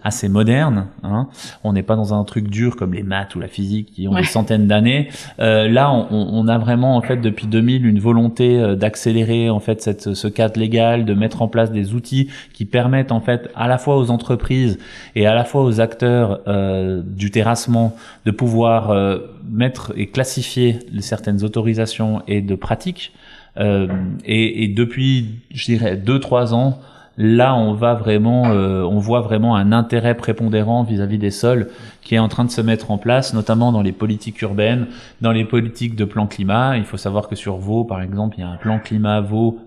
assez 0.04 0.28
moderne. 0.28 0.88
Hein. 1.04 1.28
On 1.64 1.74
n'est 1.74 1.84
pas 1.84 1.96
dans 1.96 2.14
un 2.14 2.24
truc 2.24 2.50
dur 2.50 2.76
comme 2.76 2.94
les 2.94 3.04
maths 3.04 3.36
ou 3.36 3.40
la 3.40 3.48
physique 3.48 3.92
qui 3.94 4.08
ont 4.08 4.16
des 4.16 4.24
centaines 4.24 4.68
d'années. 4.68 5.10
là, 5.38 5.92
on, 5.92 6.08
on, 6.12 6.48
a 6.48 6.58
vraiment 6.58 6.98
en 6.98 7.02
fait 7.02 7.18
depuis 7.18 7.48
2000 7.48 7.86
une 7.86 8.00
volonté 8.00 8.76
d'accélérer 8.76 9.50
en 9.50 9.60
fait 9.60 9.82
cette, 9.82 10.14
ce 10.14 10.28
cadre 10.28 10.60
légal, 10.60 11.06
de 11.06 11.14
mettre 11.14 11.42
en 11.42 11.48
place 11.48 11.72
des 11.72 11.94
outils 11.94 12.30
qui 12.54 12.66
permettent 12.66 13.12
en 13.12 13.22
fait 13.22 13.50
à 13.56 13.68
la 13.68 13.78
fois 13.78 13.98
aux 13.98 14.10
entreprises 14.10 14.80
et 15.16 15.28
à 15.28 15.34
la 15.34 15.46
fois 15.46 15.64
aux 15.64 15.80
acteurs 15.80 16.42
euh, 16.58 17.02
du 17.06 17.32
terrassement, 17.32 17.96
de 18.26 18.32
pouvoir 18.32 18.92
euh, 18.92 19.20
mettre 19.50 19.94
et 19.96 20.08
classifier 20.08 20.80
certaines 21.00 21.44
autorisations 21.44 22.22
et 22.28 22.42
de 22.42 22.56
pratiques. 22.56 23.14
Euh, 23.58 23.88
et, 24.26 24.68
depuis, 24.68 25.40
je 25.52 25.66
dirais, 25.66 25.96
deux 25.98 26.20
trois 26.20 26.54
ans, 26.54 26.80
là, 27.18 27.56
on 27.56 27.74
va 27.74 27.94
vraiment, 27.96 28.44
on 28.44 29.00
voit 29.00 29.22
vraiment 29.22 29.56
un 29.56 29.72
intérêt 29.72 30.16
prépondérant 30.16 30.84
vis-à-vis 30.84 31.18
des 31.18 31.32
sols 31.32 31.70
qui 32.04 32.16
est 32.16 32.20
en 32.20 32.28
train 32.28 32.46
de 32.46 32.52
se 32.52 32.62
mettre 32.62 32.92
en 32.92 33.00
place, 33.00 33.34
notamment 33.34 33.72
dans 33.72 33.82
les 33.82 33.92
politiques 33.92 34.42
urbaines, 34.42 34.88
dans 35.22 35.32
les 35.32 35.44
politiques 35.44 35.96
de 35.96 36.06
plan 36.06 36.28
climat. 36.28 36.78
Il 36.78 36.84
faut 36.84 36.98
savoir 36.98 37.28
que 37.28 37.36
sur 37.36 37.58
Vaud, 37.58 37.86
par 37.86 38.02
exemple, 38.02 38.36
il 38.38 38.42
y 38.42 38.44
a 38.44 38.50
un 38.50 38.58
plan 38.58 38.78
climat 38.78 39.22
Vaud 39.22 39.60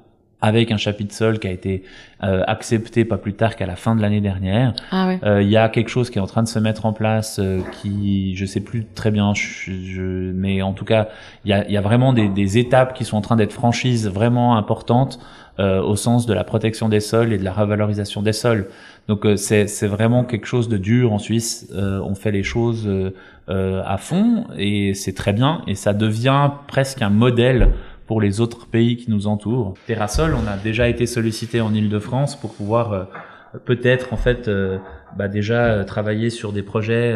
avec 0.42 0.72
un 0.72 0.76
chapitre 0.76 1.14
sol 1.14 1.38
qui 1.38 1.46
a 1.46 1.50
été 1.50 1.82
euh, 2.22 2.42
accepté 2.46 3.04
pas 3.04 3.18
plus 3.18 3.34
tard 3.34 3.56
qu'à 3.56 3.66
la 3.66 3.76
fin 3.76 3.94
de 3.94 4.02
l'année 4.02 4.20
dernière. 4.20 4.74
Ah 4.90 5.06
ouais. 5.06 5.18
euh, 5.24 5.42
il 5.42 5.48
y 5.48 5.56
a 5.56 5.68
quelque 5.68 5.88
chose 5.88 6.10
qui 6.10 6.18
est 6.18 6.20
en 6.20 6.26
train 6.26 6.42
de 6.42 6.48
se 6.48 6.58
mettre 6.58 6.86
en 6.86 6.92
place, 6.92 7.38
euh, 7.38 7.60
qui 7.80 8.34
je 8.36 8.44
sais 8.46 8.60
plus 8.60 8.86
très 8.86 9.10
bien, 9.10 9.32
je, 9.34 9.72
je, 9.72 10.32
mais 10.32 10.62
en 10.62 10.72
tout 10.72 10.84
cas, 10.84 11.08
il 11.44 11.50
y 11.50 11.54
a, 11.54 11.66
il 11.66 11.72
y 11.72 11.76
a 11.76 11.80
vraiment 11.80 12.12
des, 12.12 12.28
des, 12.28 12.58
étapes 12.58 12.94
qui 12.94 13.04
sont 13.04 13.16
en 13.16 13.20
train 13.20 13.36
d'être 13.36 13.52
franchises 13.52 14.08
vraiment 14.08 14.56
importantes 14.56 15.20
euh, 15.58 15.82
au 15.82 15.96
sens 15.96 16.26
de 16.26 16.32
la 16.32 16.44
protection 16.44 16.88
des 16.88 17.00
sols 17.00 17.32
et 17.32 17.38
de 17.38 17.44
la 17.44 17.52
revalorisation 17.52 18.22
des 18.22 18.32
sols. 18.32 18.68
Donc 19.08 19.26
euh, 19.26 19.36
c'est 19.36 19.66
c'est 19.66 19.86
vraiment 19.86 20.24
quelque 20.24 20.46
chose 20.46 20.68
de 20.68 20.78
dur 20.78 21.12
en 21.12 21.18
Suisse. 21.18 21.70
on 21.74 22.14
fait 22.14 22.32
les 22.32 22.42
choses 22.42 22.88
à 23.48 23.96
fond 23.98 24.46
et 24.56 24.94
c'est 24.94 25.12
très 25.14 25.32
bien 25.32 25.62
et 25.66 25.74
ça 25.74 25.92
devient 25.92 26.50
presque 26.68 27.02
un 27.02 27.10
modèle 27.10 27.72
pour 28.10 28.20
les 28.20 28.40
autres 28.40 28.66
pays 28.66 28.96
qui 28.96 29.08
nous 29.08 29.28
entourent. 29.28 29.74
Terrasol, 29.86 30.34
on 30.34 30.44
a 30.48 30.56
déjà 30.56 30.88
été 30.88 31.06
sollicité 31.06 31.60
en 31.60 31.72
Ile-de-France 31.72 32.34
pour 32.34 32.52
pouvoir 32.52 32.92
euh, 32.92 33.04
peut-être 33.64 34.12
en 34.12 34.16
fait 34.16 34.48
euh, 34.48 34.78
bah 35.16 35.28
déjà 35.28 35.66
euh, 35.66 35.84
travailler 35.84 36.28
sur 36.28 36.52
des 36.52 36.64
projets 36.64 37.14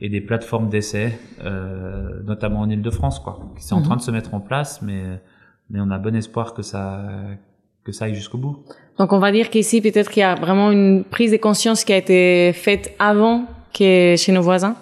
et 0.00 0.08
des 0.08 0.20
plateformes 0.20 0.68
d'essai, 0.68 1.18
notamment 2.24 2.60
en 2.60 2.70
Ile-de-France 2.70 3.18
quoi. 3.18 3.40
C'est 3.56 3.74
en 3.74 3.80
mhm. 3.80 3.84
train 3.84 3.96
de 3.96 4.00
se 4.00 4.12
mettre 4.12 4.32
en 4.32 4.38
place, 4.38 4.80
mais 4.80 5.02
mais 5.70 5.80
on 5.80 5.90
a 5.90 5.98
bon 5.98 6.14
espoir 6.14 6.54
que 6.54 6.62
ça 6.62 7.02
que 7.82 7.90
ça 7.90 8.04
aille 8.04 8.14
jusqu'au 8.14 8.38
bout. 8.38 8.62
Donc 8.96 9.12
on 9.12 9.18
va 9.18 9.32
dire 9.32 9.50
qu'ici 9.50 9.80
peut-être 9.80 10.08
qu'il 10.08 10.20
y 10.20 10.24
a 10.24 10.36
vraiment 10.36 10.70
une 10.70 11.02
prise 11.02 11.32
de 11.32 11.36
conscience 11.36 11.82
qui 11.82 11.92
a 11.92 11.96
été 11.96 12.52
faite 12.52 12.94
avant 13.00 13.46
que 13.76 14.14
chez 14.16 14.30
nos 14.30 14.42
voisins? 14.42 14.76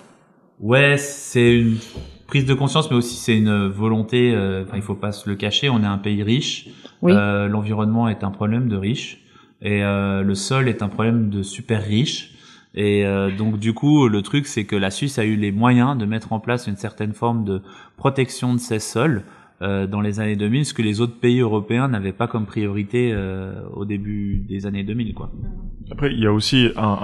Ouais, 0.61 0.99
c'est 0.99 1.61
une 1.61 1.79
prise 2.27 2.47
de 2.47 2.55
conscience, 2.55 2.91
mais 2.91 2.97
aussi 2.97 3.17
c'est 3.17 3.37
une 3.37 3.67
volonté. 3.69 4.33
Euh, 4.35 4.65
enfin, 4.65 4.77
il 4.77 4.83
faut 4.83 4.95
pas 4.95 5.13
se 5.13 5.29
le 5.29 5.37
cacher. 5.37 5.69
On 5.69 5.83
est 5.83 5.87
un 5.87 5.99
pays 5.99 6.23
riche. 6.23 6.69
Euh, 7.05 7.47
L'environnement 7.49 8.09
est 8.09 8.25
un 8.25 8.31
problème 8.31 8.69
de 8.69 8.77
riche 8.77 9.23
et 9.63 9.83
euh, 9.85 10.23
le 10.23 10.35
sol 10.35 10.69
est 10.69 10.83
un 10.83 10.89
problème 10.89 11.31
de 11.31 11.43
super 11.43 11.83
riche. 11.85 12.33
Et 12.75 13.07
euh, 13.07 13.31
donc 13.35 13.59
du 13.59 13.73
coup, 13.73 14.09
le 14.09 14.23
truc, 14.23 14.47
c'est 14.47 14.65
que 14.65 14.77
la 14.77 14.91
Suisse 14.91 15.19
a 15.19 15.25
eu 15.25 15.37
les 15.37 15.51
moyens 15.51 15.97
de 15.97 16.05
mettre 16.05 16.33
en 16.33 16.41
place 16.41 16.67
une 16.67 16.77
certaine 16.77 17.15
forme 17.15 17.45
de 17.45 17.63
protection 17.97 18.53
de 18.53 18.59
ses 18.59 18.81
sols 18.81 19.25
euh, 19.63 19.87
dans 19.87 20.01
les 20.01 20.21
années 20.21 20.37
2000, 20.37 20.67
ce 20.67 20.75
que 20.75 20.83
les 20.83 21.01
autres 21.01 21.19
pays 21.19 21.41
européens 21.41 21.89
n'avaient 21.89 22.13
pas 22.13 22.27
comme 22.27 22.47
priorité 22.47 23.13
euh, 23.13 23.55
au 23.73 23.85
début 23.85 24.45
des 24.49 24.67
années 24.67 24.85
2000. 24.85 25.15
Quoi. 25.15 25.31
Après, 25.91 26.13
il 26.13 26.21
y 26.21 26.27
a 26.27 26.33
aussi 26.33 26.71
un, 26.77 26.99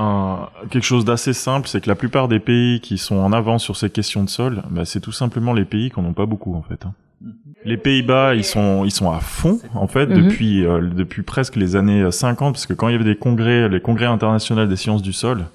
un 0.63 0.69
quelque 0.69 0.85
chose 0.85 1.05
d'assez 1.05 1.33
simple, 1.33 1.69
c'est 1.69 1.81
que 1.81 1.89
la 1.89 1.95
plupart 1.95 2.29
des 2.29 2.41
pays 2.41 2.81
qui 2.81 2.99
sont 2.99 3.17
en 3.17 3.33
avance 3.33 3.63
sur 3.63 3.77
ces 3.77 3.89
questions 3.89 4.23
de 4.23 4.29
sol, 4.29 4.63
bah, 4.71 4.85
c'est 4.85 5.01
tout 5.01 5.13
simplement 5.13 5.53
les 5.55 5.65
pays 5.65 5.91
qui 5.91 6.01
n'en 6.01 6.09
ont 6.09 6.13
pas 6.13 6.27
beaucoup 6.27 6.55
en 6.55 6.63
fait. 6.63 6.85
Hein. 6.85 6.93
Mm-hmm. 7.25 7.31
Les 7.65 7.77
Pays-Bas, 7.77 8.35
ils 8.35 8.45
sont 8.45 8.85
ils 8.85 8.91
sont 8.91 9.11
à 9.11 9.21
fond 9.21 9.59
en 9.75 9.87
fait 9.87 10.07
mm-hmm. 10.07 10.23
depuis 10.23 10.65
euh, 10.67 10.81
depuis 10.95 11.23
presque 11.23 11.57
les 11.57 11.77
années 11.77 12.11
50 12.11 12.55
parce 12.55 12.67
que 12.67 12.75
quand 12.75 12.89
il 12.89 12.93
y 12.93 12.95
avait 12.97 13.05
des 13.05 13.17
congrès, 13.17 13.69
les 13.69 13.81
congrès 13.81 14.07
internationaux 14.07 14.67
des 14.67 14.77
sciences 14.77 15.03
du 15.03 15.13
sol, 15.13 15.47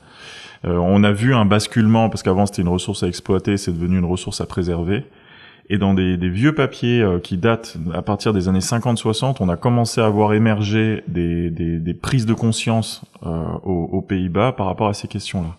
euh, 0.66 0.78
on 0.78 1.04
a 1.04 1.12
vu 1.12 1.36
un 1.36 1.46
basculement 1.46 2.10
parce 2.10 2.24
qu'avant 2.24 2.46
c'était 2.46 2.62
une 2.62 2.70
ressource 2.70 3.04
à 3.04 3.08
exploiter, 3.08 3.58
c'est 3.58 3.72
devenu 3.72 4.00
une 4.00 4.06
ressource 4.06 4.42
à 4.42 4.46
préserver. 4.46 5.06
Et 5.70 5.78
dans 5.78 5.94
des, 5.94 6.16
des 6.18 6.30
vieux 6.30 6.56
papiers 6.56 7.02
euh, 7.02 7.20
qui 7.20 7.38
datent 7.38 7.78
à 7.94 8.02
partir 8.02 8.34
des 8.34 8.48
années 8.48 8.60
50-60, 8.60 9.38
on 9.42 9.50
a 9.50 9.58
commencé 9.58 10.00
à 10.00 10.08
voir 10.10 10.34
émerger 10.34 11.04
des, 11.08 11.50
des, 11.50 11.80
des 11.80 11.94
prises 11.94 12.26
de 12.26 12.34
conscience 12.34 13.02
euh, 13.26 13.44
aux, 13.64 13.90
aux 13.92 14.02
Pays-Bas 14.02 14.54
par 14.54 14.68
rapport 14.68 14.88
à 14.88 14.94
ces 14.94 15.08
questions-là. 15.08 15.56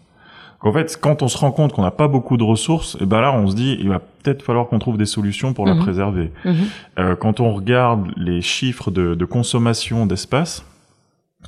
En 0.60 0.72
fait, 0.72 0.98
quand 1.00 1.22
on 1.22 1.28
se 1.28 1.38
rend 1.38 1.52
compte 1.52 1.72
qu'on 1.72 1.82
n'a 1.82 1.92
pas 1.92 2.08
beaucoup 2.08 2.36
de 2.36 2.42
ressources, 2.42 2.96
et 2.96 2.98
eh 3.02 3.06
ben 3.06 3.20
là, 3.20 3.32
on 3.32 3.48
se 3.48 3.54
dit, 3.54 3.76
il 3.78 3.88
va 3.88 4.00
peut-être 4.00 4.42
falloir 4.42 4.66
qu'on 4.66 4.80
trouve 4.80 4.98
des 4.98 5.06
solutions 5.06 5.52
pour 5.52 5.66
la 5.66 5.74
mhm. 5.74 5.82
préserver. 5.82 6.32
Mhm. 6.44 6.54
Euh, 6.98 7.16
quand 7.16 7.38
on 7.38 7.52
regarde 7.52 8.08
les 8.16 8.40
chiffres 8.40 8.90
de, 8.90 9.14
de 9.14 9.24
consommation 9.24 10.04
d'espace, 10.06 10.64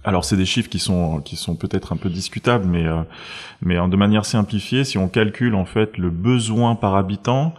alors 0.04 0.24
c'est 0.24 0.36
des 0.36 0.46
chiffres 0.46 0.68
qui 0.68 0.78
sont 0.78 1.20
qui 1.20 1.34
sont 1.34 1.56
peut-être 1.56 1.92
un 1.92 1.96
peu 1.96 2.08
discutables, 2.08 2.64
mais 2.64 2.86
euh, 2.86 3.02
mais 3.61 3.74
de 3.74 3.96
manière 3.96 4.24
simplifiée, 4.24 4.84
si 4.84 4.96
on 4.98 5.08
calcule 5.08 5.56
en 5.56 5.64
fait 5.64 5.98
le 5.98 6.11
besoin 6.11 6.76
par 6.76 6.94
habitant, 6.94 7.54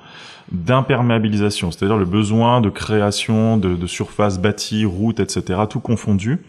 d'imperméabilisation, 0.52 1.72
c'est-à-dire 1.72 1.98
le 1.98 2.06
besoin 2.06 2.62
de 2.62 2.70
création 2.70 3.58
de, 3.58 3.76
de 3.76 3.88
surfaces 3.88 4.40
bâties, 4.40 4.86
routes, 4.86 5.20
etc., 5.20 5.62
tout 5.70 5.80
confondu. 5.80 6.40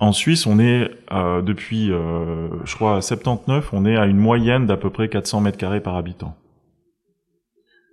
En 0.00 0.12
Suisse, 0.12 0.46
on 0.46 0.58
est 0.58 0.90
euh, 1.12 1.40
depuis, 1.42 1.92
euh, 1.92 2.48
je 2.64 2.74
crois, 2.74 3.00
79, 3.00 3.70
on 3.72 3.86
est 3.86 3.96
à 3.96 4.06
une 4.06 4.16
moyenne 4.16 4.66
d'à 4.66 4.76
peu 4.76 4.90
près 4.90 5.08
400 5.08 5.40
mètres 5.40 5.58
carrés 5.58 5.80
par 5.80 5.96
habitant. 5.96 6.36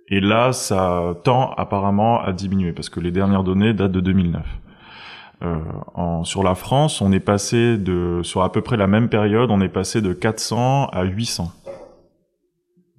Et 0.08 0.20
là, 0.20 0.52
ça 0.52 1.14
tend 1.24 1.52
apparemment 1.54 2.20
à 2.22 2.32
diminuer 2.32 2.72
parce 2.72 2.90
que 2.90 3.00
les 3.00 3.12
dernières 3.12 3.44
données 3.44 3.72
datent 3.72 3.92
de 3.92 4.00
2009. 4.00 4.42
Euh, 5.42 5.56
en, 5.94 6.24
sur 6.24 6.42
la 6.42 6.54
France, 6.54 7.00
on 7.00 7.12
est 7.12 7.20
passé 7.20 7.78
de, 7.78 8.20
sur 8.22 8.42
à 8.42 8.52
peu 8.52 8.60
près 8.60 8.76
la 8.76 8.86
même 8.86 9.08
période, 9.08 9.50
on 9.50 9.60
est 9.60 9.68
passé 9.68 10.00
de 10.00 10.12
400 10.12 10.88
à 10.92 11.04
800 11.04 11.50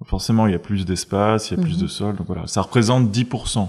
forcément 0.04 0.46
il 0.46 0.52
y 0.52 0.56
a 0.56 0.60
plus 0.60 0.84
d'espace, 0.84 1.50
il 1.50 1.58
y 1.58 1.60
a 1.60 1.62
plus 1.62 1.78
de 1.78 1.84
mhm. 1.84 1.88
sol, 1.88 2.16
donc 2.16 2.26
voilà, 2.26 2.46
ça 2.46 2.62
représente 2.62 3.10
10% 3.10 3.68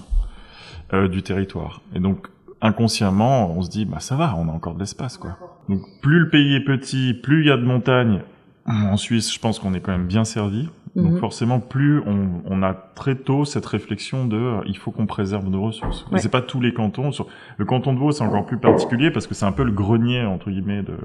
euh, 0.93 1.07
du 1.07 1.23
territoire. 1.23 1.81
Et 1.95 1.99
donc 1.99 2.27
inconsciemment, 2.61 3.51
on 3.51 3.61
se 3.61 3.69
dit 3.69 3.85
bah 3.85 3.99
ça 3.99 4.15
va, 4.15 4.35
on 4.37 4.47
a 4.49 4.51
encore 4.51 4.75
de 4.75 4.79
l'espace 4.79 5.17
quoi. 5.17 5.37
Donc 5.69 5.81
plus 6.01 6.19
le 6.19 6.29
pays 6.29 6.55
est 6.55 6.63
petit, 6.63 7.13
plus 7.13 7.41
il 7.41 7.47
y 7.47 7.51
a 7.51 7.57
de 7.57 7.65
montagnes. 7.65 8.21
En 8.67 8.97
Suisse, 8.97 9.31
je 9.31 9.39
pense 9.39 9.59
qu'on 9.59 9.75
est 9.75 9.79
quand 9.79 9.91
même 9.91 10.07
bien 10.07 10.25
servi. 10.25 10.67
Donc 10.95 11.11
mhm. 11.11 11.19
forcément, 11.19 11.59
plus 11.59 11.99
on, 12.05 12.41
on, 12.45 12.63
a 12.63 12.73
très 12.73 13.15
tôt 13.15 13.43
cette 13.43 13.65
réflexion 13.65 14.25
de 14.25 14.37
euh, 14.37 14.61
il 14.65 14.77
faut 14.77 14.91
qu'on 14.91 15.05
préserve 15.05 15.47
nos 15.49 15.61
ressources. 15.61 16.05
Mais 16.11 16.19
c'est 16.19 16.29
pas 16.29 16.41
tous 16.41 16.61
les 16.61 16.73
cantons. 16.73 17.11
Sur, 17.11 17.27
le 17.57 17.65
canton 17.65 17.93
de 17.93 17.99
Vaud, 17.99 18.11
c'est 18.11 18.23
encore 18.23 18.45
plus 18.45 18.57
particulier 18.57 19.11
parce 19.11 19.27
que 19.27 19.35
c'est 19.35 19.45
un 19.45 19.51
peu 19.51 19.63
le 19.63 19.73
grenier 19.73 20.23
entre 20.23 20.49
guillemets 20.49 20.83
de, 20.83 20.97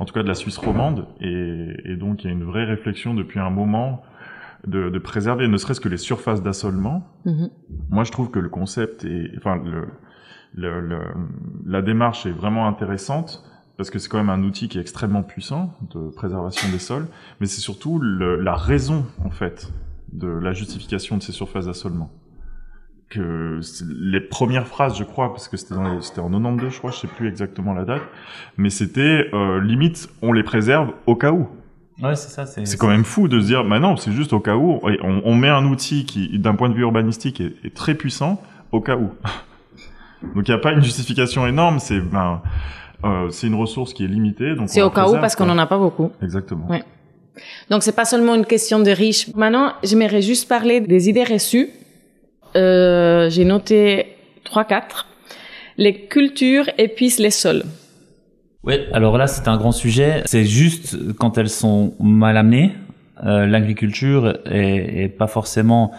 en 0.00 0.04
tout 0.04 0.12
cas 0.12 0.22
de 0.22 0.28
la 0.28 0.34
Suisse 0.34 0.58
romande. 0.58 1.06
Et, 1.20 1.68
et 1.84 1.96
donc 1.96 2.24
il 2.24 2.26
y 2.26 2.30
a 2.30 2.32
une 2.32 2.44
vraie 2.44 2.64
réflexion 2.64 3.14
depuis 3.14 3.38
un 3.38 3.50
moment 3.50 4.02
de, 4.66 4.90
de 4.90 4.98
préserver 4.98 5.48
ne 5.48 5.56
serait-ce 5.56 5.80
que 5.80 5.88
les 5.88 5.96
surfaces 5.96 6.42
d'assolement. 6.42 7.06
Mm-hmm. 7.26 7.50
Moi, 7.90 8.04
je 8.04 8.12
trouve 8.12 8.30
que 8.30 8.38
le 8.38 8.48
concept 8.48 9.04
est, 9.04 9.32
enfin, 9.36 9.62
le, 9.64 9.88
le, 10.54 10.80
le, 10.80 10.98
la 11.66 11.82
démarche 11.82 12.26
est 12.26 12.32
vraiment 12.32 12.66
intéressante 12.66 13.44
parce 13.76 13.88
que 13.88 13.98
c'est 13.98 14.10
quand 14.10 14.18
même 14.18 14.28
un 14.28 14.42
outil 14.42 14.68
qui 14.68 14.76
est 14.76 14.80
extrêmement 14.82 15.22
puissant 15.22 15.74
de 15.94 16.10
préservation 16.10 16.68
des 16.70 16.78
sols, 16.78 17.06
mais 17.40 17.46
c'est 17.46 17.62
surtout 17.62 17.98
le, 17.98 18.38
la 18.38 18.54
raison 18.54 19.06
en 19.24 19.30
fait 19.30 19.72
de 20.12 20.28
la 20.28 20.52
justification 20.52 21.16
de 21.16 21.22
ces 21.22 21.32
surfaces 21.32 21.64
d'assolement. 21.64 22.10
Que 23.08 23.58
les 23.88 24.20
premières 24.20 24.66
phrases, 24.66 24.98
je 24.98 25.04
crois, 25.04 25.30
parce 25.30 25.48
que 25.48 25.56
c'était 25.56 25.74
en 25.74 25.98
92, 25.98 26.70
je 26.70 26.78
crois, 26.78 26.90
je 26.90 26.98
sais 26.98 27.08
plus 27.08 27.26
exactement 27.26 27.72
la 27.72 27.86
date, 27.86 28.02
mais 28.58 28.68
c'était 28.68 29.30
euh, 29.32 29.60
limite, 29.62 30.10
on 30.20 30.32
les 30.32 30.42
préserve 30.42 30.92
au 31.06 31.16
cas 31.16 31.32
où. 31.32 31.48
Ouais, 32.02 32.16
c'est 32.16 32.30
ça. 32.30 32.46
C'est 32.46 32.76
quand 32.78 32.88
même 32.88 33.04
fou 33.04 33.28
de 33.28 33.40
se 33.40 33.46
dire, 33.46 33.64
bah 33.64 33.78
non, 33.78 33.96
c'est 33.96 34.12
juste 34.12 34.32
au 34.32 34.40
cas 34.40 34.56
où. 34.56 34.80
On, 34.82 35.22
on 35.24 35.34
met 35.34 35.48
un 35.48 35.64
outil 35.66 36.04
qui, 36.04 36.38
d'un 36.38 36.54
point 36.54 36.68
de 36.68 36.74
vue 36.74 36.82
urbanistique, 36.82 37.40
est, 37.40 37.52
est 37.64 37.74
très 37.74 37.94
puissant 37.94 38.40
au 38.72 38.80
cas 38.80 38.96
où. 38.96 39.10
donc 40.34 40.48
il 40.48 40.50
n'y 40.50 40.54
a 40.54 40.58
pas 40.58 40.72
une 40.72 40.82
justification 40.82 41.46
énorme. 41.46 41.78
C'est 41.78 42.00
ben, 42.00 42.42
euh, 43.04 43.30
c'est 43.30 43.46
une 43.46 43.54
ressource 43.54 43.92
qui 43.94 44.04
est 44.04 44.08
limitée. 44.08 44.54
Donc 44.54 44.68
c'est 44.68 44.82
au 44.82 44.90
cas 44.90 45.08
où 45.08 45.12
parce 45.14 45.36
qu'on 45.36 45.46
n'en 45.46 45.58
a 45.58 45.66
pas 45.66 45.78
beaucoup. 45.78 46.10
Exactement. 46.22 46.66
Ouais. 46.68 46.82
Donc 47.70 47.82
c'est 47.82 47.94
pas 47.94 48.04
seulement 48.04 48.34
une 48.34 48.46
question 48.46 48.80
de 48.80 48.90
riches. 48.90 49.34
Maintenant, 49.34 49.72
j'aimerais 49.82 50.22
juste 50.22 50.48
parler 50.48 50.80
des 50.80 51.08
idées 51.08 51.24
reçues. 51.24 51.70
Euh, 52.56 53.30
J'ai 53.30 53.44
noté 53.44 54.16
trois 54.44 54.64
quatre. 54.64 55.06
Les 55.76 56.06
cultures 56.06 56.68
épuisent 56.76 57.20
les 57.20 57.30
sols. 57.30 57.62
Oui, 58.62 58.74
alors 58.92 59.16
là 59.16 59.26
c'est 59.26 59.48
un 59.48 59.56
grand 59.56 59.72
sujet. 59.72 60.22
C'est 60.26 60.44
juste 60.44 61.14
quand 61.14 61.38
elles 61.38 61.48
sont 61.48 61.94
mal 62.00 62.36
amenées. 62.36 62.72
euh, 63.24 63.46
l'agriculture 63.46 64.38
est, 64.46 65.04
est, 65.04 65.08
pas 65.08 65.26
forcément 65.26 65.92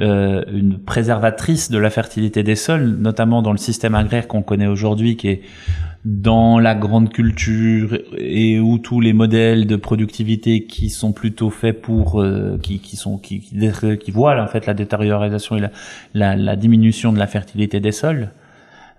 euh, 0.00 0.44
une 0.52 0.78
préservatrice 0.78 1.70
de 1.70 1.78
la 1.78 1.90
fertilité 1.90 2.42
des 2.44 2.56
sols, 2.56 2.96
notamment 3.00 3.42
dans 3.42 3.52
le 3.52 3.58
système 3.58 3.94
agraire 3.94 4.28
qu'on 4.28 4.42
connaît 4.42 4.66
aujourd'hui, 4.68 5.16
qui 5.16 5.28
est 5.28 5.42
dans 6.04 6.58
la 6.60 6.74
grande 6.76 7.10
culture 7.12 7.98
et 8.16 8.60
où 8.60 8.78
tous 8.78 9.00
les 9.00 9.12
modèles 9.12 9.66
de 9.66 9.74
productivité 9.76 10.64
qui 10.66 10.90
sont 10.90 11.12
plutôt 11.12 11.50
faits 11.50 11.82
pour 11.82 12.20
euh, 12.22 12.58
qui, 12.62 12.78
qui 12.78 12.96
sont 12.96 13.18
qui, 13.18 13.40
qui, 13.40 14.10
voient 14.12 14.40
en 14.40 14.46
fait 14.46 14.66
la 14.66 14.74
détériorisation 14.74 15.56
et 15.56 15.60
la, 15.60 15.70
la, 16.14 16.36
la 16.36 16.56
diminution 16.56 17.12
de 17.12 17.18
la 17.18 17.26
fertilité 17.26 17.80
des 17.80 17.92
sols. 17.92 18.30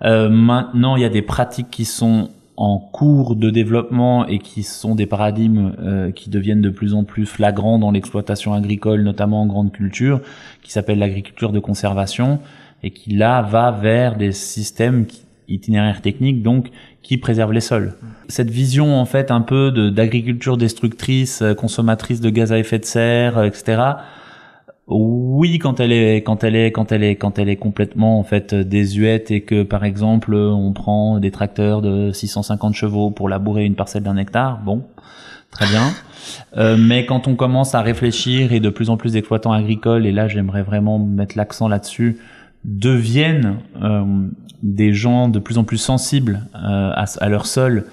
Euh, 0.03 0.29
maintenant, 0.29 0.95
il 0.97 1.01
y 1.01 1.05
a 1.05 1.09
des 1.09 1.21
pratiques 1.21 1.69
qui 1.69 1.85
sont 1.85 2.29
en 2.59 2.77
cours 2.77 3.37
de 3.37 3.49
développement 3.49 4.27
et 4.27 4.37
qui 4.37 4.63
sont 4.63 4.93
des 4.93 5.05
paradigmes 5.05 5.75
euh, 5.79 6.11
qui 6.11 6.29
deviennent 6.29 6.59
de 6.59 6.69
plus 6.69 6.93
en 6.93 7.05
plus 7.05 7.25
flagrants 7.25 7.79
dans 7.79 7.89
l'exploitation 7.89 8.53
agricole, 8.53 9.01
notamment 9.01 9.43
en 9.43 9.45
grande 9.45 9.71
culture, 9.71 10.19
qui 10.61 10.73
s'appelle 10.73 10.99
l'agriculture 10.99 11.53
de 11.53 11.59
conservation 11.59 12.39
et 12.83 12.91
qui 12.91 13.11
là 13.11 13.41
va 13.41 13.71
vers 13.71 14.17
des 14.17 14.33
systèmes 14.33 15.05
itinéraires 15.47 16.01
techniques 16.01 16.43
donc 16.43 16.69
qui 17.01 17.17
préservent 17.17 17.53
les 17.53 17.61
sols. 17.61 17.95
Cette 18.27 18.49
vision 18.49 18.99
en 18.99 19.05
fait 19.05 19.31
un 19.31 19.39
peu 19.39 19.71
d'agriculture 19.89 20.57
destructrice, 20.57 21.41
euh, 21.41 21.53
consommatrice 21.53 22.19
de 22.19 22.29
gaz 22.29 22.51
à 22.51 22.59
effet 22.59 22.79
de 22.79 22.85
serre, 22.85 23.37
euh, 23.37 23.45
etc. 23.45 23.81
Oui, 24.91 25.59
quand 25.59 25.79
elle 25.79 25.91
est 25.91 26.23
quand 26.23 26.43
elle 26.43 26.55
est 26.55 26.71
quand 26.71 26.91
elle 26.91 27.03
est 27.03 27.15
quand 27.15 27.37
elle 27.37 27.47
est 27.47 27.57
complètement 27.57 28.19
en 28.19 28.23
fait 28.23 28.55
désuète 28.55 29.29
et 29.29 29.41
que 29.41 29.61
par 29.61 29.83
exemple 29.83 30.33
on 30.33 30.73
prend 30.73 31.19
des 31.19 31.29
tracteurs 31.29 31.83
de 31.83 32.11
650 32.11 32.73
chevaux 32.73 33.11
pour 33.11 33.29
labourer 33.29 33.65
une 33.65 33.75
parcelle 33.75 34.01
d'un 34.01 34.17
hectare, 34.17 34.59
bon, 34.63 34.83
très 35.51 35.67
bien. 35.67 35.83
Euh, 36.57 36.77
mais 36.77 37.05
quand 37.05 37.27
on 37.27 37.35
commence 37.35 37.73
à 37.73 37.81
réfléchir 37.81 38.53
et 38.53 38.59
de 38.59 38.69
plus 38.69 38.89
en 38.89 38.97
plus 38.97 39.13
d'exploitants 39.13 39.53
agricoles 39.53 40.05
et 40.05 40.11
là 40.11 40.27
j'aimerais 40.27 40.61
vraiment 40.61 40.99
mettre 40.99 41.37
l'accent 41.37 41.67
là-dessus 41.67 42.19
deviennent 42.65 43.57
euh, 43.81 44.03
des 44.61 44.93
gens 44.93 45.27
de 45.27 45.39
plus 45.39 45.57
en 45.57 45.63
plus 45.63 45.77
sensibles 45.77 46.41
euh, 46.55 46.91
à, 46.93 47.05
à 47.19 47.29
leur 47.29 47.47
sol 47.47 47.85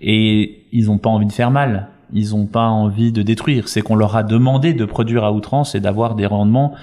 et 0.00 0.64
ils 0.72 0.86
n'ont 0.86 0.98
pas 0.98 1.10
envie 1.10 1.26
de 1.26 1.32
faire 1.32 1.50
mal 1.50 1.88
ils 2.14 2.30
n'ont 2.30 2.46
pas 2.46 2.68
envie 2.68 3.12
de 3.12 3.22
détruire. 3.22 3.68
C'est 3.68 3.82
qu'on 3.82 3.96
leur 3.96 4.16
a 4.16 4.22
demandé 4.22 4.72
de 4.72 4.84
produire 4.84 5.24
à 5.24 5.32
outrance 5.32 5.74
et 5.74 5.80
d'avoir 5.80 6.14
des 6.14 6.26
rendements. 6.26 6.74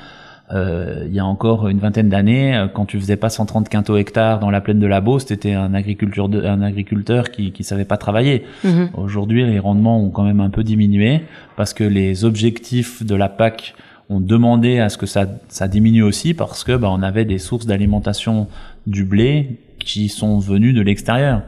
Euh, 0.54 1.06
il 1.08 1.16
y 1.16 1.20
a 1.20 1.26
encore 1.26 1.70
une 1.70 1.80
vingtaine 1.80 2.10
d'années, 2.10 2.58
euh, 2.58 2.68
quand 2.68 2.86
tu 2.86 3.00
faisais 3.00 3.16
pas 3.16 3.30
130 3.30 3.70
quintaux 3.70 3.96
hectares 3.96 4.40
dans 4.40 4.50
la 4.50 4.60
plaine 4.60 4.80
de 4.80 4.86
la 4.88 5.00
Beauce, 5.00 5.26
t'étais 5.26 5.54
un 5.54 5.74
agriculteur, 5.74 6.28
de, 6.28 6.44
un 6.44 6.62
agriculteur 6.62 7.32
qui 7.32 7.54
qui 7.54 7.64
savait 7.64 7.86
pas 7.86 7.96
travailler. 7.96 8.44
Mhm. 8.66 8.90
Aujourd'hui, 8.96 9.46
les 9.46 9.60
rendements 9.60 10.04
ont 10.04 10.10
quand 10.10 10.24
même 10.24 10.42
un 10.42 10.50
peu 10.50 10.66
diminué 10.66 11.22
parce 11.56 11.74
que 11.74 11.86
les 11.86 12.26
objectifs 12.26 13.02
de 13.06 13.16
la 13.16 13.30
PAC 13.30 13.76
ont 14.10 14.20
demandé 14.20 14.80
à 14.80 14.90
ce 14.90 14.98
que 14.98 15.06
ça 15.06 15.26
ça 15.48 15.70
diminue 15.70 16.04
aussi 16.04 16.34
parce 16.34 16.66
que 16.66 16.76
bah, 16.76 16.90
on 16.92 17.02
avait 17.02 17.24
des 17.24 17.40
sources 17.40 17.66
d'alimentation 17.66 18.48
du 18.88 19.06
blé 19.06 19.58
qui 19.80 20.10
sont 20.10 20.38
venues 20.40 20.74
de 20.74 20.82
l'extérieur. 20.82 21.44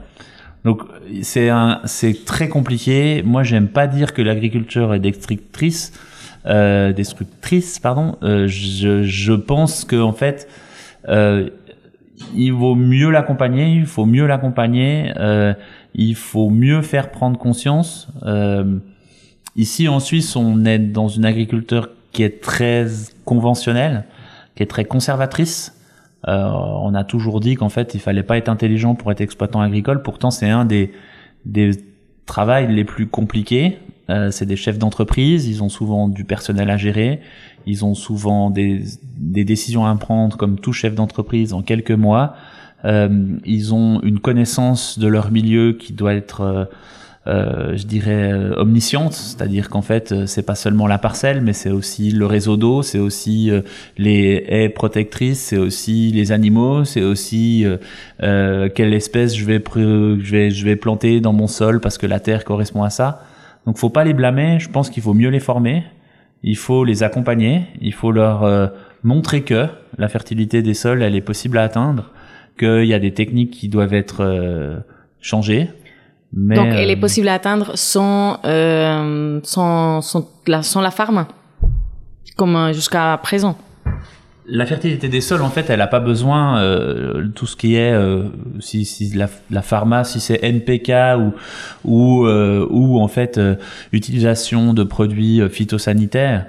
Donc 0.63 0.81
c'est 1.21 1.49
un, 1.49 1.81
c'est 1.85 2.25
très 2.25 2.47
compliqué. 2.47 3.21
Moi, 3.23 3.43
j'aime 3.43 3.67
pas 3.67 3.87
dire 3.87 4.13
que 4.13 4.21
l'agriculture 4.21 4.93
est 4.93 4.99
destructrice, 4.99 5.91
euh, 6.45 6.93
destructrice, 6.93 7.79
pardon. 7.79 8.17
Euh, 8.23 8.47
je, 8.47 9.03
je 9.03 9.33
pense 9.33 9.83
que 9.83 10.01
en 10.01 10.13
fait, 10.13 10.47
euh, 11.09 11.49
il 12.35 12.51
vaut 12.51 12.75
mieux 12.75 13.09
l'accompagner. 13.09 13.73
Il 13.73 13.85
faut 13.85 14.05
mieux 14.05 14.25
l'accompagner. 14.25 15.11
Euh, 15.17 15.53
il 15.95 16.15
faut 16.15 16.49
mieux 16.49 16.81
faire 16.81 17.11
prendre 17.11 17.37
conscience. 17.37 18.07
Euh, 18.23 18.77
ici 19.55 19.87
en 19.87 19.99
Suisse, 19.99 20.35
on 20.35 20.65
est 20.65 20.79
dans 20.79 21.07
une 21.07 21.25
agriculture 21.25 21.89
qui 22.13 22.23
est 22.23 22.41
très 22.41 22.87
conventionnelle, 23.25 24.05
qui 24.55 24.63
est 24.63 24.67
très 24.67 24.85
conservatrice. 24.85 25.77
Euh, 26.27 26.47
on 26.47 26.93
a 26.93 27.03
toujours 27.03 27.39
dit 27.39 27.55
qu'en 27.55 27.69
fait, 27.69 27.93
il 27.93 27.99
fallait 27.99 28.23
pas 28.23 28.37
être 28.37 28.49
intelligent 28.49 28.95
pour 28.95 29.11
être 29.11 29.21
exploitant 29.21 29.61
agricole. 29.61 30.01
Pourtant, 30.01 30.31
c'est 30.31 30.49
un 30.49 30.65
des, 30.65 30.91
des 31.45 31.71
travails 32.25 32.73
les 32.73 32.85
plus 32.85 33.07
compliqués. 33.07 33.77
Euh, 34.09 34.31
c'est 34.31 34.45
des 34.45 34.57
chefs 34.57 34.77
d'entreprise, 34.77 35.47
ils 35.47 35.63
ont 35.63 35.69
souvent 35.69 36.09
du 36.09 36.25
personnel 36.25 36.69
à 36.69 36.75
gérer, 36.75 37.21
ils 37.65 37.85
ont 37.85 37.93
souvent 37.93 38.49
des, 38.49 38.83
des 39.17 39.45
décisions 39.45 39.85
à 39.85 39.95
prendre 39.95 40.35
comme 40.35 40.59
tout 40.59 40.73
chef 40.73 40.93
d'entreprise 40.93 41.53
en 41.53 41.61
quelques 41.61 41.91
mois. 41.91 42.35
Euh, 42.83 43.37
ils 43.45 43.73
ont 43.73 44.01
une 44.03 44.19
connaissance 44.19 44.99
de 44.99 45.07
leur 45.07 45.31
milieu 45.31 45.71
qui 45.71 45.93
doit 45.93 46.13
être 46.13 46.41
euh, 46.41 46.65
je 47.25 47.85
dirais 47.85 48.33
euh, 48.33 48.53
omnisciente, 48.57 49.13
c'est-à-dire 49.13 49.69
qu'en 49.69 49.81
fait 49.81 50.11
euh, 50.11 50.25
c'est 50.25 50.43
pas 50.43 50.55
seulement 50.55 50.87
la 50.87 50.97
parcelle, 50.97 51.41
mais 51.41 51.53
c'est 51.53 51.71
aussi 51.71 52.11
le 52.11 52.25
réseau 52.25 52.57
d'eau, 52.57 52.81
c'est 52.81 52.99
aussi 52.99 53.49
les 53.97 54.45
haies 54.47 54.69
protectrices, 54.69 55.39
c'est 55.39 55.57
aussi 55.57 56.11
les 56.11 56.31
animaux, 56.31 56.83
c'est 56.83 57.03
aussi 57.03 57.65
euh, 58.21 58.69
quelle 58.75 58.93
espèce 58.93 59.35
je 59.35 59.45
vais 59.45 59.63
je 59.63 60.31
vais 60.31 60.49
je 60.51 60.65
vais 60.65 60.75
planter 60.75 61.21
dans 61.21 61.33
mon 61.33 61.47
sol 61.47 61.79
parce 61.79 61.97
que 61.97 62.07
la 62.07 62.19
terre 62.19 62.43
correspond 62.43 62.83
à 62.83 62.89
ça. 62.89 63.23
Donc 63.65 63.77
faut 63.77 63.89
pas 63.89 64.03
les 64.03 64.13
blâmer, 64.13 64.59
je 64.59 64.69
pense 64.69 64.89
qu'il 64.89 65.01
faut 65.01 65.13
mieux 65.13 65.29
les 65.29 65.39
former, 65.39 65.83
il 66.43 66.57
faut 66.57 66.83
les 66.83 67.03
accompagner, 67.03 67.63
il 67.79 67.93
faut 67.93 68.11
leur 68.11 68.71
montrer 69.03 69.43
que 69.43 69.67
la 69.97 70.09
fertilité 70.09 70.61
des 70.61 70.73
sols 70.73 71.01
elle 71.01 71.15
est 71.15 71.21
possible 71.21 71.57
à 71.57 71.63
atteindre, 71.63 72.11
qu'il 72.59 72.85
y 72.85 72.93
a 72.93 72.99
des 72.99 73.13
techniques 73.13 73.51
qui 73.51 73.69
doivent 73.69 73.93
être 73.93 74.83
changées 75.21 75.69
donc, 76.33 76.67
elle 76.67 76.89
est 76.89 76.97
euh, 76.97 76.99
possible 76.99 77.27
à 77.27 77.35
atteindre 77.35 77.71
sans, 77.75 78.39
euh, 78.45 79.39
sans, 79.43 80.01
sans, 80.01 80.29
la, 80.47 80.63
sans 80.63 80.81
la 80.81 80.91
farme, 80.91 81.27
comme 82.35 82.55
euh, 82.55 82.73
jusqu'à 82.73 83.17
présent. 83.21 83.57
La 84.45 84.65
fertilité 84.65 85.07
des 85.07 85.21
sols, 85.21 85.41
en 85.41 85.49
fait, 85.49 85.69
elle 85.69 85.77
n'a 85.79 85.87
pas 85.87 86.01
besoin 86.01 86.59
euh, 86.59 87.29
tout 87.33 87.45
ce 87.45 87.55
qui 87.55 87.75
est 87.75 87.93
euh, 87.93 88.23
si, 88.59 88.83
si 88.83 89.15
la, 89.15 89.29
la 89.51 89.61
pharma, 89.61 90.03
si 90.03 90.19
c'est 90.19 90.43
NPK 90.43 90.91
ou 91.17 91.33
ou, 91.85 92.25
euh, 92.25 92.67
ou 92.69 92.99
en 92.99 93.07
fait 93.07 93.39
utilisation 93.93 94.73
de 94.73 94.83
produits 94.83 95.41
phytosanitaires. 95.49 96.47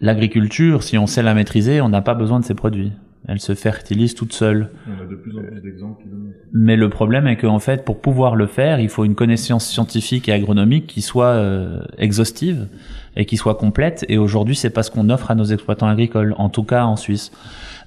L'agriculture, 0.00 0.82
si 0.82 0.98
on 0.98 1.06
sait 1.06 1.22
la 1.22 1.34
maîtriser, 1.34 1.80
on 1.80 1.88
n'a 1.88 2.02
pas 2.02 2.14
besoin 2.14 2.38
de 2.38 2.44
ces 2.44 2.54
produits. 2.54 2.92
Elle 3.26 3.40
se 3.40 3.54
fertilise 3.54 4.14
toute 4.14 4.32
seule. 4.32 4.70
On 4.86 5.02
a 5.02 5.06
de 5.06 5.16
plus 5.16 5.36
en 5.36 5.42
plus 5.42 5.60
d'exemples 5.60 6.04
Mais 6.52 6.76
le 6.76 6.88
problème 6.88 7.26
est 7.26 7.36
qu'en 7.36 7.58
fait, 7.58 7.84
pour 7.84 8.00
pouvoir 8.00 8.36
le 8.36 8.46
faire, 8.46 8.80
il 8.80 8.88
faut 8.88 9.04
une 9.04 9.14
connaissance 9.14 9.66
scientifique 9.66 10.28
et 10.28 10.32
agronomique 10.32 10.86
qui 10.86 11.02
soit 11.02 11.26
euh, 11.26 11.80
exhaustive 11.98 12.68
et 13.16 13.24
qui 13.24 13.36
soit 13.36 13.56
complète. 13.56 14.04
Et 14.08 14.18
aujourd'hui, 14.18 14.54
c'est 14.54 14.70
pas 14.70 14.82
ce 14.82 14.90
qu'on 14.90 15.10
offre 15.10 15.30
à 15.30 15.34
nos 15.34 15.44
exploitants 15.44 15.88
agricoles, 15.88 16.34
en 16.38 16.48
tout 16.48 16.62
cas 16.62 16.84
en 16.84 16.96
Suisse. 16.96 17.32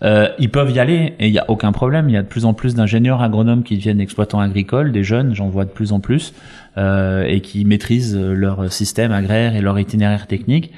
Euh, 0.02 0.30
ils 0.40 0.50
peuvent 0.50 0.72
y 0.72 0.80
aller 0.80 1.14
et 1.20 1.28
il 1.28 1.32
n'y 1.32 1.40
a 1.40 1.50
aucun 1.50 1.72
problème. 1.72 2.10
Il 2.10 2.14
y 2.14 2.18
a 2.18 2.22
de 2.22 2.28
plus 2.28 2.46
en 2.46 2.54
plus 2.54 2.76
d'ingénieurs 2.76 3.22
agronomes 3.22 3.64
qui 3.64 3.76
deviennent 3.78 4.02
exploitants 4.02 4.40
agricoles, 4.40 4.92
des 4.92 5.04
jeunes, 5.04 5.36
j'en 5.36 5.50
vois 5.50 5.66
de 5.66 5.70
plus 5.70 5.92
en 5.92 6.00
plus, 6.00 6.34
euh, 6.78 7.24
et 7.24 7.42
qui 7.42 7.66
maîtrisent 7.66 8.18
leur 8.18 8.72
système 8.72 9.12
agraire 9.12 9.56
et 9.56 9.62
leur 9.62 9.78
itinéraire 9.80 10.28
technique. 10.28 10.72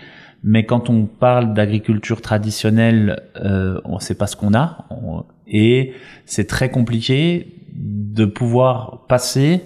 Mais 0.43 0.65
quand 0.65 0.89
on 0.89 1.05
parle 1.05 1.53
d'agriculture 1.53 2.21
traditionnelle, 2.21 3.21
euh, 3.43 3.79
on 3.85 3.99
sait 3.99 4.15
pas 4.15 4.25
ce 4.25 4.35
qu'on 4.35 4.55
a, 4.55 4.85
et 5.47 5.93
c'est 6.25 6.47
très 6.47 6.69
compliqué 6.69 7.60
de 7.73 8.25
pouvoir 8.25 9.05
passer 9.07 9.61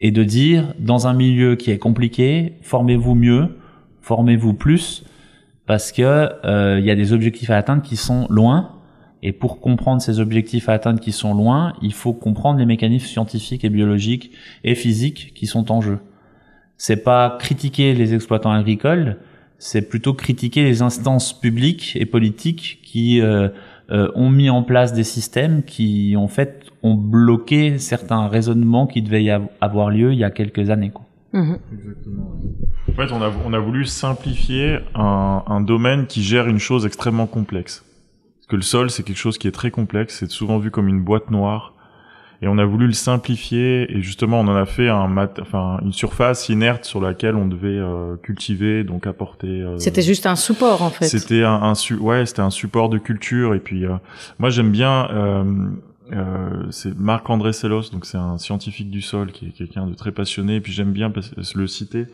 et 0.00 0.10
de 0.10 0.24
dire 0.24 0.74
dans 0.78 1.06
un 1.06 1.14
milieu 1.14 1.56
qui 1.56 1.70
est 1.70 1.78
compliqué, 1.78 2.54
formez-vous 2.62 3.14
mieux, 3.14 3.56
formez-vous 4.00 4.54
plus, 4.54 5.04
parce 5.66 5.92
que 5.92 6.28
euh, 6.44 6.78
il 6.80 6.84
y 6.84 6.90
a 6.90 6.96
des 6.96 7.12
objectifs 7.12 7.50
à 7.50 7.56
atteindre 7.56 7.82
qui 7.82 7.96
sont 7.96 8.26
loin. 8.28 8.72
Et 9.22 9.30
pour 9.32 9.60
comprendre 9.60 10.02
ces 10.02 10.18
objectifs 10.18 10.68
à 10.68 10.72
atteindre 10.72 10.98
qui 10.98 11.12
sont 11.12 11.32
loin, 11.32 11.74
il 11.80 11.94
faut 11.94 12.12
comprendre 12.12 12.58
les 12.58 12.66
mécanismes 12.66 13.06
scientifiques 13.06 13.64
et 13.64 13.70
biologiques 13.70 14.32
et 14.64 14.74
physiques 14.74 15.32
qui 15.34 15.46
sont 15.46 15.70
en 15.70 15.80
jeu. 15.80 16.00
C'est 16.76 17.04
pas 17.04 17.36
critiquer 17.38 17.94
les 17.94 18.14
exploitants 18.14 18.50
agricoles, 18.50 19.18
c'est 19.58 19.88
plutôt 19.88 20.12
critiquer 20.14 20.64
les 20.64 20.82
instances 20.82 21.38
publiques 21.38 21.92
et 21.94 22.04
politiques 22.04 22.80
qui 22.82 23.20
euh, 23.20 23.48
euh, 23.92 24.10
ont 24.16 24.28
mis 24.28 24.50
en 24.50 24.64
place 24.64 24.92
des 24.92 25.04
systèmes 25.04 25.62
qui 25.62 26.16
en 26.16 26.26
fait 26.26 26.61
ont 26.82 26.94
bloqué 26.94 27.78
certains 27.78 28.28
raisonnements 28.28 28.86
qui 28.86 29.02
devaient 29.02 29.24
y 29.24 29.30
avoir 29.60 29.90
lieu 29.90 30.12
il 30.12 30.18
y 30.18 30.24
a 30.24 30.30
quelques 30.30 30.70
années. 30.70 30.90
Quoi. 30.90 31.06
Mhm. 31.32 31.58
Exactement. 31.72 32.30
En 32.88 32.94
fait, 32.94 33.12
on 33.12 33.22
a, 33.22 33.30
on 33.46 33.52
a 33.52 33.58
voulu 33.58 33.84
simplifier 33.84 34.78
un, 34.94 35.42
un 35.46 35.60
domaine 35.60 36.06
qui 36.06 36.22
gère 36.22 36.46
une 36.46 36.58
chose 36.58 36.84
extrêmement 36.84 37.26
complexe. 37.26 37.84
Parce 38.38 38.46
que 38.48 38.56
le 38.56 38.62
sol, 38.62 38.90
c'est 38.90 39.02
quelque 39.02 39.16
chose 39.16 39.38
qui 39.38 39.48
est 39.48 39.52
très 39.52 39.70
complexe, 39.70 40.18
c'est 40.18 40.30
souvent 40.30 40.58
vu 40.58 40.70
comme 40.70 40.88
une 40.88 41.00
boîte 41.00 41.30
noire 41.30 41.72
et 42.42 42.48
on 42.48 42.58
a 42.58 42.64
voulu 42.64 42.86
le 42.88 42.92
simplifier 42.92 43.86
et 43.96 44.02
justement 44.02 44.40
on 44.40 44.48
en 44.48 44.56
a 44.56 44.66
fait 44.66 44.88
un 44.88 45.06
mat 45.06 45.38
enfin 45.40 45.78
une 45.82 45.92
surface 45.92 46.48
inerte 46.48 46.84
sur 46.84 47.00
laquelle 47.00 47.36
on 47.36 47.46
devait 47.46 47.68
euh, 47.68 48.16
cultiver 48.16 48.82
donc 48.82 49.06
apporter 49.06 49.46
euh, 49.46 49.78
c'était 49.78 50.02
juste 50.02 50.26
un 50.26 50.34
support 50.34 50.82
en 50.82 50.90
fait 50.90 51.04
c'était 51.04 51.44
un, 51.44 51.62
un 51.62 51.74
ouais 52.00 52.26
c'était 52.26 52.40
un 52.42 52.50
support 52.50 52.88
de 52.88 52.98
culture 52.98 53.54
et 53.54 53.60
puis 53.60 53.86
euh, 53.86 53.94
moi 54.40 54.50
j'aime 54.50 54.72
bien 54.72 55.08
c'est 56.70 56.98
Marc 56.98 57.28
André 57.30 57.52
Sellos 57.52 57.90
donc 57.92 58.06
c'est 58.06 58.18
un 58.18 58.38
scientifique 58.38 58.90
du 58.90 59.02
sol 59.02 59.32
qui 59.32 59.46
est 59.46 59.50
quelqu'un 59.50 59.86
de 59.86 59.94
très 59.94 60.12
passionné 60.12 60.56
et 60.56 60.60
puis 60.60 60.72
j'aime 60.72 60.92
bien 60.92 61.12
le 61.54 61.66
citer 61.66 62.06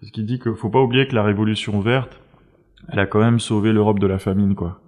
Parce 0.00 0.12
qu'il 0.12 0.26
dit 0.26 0.38
qu'il 0.38 0.54
faut 0.54 0.68
pas 0.68 0.80
oublier 0.80 1.06
que 1.06 1.14
la 1.14 1.22
révolution 1.22 1.80
verte, 1.80 2.20
elle 2.92 2.98
a 2.98 3.06
quand 3.06 3.20
même 3.20 3.40
sauvé 3.40 3.72
l'Europe 3.72 3.98
de 3.98 4.06
la 4.06 4.18
famine, 4.18 4.54
quoi. 4.54 4.80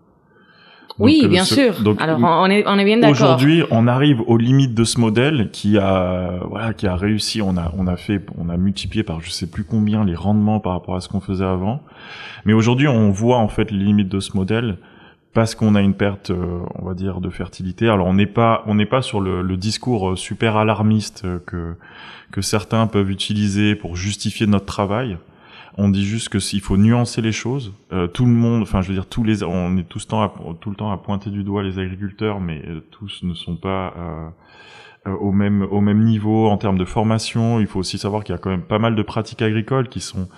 oui, 0.99 1.23
euh, 1.25 1.29
bien 1.29 1.45
sûr. 1.45 1.83
Donc, 1.83 2.01
Alors, 2.01 2.19
on 2.21 2.51
est, 2.51 2.67
on 2.67 2.79
est 2.79 2.85
bien 2.85 2.99
d'accord. 2.99 3.13
Aujourd'hui, 3.13 3.63
on 3.71 3.87
arrive 3.87 4.21
aux 4.27 4.37
limites 4.37 4.75
de 4.75 4.85
ce 4.85 5.01
modèle 5.01 5.51
qui 5.53 5.79
a, 5.79 6.41
voilà, 6.49 6.75
qui 6.75 6.87
a 6.87 6.97
réussi. 6.97 7.41
On 7.41 7.57
a, 7.57 7.73
on 7.77 7.87
a 7.87 7.97
fait, 7.97 8.25
on 8.37 8.49
a 8.49 8.57
multiplié 8.57 9.05
par 9.05 9.21
je 9.21 9.31
sais 9.31 9.47
plus 9.47 9.65
combien 9.65 10.05
les 10.05 10.15
rendements 10.15 10.61
par 10.61 10.73
rapport 10.73 10.97
à 10.97 11.01
ce 11.01 11.09
qu'on 11.09 11.21
faisait 11.21 11.45
avant. 11.45 11.83
Mais 12.45 12.53
aujourd'hui, 12.53 12.89
on 12.89 13.11
voit 13.11 13.39
en 13.39 13.49
fait 13.49 13.71
les 13.71 13.85
limites 13.85 14.09
de 14.09 14.21
ce 14.21 14.37
modèle 14.37 14.77
parce 15.37 15.55
qu'on 15.55 15.75
a 15.75 15.83
une 15.83 15.95
perte, 15.95 16.31
euh, 16.31 16.61
on 16.75 16.85
va 16.85 16.95
dire, 16.95 17.21
de 17.21 17.31
fertilité. 17.31 17.89
Alors, 17.89 18.07
on 18.07 18.15
n'est 18.15 18.27
pas, 18.27 18.65
on 18.67 18.75
n'est 18.75 18.87
pas 18.87 19.03
sur 19.03 19.21
le, 19.21 19.43
le, 19.43 19.57
discours 19.57 20.11
euh, 20.11 20.17
super 20.17 20.57
alarmiste 20.57 21.27
que 21.45 21.77
que 22.33 22.41
certains 22.41 22.87
peuvent 22.87 23.11
utiliser 23.11 23.75
pour 23.75 23.97
justifier 23.97 24.47
notre 24.47 24.67
travail. 24.67 25.19
On 25.79 25.91
dit 25.91 26.07
juste 26.07 26.31
que 26.31 26.39
s'il 26.39 26.61
faut 26.61 26.77
nuancer 26.77 27.21
les 27.21 27.33
choses. 27.33 27.75
Euh, 27.93 28.07
tout 28.07 28.25
le 28.25 28.33
monde, 28.33 28.63
enfin 28.63 28.81
je 28.81 28.89
veux 28.89 28.95
dire 28.95 29.07
tous 29.07 29.25
les, 29.25 29.43
on 29.43 29.77
est 29.77 29.83
tout, 29.85 29.99
le 29.99 30.05
temps 30.05 30.23
à, 30.23 30.33
tout 30.61 30.71
le 30.71 30.77
temps 30.77 30.91
à 30.91 30.97
pointer 30.97 31.31
du 31.31 31.45
doigt 31.45 31.63
les 31.63 31.79
agriculteurs, 31.79 32.41
mais 32.41 32.63
euh, 32.67 32.81
tous 32.91 33.23
ne 33.23 33.35
sont 33.35 33.57
pas 33.57 33.95
euh, 35.07 35.13
au 35.21 35.33
même 35.33 35.63
au 35.71 35.81
même 35.83 36.03
niveau 36.03 36.49
en 36.49 36.57
termes 36.57 36.79
de 36.79 36.85
formation. 36.87 37.61
Il 37.61 37.67
faut 37.67 37.79
aussi 37.79 37.99
savoir 37.99 38.25
qu'il 38.25 38.35
y 38.35 38.37
a 38.37 38.39
quand 38.39 38.51
même 38.51 38.63
pas 38.63 38.79
mal 38.79 38.97
de 38.97 39.03
pratiques 39.03 39.43
agricoles 39.43 39.89
qui 39.89 40.01
sont 40.01 40.29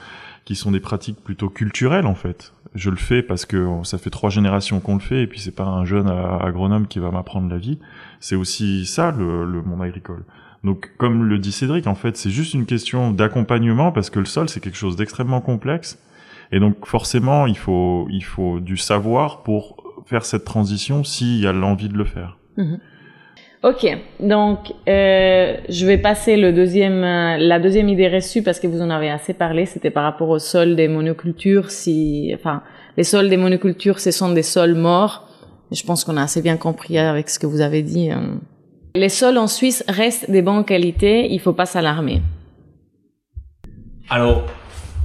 qui 0.45 0.57
sont 0.57 0.73
des 0.73 0.81
pratiques 0.81 1.23
plutôt 1.23 1.51
culturelles 1.51 2.07
en 2.07 2.15
fait. 2.15 2.53
Je 2.75 2.91
le 2.91 2.97
fais 2.97 3.23
parce 3.23 3.47
que 3.47 3.67
ça 3.85 3.99
fait 3.99 4.11
trois 4.11 4.31
générations 4.31 4.81
qu'on 4.81 4.95
le 4.95 5.01
fait 5.01 5.23
et 5.23 5.27
puis 5.27 5.41
c'est 5.41 5.55
pas 5.55 5.65
un 5.65 5.85
jeune 5.85 6.09
agronome 6.09 6.87
qui 6.87 6.99
va 6.99 7.11
m'apprendre 7.11 7.49
la 7.49 7.59
vie. 7.59 7.79
C'est 8.21 8.37
aussi 8.37 8.87
ça 8.87 9.11
le, 9.11 9.63
monde 9.63 9.83
agricole. 9.83 10.25
Donc, 10.65 10.93
comme 10.99 11.25
le 11.25 11.39
dit 11.39 11.53
Cédric, 11.53 11.87
en 11.87 11.95
fait, 11.95 12.17
c'est 12.17 12.31
juste 12.31 12.55
une 12.55 12.67
question 12.67 13.13
d'accompagnement 13.13 13.93
parce 13.93 14.11
que 14.11 14.19
le 14.19 14.25
sol, 14.25 14.49
c'est 14.49 14.61
quelque 14.61 14.77
chose 14.77 14.97
d'extrêmement 14.97 15.41
complexe. 15.41 15.99
Et 16.51 16.61
donc, 16.61 16.87
forcément, 16.87 17.47
il 17.47 17.57
faut, 17.57 18.07
il 18.11 18.25
faut 18.25 18.59
du 18.61 18.77
savoir 18.77 19.43
pour 19.43 19.77
faire 20.07 20.25
cette 20.25 20.45
transition 20.45 21.05
s'il 21.05 21.41
y 21.41 21.47
a 21.47 21.53
l'envie 21.53 21.89
de 21.89 21.97
le 21.97 22.05
faire. 22.05 22.39
Mhm. 22.57 22.79
Ok, 23.65 23.87
donc 24.21 24.73
euh, 24.89 25.57
je 25.69 25.85
vais 25.85 25.99
passer 25.99 26.37
euh, 26.41 27.37
la 27.39 27.59
deuxième 27.59 27.89
idée 27.89 28.09
reçue 28.09 28.43
parce 28.43 28.61
que 28.61 28.69
vous 28.69 28.81
en 28.81 28.91
avez 28.91 29.11
assez 29.11 29.35
parlé. 29.35 29.67
C'était 29.67 29.91
par 29.91 30.05
rapport 30.05 30.29
au 30.29 30.39
sol 30.39 30.77
des 30.77 30.87
monocultures. 30.87 31.67
Enfin, 32.35 32.63
les 32.97 33.05
sols 33.05 33.29
des 33.29 33.37
monocultures, 33.37 33.99
ce 33.99 34.13
sont 34.13 34.33
des 34.33 34.45
sols 34.45 34.75
morts. 34.75 35.29
Je 35.73 35.83
pense 35.83 36.05
qu'on 36.05 36.17
a 36.17 36.23
assez 36.23 36.41
bien 36.41 36.57
compris 36.57 36.99
avec 36.99 37.29
ce 37.29 37.41
que 37.41 37.47
vous 37.47 37.61
avez 37.61 37.83
dit. 37.83 38.11
Hein. 38.11 38.39
Les 38.95 39.09
sols 39.09 39.39
en 39.39 39.49
Suisse 39.49 39.85
restent 39.89 40.31
de 40.31 40.41
bonne 40.41 40.65
qualité, 40.65 41.27
il 41.31 41.41
faut 41.41 41.53
pas 41.53 41.67
s'alarmer. 41.67 42.23
Alors, 44.09 44.45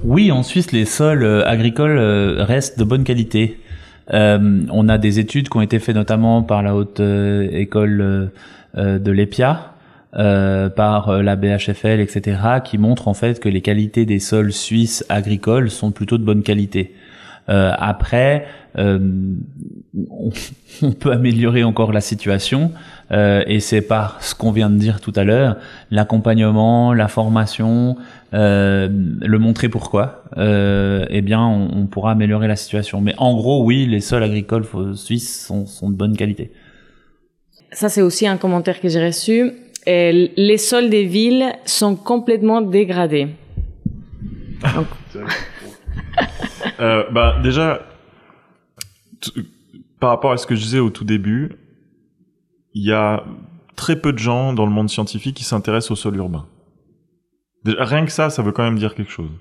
oui, 0.04 0.32
en 0.32 0.44
Suisse, 0.44 0.72
les 0.72 0.86
sols 0.86 1.24
euh, 1.24 1.48
agricoles 1.48 1.98
euh, 1.98 2.44
restent 2.44 2.78
de 2.78 2.84
bonne 2.84 3.04
qualité. 3.04 3.58
Euh, 4.12 4.62
on 4.72 4.90
a 4.90 4.98
des 4.98 5.20
études 5.20 5.50
qui 5.50 5.58
ont 5.58 5.62
été 5.62 5.80
faites 5.80 5.96
notamment 5.96 6.42
par 6.44 6.64
la 6.64 6.76
haute 6.76 7.00
école 7.00 8.32
de 8.76 9.12
l'EPIA, 9.12 9.74
par 10.14 11.24
la 11.24 11.36
BHFL, 11.36 12.00
etc., 12.00 12.38
qui 12.64 12.78
montrent 12.78 13.08
en 13.08 13.14
fait 13.14 13.40
que 13.40 13.50
les 13.50 13.62
qualités 13.62 14.06
des 14.06 14.20
sols 14.20 14.52
suisses 14.52 15.06
agricoles 15.10 15.70
sont 15.70 15.92
plutôt 15.92 16.18
de 16.18 16.24
bonne 16.24 16.44
qualité. 16.44 16.94
Après, 17.48 18.48
on, 18.76 20.32
on, 20.82 20.92
peut 20.92 21.12
améliorer 21.12 21.64
encore 21.64 21.92
la 21.92 22.02
situation. 22.02 22.72
Euh, 23.12 23.44
et 23.48 23.60
c'est 23.60 23.82
par 23.82 24.24
ce 24.24 24.34
qu'on 24.34 24.52
vient 24.52 24.70
de 24.70 24.78
dire 24.78 25.02
tout 25.02 25.14
à 25.16 25.24
l'heure, 25.24 25.58
l'accompagnement, 25.92 26.94
la 26.94 27.08
formation, 27.08 27.98
euh, 28.34 28.90
le 28.90 29.40
montrer 29.40 29.70
pourquoi, 29.70 30.24
euh, 30.38 31.06
eh 31.10 31.22
bien, 31.22 31.42
on, 31.46 31.86
pourra 31.86 32.12
améliorer 32.12 32.48
la 32.48 32.56
situation. 32.56 33.02
Mais 33.02 33.14
en 33.18 33.36
gros, 33.36 33.64
oui, 33.64 33.86
les 33.86 34.00
sols 34.00 34.24
agricoles 34.24 34.66
suisses 34.96 35.46
sont, 35.46 35.66
sont 35.66 35.90
de 35.90 35.96
bonne 35.96 36.18
qualité. 36.18 36.52
Ça, 37.72 37.90
c'est 37.90 38.02
aussi 38.02 38.28
un 38.28 38.38
commentaire 38.38 38.80
que 38.80 38.90
j'ai 38.90 39.06
reçu. 39.06 39.52
Et 39.86 40.32
les 40.38 40.58
sols 40.58 40.90
des 40.90 41.04
villes 41.04 41.52
sont 41.66 41.96
complètement 41.96 42.62
dégradés. 42.62 43.28
euh, 46.80 47.10
bah, 47.12 47.40
déjà, 47.42 47.82
par 50.00 50.10
rapport 50.10 50.32
à 50.32 50.38
ce 50.38 50.48
que 50.48 50.56
je 50.56 50.62
disais 50.62 50.80
au 50.80 50.90
tout 50.90 51.06
début, 51.06 51.52
il 52.74 52.84
y 52.84 52.92
a 52.92 53.24
très 53.76 53.96
peu 53.96 54.14
de 54.14 54.20
gens 54.20 54.54
dans 54.54 54.66
le 54.66 54.72
monde 54.72 54.90
scientifique 54.90 55.36
qui 55.36 55.44
s'intéressent 55.44 55.92
au 55.92 55.96
sol 55.96 56.16
urbain. 56.16 56.46
rien 57.66 58.06
que 58.06 58.12
ça, 58.12 58.30
ça 58.30 58.42
veut 58.42 58.52
quand 58.52 58.64
même 58.64 58.78
dire 58.78 58.96
quelque 58.96 59.12
chose. 59.12 59.32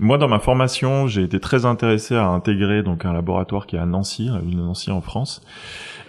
Moi, 0.00 0.16
dans 0.16 0.28
ma 0.28 0.38
formation, 0.38 1.08
j'ai 1.08 1.22
été 1.22 1.40
très 1.40 1.64
intéressé 1.64 2.14
à 2.14 2.26
intégrer 2.28 2.84
donc 2.84 3.04
un 3.04 3.12
laboratoire 3.12 3.66
qui 3.66 3.74
est 3.74 3.80
à 3.80 3.86
Nancy, 3.86 4.28
à 4.28 4.40
Nancy 4.40 4.92
en 4.92 5.00
France, 5.00 5.42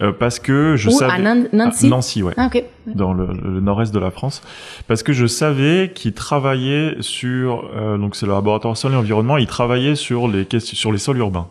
euh, 0.01 0.11
parce 0.11 0.37
que 0.37 0.75
je 0.75 0.91
savais 0.91 1.11
à 1.11 1.35
Nancy, 1.51 1.89
Nancy, 1.89 2.21
ouais, 2.21 2.33
ah, 2.37 2.49
dans 2.85 3.13
le, 3.13 3.25
nord-est 3.59 3.91
de 3.91 3.99
la 3.99 4.11
France, 4.11 4.43
parce 4.87 5.01
que 5.01 5.11
je 5.11 5.25
savais 5.25 5.91
qu'ils 5.95 6.13
travaillaient 6.13 6.97
sur 6.99 7.67
euh, 7.75 7.97
donc 7.97 8.15
c'est 8.15 8.27
le 8.27 8.33
laboratoire 8.33 8.77
sol 8.77 8.93
et 8.93 8.95
environnement, 8.95 9.37
ils 9.37 9.47
travaillaient 9.47 9.95
sur 9.95 10.27
les 10.27 10.45
questions 10.45 10.77
sur 10.77 10.91
les 10.91 10.99
sols 10.99 11.17
urbains. 11.17 11.47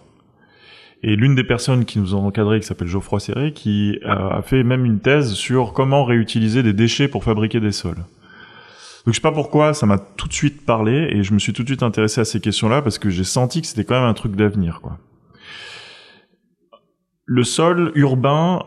Et 1.02 1.16
l'une 1.16 1.34
des 1.34 1.44
personnes 1.44 1.84
qui 1.84 1.98
nous 1.98 2.14
ont 2.14 2.26
encadrés, 2.26 2.60
qui 2.60 2.66
s'appelle 2.66 2.88
Geoffroy 2.88 3.20
Serré, 3.20 3.52
qui 3.52 3.98
a 4.04 4.42
fait 4.42 4.64
même 4.64 4.84
une 4.84 4.98
thèse 4.98 5.32
sur 5.34 5.72
comment 5.72 6.04
réutiliser 6.04 6.64
des 6.64 6.72
déchets 6.72 7.06
pour 7.06 7.22
fabriquer 7.22 7.60
des 7.60 7.70
sols. 7.70 8.04
Donc 9.04 9.14
je 9.14 9.18
sais 9.18 9.22
pas 9.22 9.32
pourquoi, 9.32 9.74
ça 9.74 9.86
m'a 9.86 9.98
tout 9.98 10.28
de 10.28 10.32
suite 10.32 10.64
parlé 10.64 11.08
et 11.12 11.22
je 11.22 11.32
me 11.32 11.38
suis 11.38 11.52
tout 11.52 11.62
de 11.62 11.68
suite 11.68 11.82
intéressé 11.82 12.20
à 12.20 12.24
ces 12.24 12.40
questions-là 12.40 12.82
parce 12.82 12.98
que 12.98 13.10
j'ai 13.10 13.24
senti 13.24 13.60
que 13.60 13.66
c'était 13.66 13.84
quand 13.84 13.94
même 13.94 14.08
un 14.08 14.14
truc 14.14 14.36
d'avenir, 14.36 14.80
quoi. 14.80 14.98
Le 17.30 17.44
sol 17.44 17.92
urbain, 17.94 18.62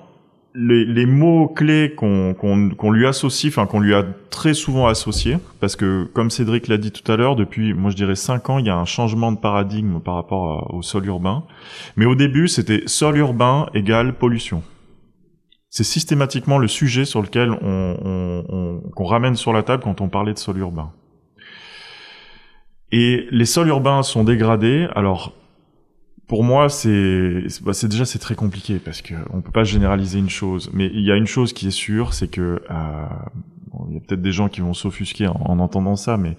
les, 0.53 1.05
mots 1.07 1.47
clés 1.47 1.95
qu'on 1.95 2.35
qu'on 2.35 2.91
lui 2.91 3.07
associe, 3.07 3.51
enfin 3.51 3.65
qu'on 3.65 3.79
lui 3.79 3.95
a 3.95 4.05
très 4.29 4.53
souvent 4.53 4.85
associés, 4.87 5.37
parce 5.59 5.75
que 5.75 6.03
comme 6.13 6.29
Cédric 6.29 6.67
l'a 6.67 6.77
dit 6.77 6.91
tout 6.91 7.09
à 7.11 7.15
l'heure, 7.17 7.35
depuis 7.35 7.73
moi 7.73 7.89
je 7.89 7.95
dirais 7.95 8.15
cinq 8.15 8.51
ans, 8.51 8.59
il 8.59 8.67
y 8.67 8.69
a 8.69 8.77
un 8.77 8.85
changement 8.85 9.31
de 9.31 9.37
paradigme 9.37 9.99
par 9.99 10.13
rapport 10.13 10.71
au 10.73 10.83
sol 10.83 11.05
urbain. 11.07 11.43
Mais 11.95 12.05
au 12.05 12.13
début, 12.13 12.47
c'était 12.47 12.83
sol 12.85 13.17
urbain 13.17 13.67
égale 13.73 14.13
pollution. 14.13 14.61
C'est 15.73 15.85
systématiquement 15.85 16.57
le 16.57 16.67
sujet 16.67 17.05
sur 17.05 17.21
lequel 17.21 17.49
on, 17.49 18.81
ramène 18.97 19.35
sur 19.37 19.53
la 19.53 19.63
table 19.63 19.81
quand 19.83 20.01
on 20.01 20.09
parlait 20.09 20.33
de 20.33 20.37
sol 20.37 20.57
urbain. 20.57 20.91
Et 22.91 23.25
les 23.31 23.45
sols 23.45 23.69
urbains 23.69 24.03
sont 24.03 24.25
dégradés. 24.25 24.89
Alors 24.95 25.33
pour 26.27 26.43
moi, 26.43 26.67
c'est 26.67 27.45
bah, 27.61 27.71
déjà 27.83 28.03
c'est 28.03 28.19
très 28.19 28.35
compliqué 28.35 28.79
parce 28.83 29.01
que 29.01 29.13
on 29.31 29.39
peut 29.39 29.51
pas 29.51 29.63
généraliser 29.63 30.19
une 30.19 30.29
chose. 30.29 30.69
Mais 30.73 30.87
il 30.93 31.05
y 31.05 31.11
a 31.11 31.15
une 31.15 31.25
chose 31.25 31.53
qui 31.53 31.67
est 31.67 31.71
sûre, 31.71 32.13
c'est 32.13 32.29
que 32.29 32.61
euh, 32.69 33.05
il 33.87 33.93
y 33.93 33.97
a 33.97 34.01
peut-être 34.01 34.21
des 34.21 34.33
gens 34.33 34.49
qui 34.49 34.59
vont 34.59 34.73
s'offusquer 34.73 35.27
en, 35.27 35.59
entendant 35.59 35.95
ça, 35.95 36.17
mais 36.17 36.35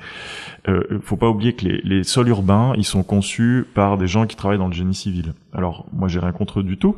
euh, 0.69 1.01
faut 1.03 1.17
pas 1.17 1.31
oublier 1.31 1.55
que 1.55 1.65
les, 1.65 1.81
les, 1.85 2.05
sols 2.05 2.29
urbains, 2.29 2.75
ils 2.77 2.85
sont 2.85 3.03
conçus 3.03 3.65
par 3.75 3.97
des 3.97 4.07
gens 4.07 4.27
qui 4.27 4.37
travaillent 4.37 4.59
dans 4.59 4.69
le 4.69 4.75
génie 4.75 4.95
civil. 4.95 5.33
Alors 5.55 5.87
moi, 5.91 6.09
j'ai 6.09 6.21
rien 6.21 6.33
contre 6.33 6.63
du 6.63 6.77
tout, 6.77 6.97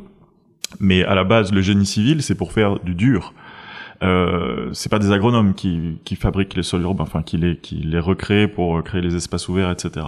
mais 0.79 1.03
à 1.03 1.15
la 1.15 1.23
base, 1.23 1.51
le 1.51 1.61
génie 1.61 1.85
civil, 1.85 2.21
c'est 2.21 2.35
pour 2.35 2.51
faire 2.51 2.79
du 2.79 2.95
dur. 2.95 3.33
Euh, 4.03 4.69
c'est 4.73 4.89
pas 4.89 4.99
des 4.99 5.11
agronomes 5.11 5.53
qui, 5.53 5.99
qui 6.03 6.15
fabriquent 6.15 6.55
les 6.55 6.63
sols 6.63 6.81
urbains, 6.81 7.03
enfin 7.03 7.21
qui 7.23 7.37
les 7.37 7.57
qui 7.57 7.75
les 7.75 7.99
recréent 7.99 8.47
pour 8.47 8.83
créer 8.83 9.01
les 9.01 9.15
espaces 9.15 9.47
ouverts, 9.47 9.71
etc. 9.71 10.05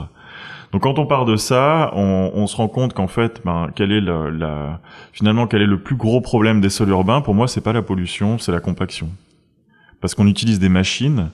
Donc 0.74 0.84
quand 0.84 1.00
on 1.00 1.06
part 1.06 1.26
de 1.26 1.38
ça, 1.38 1.92
on, 1.94 2.32
on 2.34 2.48
se 2.48 2.58
rend 2.58 2.68
compte 2.68 2.94
qu'en 2.94 3.08
fait, 3.08 3.42
ben, 3.46 3.70
est 3.78 3.86
la, 3.86 4.30
la, 4.30 4.82
finalement 5.14 5.48
quel 5.48 5.62
est 5.62 5.68
le 5.68 5.80
plus 5.80 5.96
gros 5.96 6.20
problème 6.20 6.60
des 6.60 6.70
sols 6.70 6.90
urbains? 6.90 7.22
Pour 7.22 7.34
moi, 7.34 7.48
c'est 7.48 7.62
pas 7.62 7.74
la 7.74 7.82
pollution, 7.82 8.38
c'est 8.38 8.52
la 8.52 8.60
compaction. 8.60 9.10
Parce 10.02 10.14
qu'on 10.14 10.28
utilise 10.28 10.60
des 10.60 10.70
machines 10.70 11.30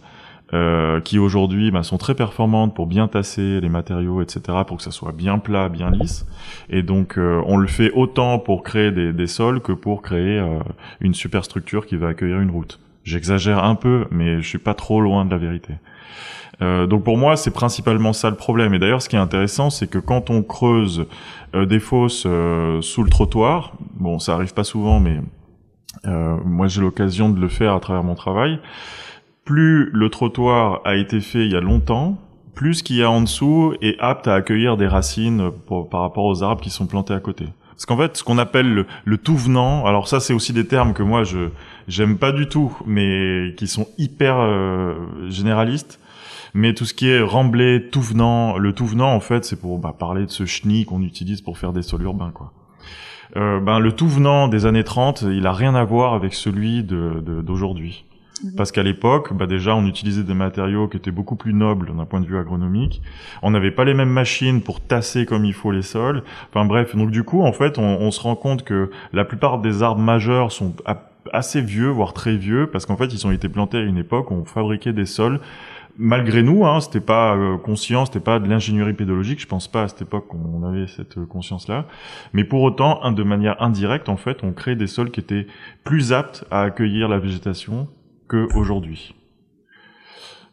euh, 0.54 1.02
qui 1.02 1.20
aujourd'hui 1.20 1.72
ben, 1.72 1.84
sont 1.84 1.98
très 1.98 2.16
performantes 2.16 2.74
pour 2.76 2.88
bien 2.88 3.08
tasser 3.08 3.60
les 3.60 3.70
matériaux, 3.70 4.22
etc., 4.22 4.60
pour 4.66 4.78
que 4.78 4.84
ça 4.84 4.92
soit 4.92 5.12
bien 5.12 5.40
plat, 5.40 5.70
bien 5.70 5.92
lisse. 5.92 6.26
Et 6.70 6.84
donc 6.84 7.18
euh, 7.18 7.42
on 7.46 7.58
le 7.58 7.68
fait 7.68 7.92
autant 7.92 8.40
pour 8.40 8.64
créer 8.64 8.92
des, 8.92 9.14
des 9.14 9.28
sols 9.28 9.62
que 9.62 9.72
pour 9.72 10.02
créer 10.02 10.40
euh, 10.40 10.60
une 11.02 11.14
superstructure 11.14 11.86
qui 11.86 11.96
va 11.96 12.10
accueillir 12.10 12.40
une 12.40 12.52
route. 12.52 12.80
J'exagère 13.04 13.64
un 13.64 13.76
peu, 13.76 14.06
mais 14.12 14.42
je 14.42 14.48
suis 14.48 14.60
pas 14.60 14.74
trop 14.74 15.02
loin 15.02 15.26
de 15.26 15.32
la 15.32 15.38
vérité. 15.38 15.74
Euh, 16.62 16.88
donc 16.88 17.04
pour 17.04 17.18
moi, 17.18 17.36
c'est 17.36 17.52
principalement 17.52 18.14
ça 18.14 18.30
le 18.30 18.36
problème. 18.36 18.74
Et 18.74 18.80
d'ailleurs, 18.80 19.02
ce 19.02 19.10
qui 19.10 19.16
est 19.16 19.20
intéressant, 19.20 19.70
c'est 19.70 19.88
que 19.88 20.00
quand 20.00 20.30
on 20.30 20.44
creuse 20.44 21.06
euh, 21.56 21.66
des 21.66 21.80
fosses 21.80 22.24
euh, 22.26 22.82
sous 22.82 23.04
le 23.04 23.10
trottoir, 23.10 23.74
bon, 23.96 24.20
ça 24.20 24.34
arrive 24.34 24.54
pas 24.54 24.64
souvent, 24.64 25.00
mais 25.00 25.20
moi 26.44 26.68
j'ai 26.68 26.82
l'occasion 26.82 27.30
de 27.30 27.40
le 27.40 27.48
faire 27.48 27.74
à 27.74 27.80
travers 27.80 28.04
mon 28.04 28.16
travail. 28.16 28.60
Plus 29.46 29.90
le 29.92 30.10
trottoir 30.10 30.82
a 30.86 30.96
été 30.96 31.20
fait 31.20 31.46
il 31.46 31.52
y 31.52 31.56
a 31.56 31.62
longtemps, 31.62 32.18
plus 32.56 32.76
ce 32.76 32.84
qu'il 32.84 32.96
y 32.98 33.04
a 33.04 33.10
en 33.10 33.22
dessous 33.22 33.74
est 33.82 34.00
apte 34.00 34.28
à 34.28 34.36
accueillir 34.36 34.78
des 34.78 34.88
racines 34.88 35.52
par 35.92 36.02
rapport 36.02 36.26
aux 36.26 36.44
arbres 36.44 36.62
qui 36.62 36.70
sont 36.70 36.88
plantés 36.88 37.14
à 37.14 37.20
côté. 37.20 37.48
Parce 37.72 37.86
qu'en 37.86 37.98
fait, 37.98 38.16
ce 38.16 38.24
qu'on 38.24 38.38
appelle 38.38 38.86
le, 39.04 39.18
tout 39.18 39.36
venant, 39.36 39.86
alors 39.86 40.08
ça 40.08 40.20
c'est 40.20 40.34
aussi 40.34 40.54
des 40.54 40.66
termes 40.66 40.94
que 40.94 41.04
moi 41.04 41.24
je 41.24 41.50
j'aime 41.88 42.18
pas 42.18 42.32
du 42.32 42.48
tout, 42.48 42.78
mais 42.86 43.54
qui 43.58 43.68
sont 43.68 43.88
hyper 43.98 44.38
généralistes. 45.28 46.00
Mais 46.54 46.74
tout 46.74 46.86
ce 46.86 46.94
qui 46.94 47.10
est 47.10 47.20
remblai, 47.20 47.90
tout 47.90 48.02
venant, 48.02 48.58
le 48.58 48.74
tout 48.74 48.86
venant 48.86 49.14
en 49.14 49.20
fait, 49.20 49.44
c'est 49.44 49.60
pour 49.60 49.80
bah, 49.80 49.96
parler 49.98 50.26
de 50.26 50.32
ce 50.32 50.46
chenille 50.46 50.86
qu'on 50.86 51.02
utilise 51.02 51.42
pour 51.42 51.58
faire 51.58 51.74
des 51.74 51.82
sols 51.82 52.04
urbains, 52.04 52.32
quoi. 52.32 52.54
Euh, 53.36 53.60
ben, 53.60 53.80
le 53.80 53.92
tout 53.92 54.08
venant 54.08 54.48
des 54.48 54.66
années 54.66 54.84
30, 54.84 55.24
il 55.24 55.48
a 55.48 55.54
rien 55.54 55.74
à 55.74 55.84
voir 55.84 56.14
avec 56.14 56.34
celui 56.34 56.84
d'aujourd'hui. 56.84 58.06
De, 58.08 58.13
mhm. 58.44 58.56
Parce 58.56 58.72
qu'à 58.72 58.84
l'époque, 58.84 59.34
bah 59.34 59.48
déjà, 59.48 59.76
on 59.76 59.86
utilisait 59.86 60.24
des 60.24 60.34
matériaux 60.34 60.88
qui 60.88 60.98
étaient 60.98 61.12
beaucoup 61.12 61.36
plus 61.36 61.54
nobles 61.54 61.96
d'un 61.96 62.06
point 62.06 62.22
de 62.22 62.26
vue 62.26 62.38
agronomique. 62.38 63.02
On 63.42 63.52
n'avait 63.52 63.72
pas 63.72 63.86
les 63.86 63.94
mêmes 63.94 64.10
machines 64.10 64.62
pour 64.62 64.82
tasser 64.82 65.26
comme 65.26 65.46
il 65.46 65.54
faut 65.54 65.72
les 65.72 65.82
sols. 65.82 66.24
Enfin 66.50 66.66
bref, 66.66 66.96
donc 66.96 67.12
du 67.12 67.24
coup, 67.24 67.42
en 67.42 67.54
fait, 67.54 67.78
on, 67.78 68.12
se 68.12 68.22
rend 68.22 68.36
compte 68.36 68.64
que 68.64 68.92
la 69.12 69.26
plupart 69.26 69.60
des 69.60 69.82
arbres 69.82 70.02
majeurs 70.02 70.52
sont 70.52 70.74
assez 71.32 71.62
vieux, 71.62 71.90
voire 71.90 72.14
très 72.14 72.36
vieux, 72.36 72.68
parce 72.68 72.86
qu'en 72.86 72.98
fait, 72.98 73.14
ils 73.14 73.26
ont 73.26 73.32
été 73.32 73.50
plantés 73.50 73.78
à 73.78 73.82
une 73.82 73.98
époque 73.98 74.30
où 74.30 74.36
on 74.36 74.46
fabriquait 74.46 74.94
des 74.94 75.06
sols 75.06 75.40
malgré 75.98 76.44
nous, 76.44 76.66
hein, 76.66 76.80
c'était 76.82 77.00
pas 77.00 77.36
euh, 77.36 77.58
conscient, 77.58 78.06
c'était 78.06 78.20
pas 78.20 78.40
de 78.40 78.50
l'ingénierie 78.50 78.94
pédologique. 78.94 79.40
Je 79.40 79.48
pense 79.48 79.68
pas 79.68 79.84
à 79.84 79.88
cette 79.88 80.04
époque 80.04 80.28
qu'on 80.28 80.64
avait 80.64 80.88
cette 80.88 81.18
euh, 81.18 81.26
conscience-là. 81.26 81.86
Mais 82.34 82.44
pour 82.44 82.62
autant, 82.62 83.12
de 83.12 83.24
manière 83.24 83.62
indirecte, 83.62 84.10
en 84.10 84.18
fait, 84.18 84.44
on 84.44 84.52
crée 84.52 84.76
des 84.76 84.88
sols 84.88 85.12
qui 85.12 85.20
étaient 85.20 85.48
plus 85.84 86.14
aptes 86.14 86.46
à 86.52 86.62
accueillir 86.62 87.10
la 87.10 87.20
végétation 87.20 87.88
qu'aujourd'hui. 88.28 89.16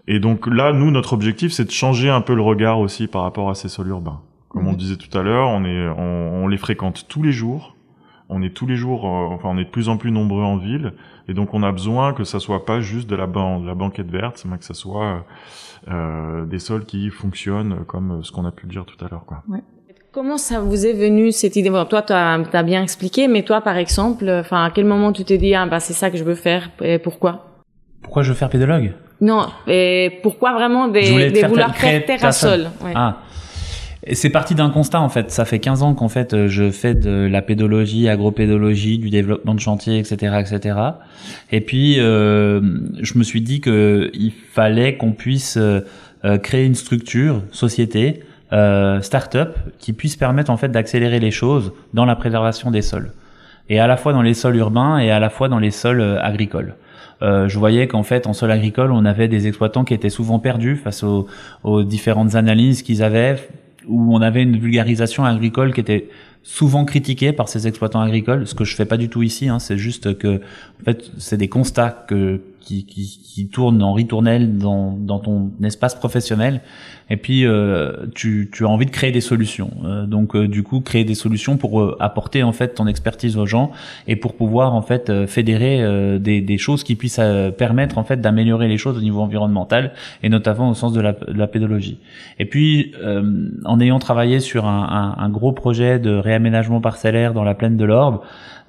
Et 0.07 0.19
donc 0.19 0.47
là, 0.47 0.73
nous, 0.73 0.91
notre 0.91 1.13
objectif, 1.13 1.53
c'est 1.53 1.65
de 1.65 1.71
changer 1.71 2.11
un 2.11 2.21
peu 2.21 2.35
le 2.35 2.43
regard 2.43 2.81
aussi 2.81 3.07
par 3.07 3.23
rapport 3.23 3.51
à 3.51 3.55
ces 3.55 3.69
sols 3.69 3.89
urbains. 3.89 4.21
Comme 4.49 4.67
on 4.67 4.73
mhm. 4.73 4.77
disait 4.77 4.97
tout 4.97 5.17
à 5.17 5.23
l'heure, 5.23 5.49
on, 5.49 5.65
est, 5.65 5.89
on, 5.89 6.49
les 6.49 6.57
fréquente 6.57 7.07
tous 7.09 7.23
les 7.23 7.33
jours 7.33 7.77
on 8.31 8.43
est 8.43 8.55
tous 8.55 8.67
les 8.67 8.77
jours, 8.77 9.07
euh, 9.07 9.35
enfin 9.35 9.49
on 9.51 9.59
est 9.59 9.65
de 9.65 9.71
plus 9.71 9.89
en 9.89 9.97
plus 9.97 10.13
nombreux 10.13 10.43
en 10.43 10.57
ville, 10.57 10.93
et 11.29 11.35
donc 11.35 11.53
on 11.53 11.63
a 11.63 11.73
besoin 11.73 12.15
que 12.15 12.25
ça 12.25 12.39
soit 12.39 12.65
pas 12.65 12.81
juste 12.81 13.11
de 13.11 13.17
la, 13.17 13.27
de 13.27 13.67
la 13.67 13.75
banquette 13.75 14.11
verte, 14.11 14.45
mais 14.49 14.57
que 14.57 14.65
ça 14.65 14.73
soit 14.73 15.27
euh, 15.89 16.47
des 16.47 16.61
sols 16.61 16.85
qui 16.85 17.11
fonctionnent 17.11 17.85
comme 17.87 18.23
ce 18.23 18.31
qu'on 18.31 18.47
a 18.47 18.53
pu 18.53 18.67
le 18.67 18.73
dire 18.73 18.87
tout 18.87 19.05
à 19.05 19.09
l'heure. 19.09 19.25
Quoi. 19.27 19.43
Comment 20.13 20.39
ça 20.39 20.61
vous 20.61 20.87
est 20.87 20.93
venu 20.93 21.33
cette 21.33 21.57
idée? 21.57 21.71
Bon, 21.71 21.85
Toi, 21.85 22.03
tu 22.03 22.13
as, 22.13 22.63
bien 22.63 22.83
expliqué, 22.83 23.29
mais 23.29 23.45
toi, 23.45 23.61
par 23.61 23.77
exemple, 23.77 24.29
enfin, 24.29 24.65
à 24.65 24.71
quel 24.71 24.85
moment 24.85 25.13
tu 25.13 25.25
t'es 25.25 25.39
dit, 25.39 25.55
ah, 25.55 25.67
bah, 25.67 25.81
c'est 25.81 25.93
ça 25.93 26.11
que 26.11 26.17
je 26.17 26.25
veux 26.25 26.35
faire, 26.35 26.71
et 26.81 26.99
pourquoi? 26.99 27.50
Pourquoi 28.03 28.23
je 28.23 28.31
veux 28.31 28.35
faire 28.35 28.49
pédologue 28.49 28.93
Non, 29.21 29.47
et 29.67 30.21
pourquoi 30.23 30.53
vraiment 30.55 30.89
des, 30.89 31.31
des 31.31 31.43
vouloir 31.43 31.75
faire 31.77 32.05
terre 32.05 32.25
à 32.25 32.33
sol 32.33 32.71
ouais. 32.85 32.93
Ah, 32.95 33.19
c'est 34.13 34.31
parti 34.31 34.55
d'un 34.55 34.71
constat 34.71 35.01
en 35.01 35.09
fait. 35.09 35.31
Ça 35.31 35.45
fait 35.45 35.59
15 35.59 35.83
ans 35.83 35.95
qu'en 35.95 36.09
fait 36.09 36.33
euh, 36.33 36.49
je 36.49 36.71
fais 36.71 36.95
de 36.95 37.29
la 37.31 37.43
pédologie, 37.43 38.09
agropédologie, 38.09 38.99
du 38.99 39.11
développement 39.11 39.55
de 39.55 39.61
chantier, 39.61 39.99
etc., 39.99 40.37
etc. 40.41 40.79
Et 41.53 41.61
puis 41.61 42.01
euh, 42.01 42.61
je 43.01 43.19
me 43.19 43.23
suis 43.23 43.43
dit 43.43 43.61
que 43.61 44.11
il 44.15 44.33
fallait 44.33 44.97
qu'on 44.97 45.13
puisse 45.13 45.59
euh, 45.59 46.39
créer 46.39 46.65
une 46.65 46.75
structure, 46.75 47.43
société, 47.53 48.23
euh, 48.53 49.01
start-up 49.01 49.57
qui 49.79 49.93
puisse 49.93 50.17
permettre 50.17 50.51
en 50.51 50.57
fait 50.57 50.69
d'accélérer 50.69 51.21
les 51.21 51.31
choses 51.31 51.73
dans 51.95 52.05
la 52.05 52.17
préservation 52.17 52.71
des 52.71 52.83
sols 52.83 53.13
et 53.69 53.79
à 53.79 53.87
la 53.87 53.97
fois 53.97 54.13
dans 54.13 54.23
les 54.23 54.35
sols 54.35 54.57
urbains 54.57 54.99
et 54.99 55.11
à 55.11 55.21
la 55.21 55.31
fois 55.31 55.49
dans 55.49 55.59
les 55.59 55.71
sols 55.71 56.19
agricoles. 56.21 56.75
Euh, 57.23 57.49
je 57.49 57.59
voyais 57.59 57.87
qu'en 57.87 58.03
fait 58.03 58.27
en 58.27 58.33
sol 58.33 58.51
agricole 58.51 58.93
on 58.93 59.05
avait 59.05 59.29
des 59.29 59.47
exploitants 59.47 59.85
qui 59.85 59.93
étaient 59.93 60.09
souvent 60.09 60.39
perdus 60.39 60.77
face 60.77 61.03
aux, 61.03 61.27
aux 61.65 61.83
différentes 61.83 62.35
analyses 62.35 62.83
qu'ils 62.83 63.03
avaient 63.03 63.37
où 63.87 64.15
on 64.15 64.23
avait 64.23 64.43
une 64.43 64.57
vulgarisation 64.57 65.25
agricole 65.25 65.75
qui 65.75 65.81
était 65.81 66.09
souvent 66.43 66.85
critiquée 66.85 67.33
par 67.33 67.49
ces 67.49 67.67
exploitants 67.67 68.01
agricoles, 68.01 68.47
ce 68.47 68.55
que 68.55 68.65
je 68.65 68.75
fais 68.75 68.87
pas 68.87 68.97
du 68.97 69.09
tout 69.09 69.23
ici. 69.23 69.49
Hein, 69.49 69.59
c'est 69.59 69.79
juste 69.79 70.17
que, 70.19 70.37
en 70.37 70.85
fait, 70.85 71.11
c'est 71.19 71.37
des 71.37 71.49
constats 71.49 72.05
que 72.09 72.41
qui, 72.71 72.85
qui, 72.85 73.21
qui 73.35 73.49
tournent 73.49 73.83
en 73.83 73.93
ritournelle 73.93 74.57
dans, 74.57 74.93
dans 74.93 75.19
ton 75.19 75.51
espace 75.63 75.95
professionnel 75.95 76.61
et 77.13 77.17
puis 77.17 77.45
euh, 77.45 78.07
tu, 78.15 78.49
tu, 78.53 78.65
as 78.65 78.69
envie 78.69 78.87
de 78.87 78.93
créer 78.93 79.11
des 79.11 79.21
solutions. 79.21 79.71
Euh, 79.85 80.07
donc 80.07 80.37
euh, 80.37 80.47
du 80.47 80.63
coup 80.63 80.81
créer 80.81 81.05
des 81.05 81.17
solutions 81.17 81.57
pour 81.57 81.97
apporter 82.01 82.45
en 82.45 82.53
fait 82.53 82.75
ton 82.75 82.87
expertise 82.87 83.37
aux 83.37 83.47
gens 83.47 83.73
et 84.07 84.15
pour 84.15 84.35
pouvoir 84.35 84.75
en 84.75 84.83
fait 84.83 85.27
fédérer 85.27 86.19
des, 86.21 86.41
des, 86.41 86.59
choses 86.59 86.85
qui 86.85 86.95
puissent 86.95 87.21
permettre 87.59 87.99
en 87.99 88.05
fait 88.05 88.21
d'améliorer 88.21 88.69
les 88.69 88.79
choses 88.79 88.97
au 88.97 89.01
niveau 89.01 89.21
environnemental 89.21 89.93
et 90.23 90.29
notamment 90.29 90.71
au 90.71 90.75
sens 90.75 90.93
de 90.93 91.01
la, 91.01 91.13
de 91.13 91.39
la 91.39 91.47
pédologie. 91.47 91.99
Et 92.39 92.45
puis 92.45 92.93
en 93.65 93.81
ayant 93.81 93.99
travaillé 93.99 94.41
sur 94.41 94.67
un, 94.67 95.17
un, 95.19 95.23
un, 95.23 95.29
gros 95.31 95.53
projet 95.53 95.99
de 95.99 96.11
réaménagement 96.11 96.81
parcellaire 96.81 97.35
dans 97.35 97.45
la 97.45 97.55
plaine 97.55 97.77
de 97.77 97.85
l'Orbe, 97.85 98.21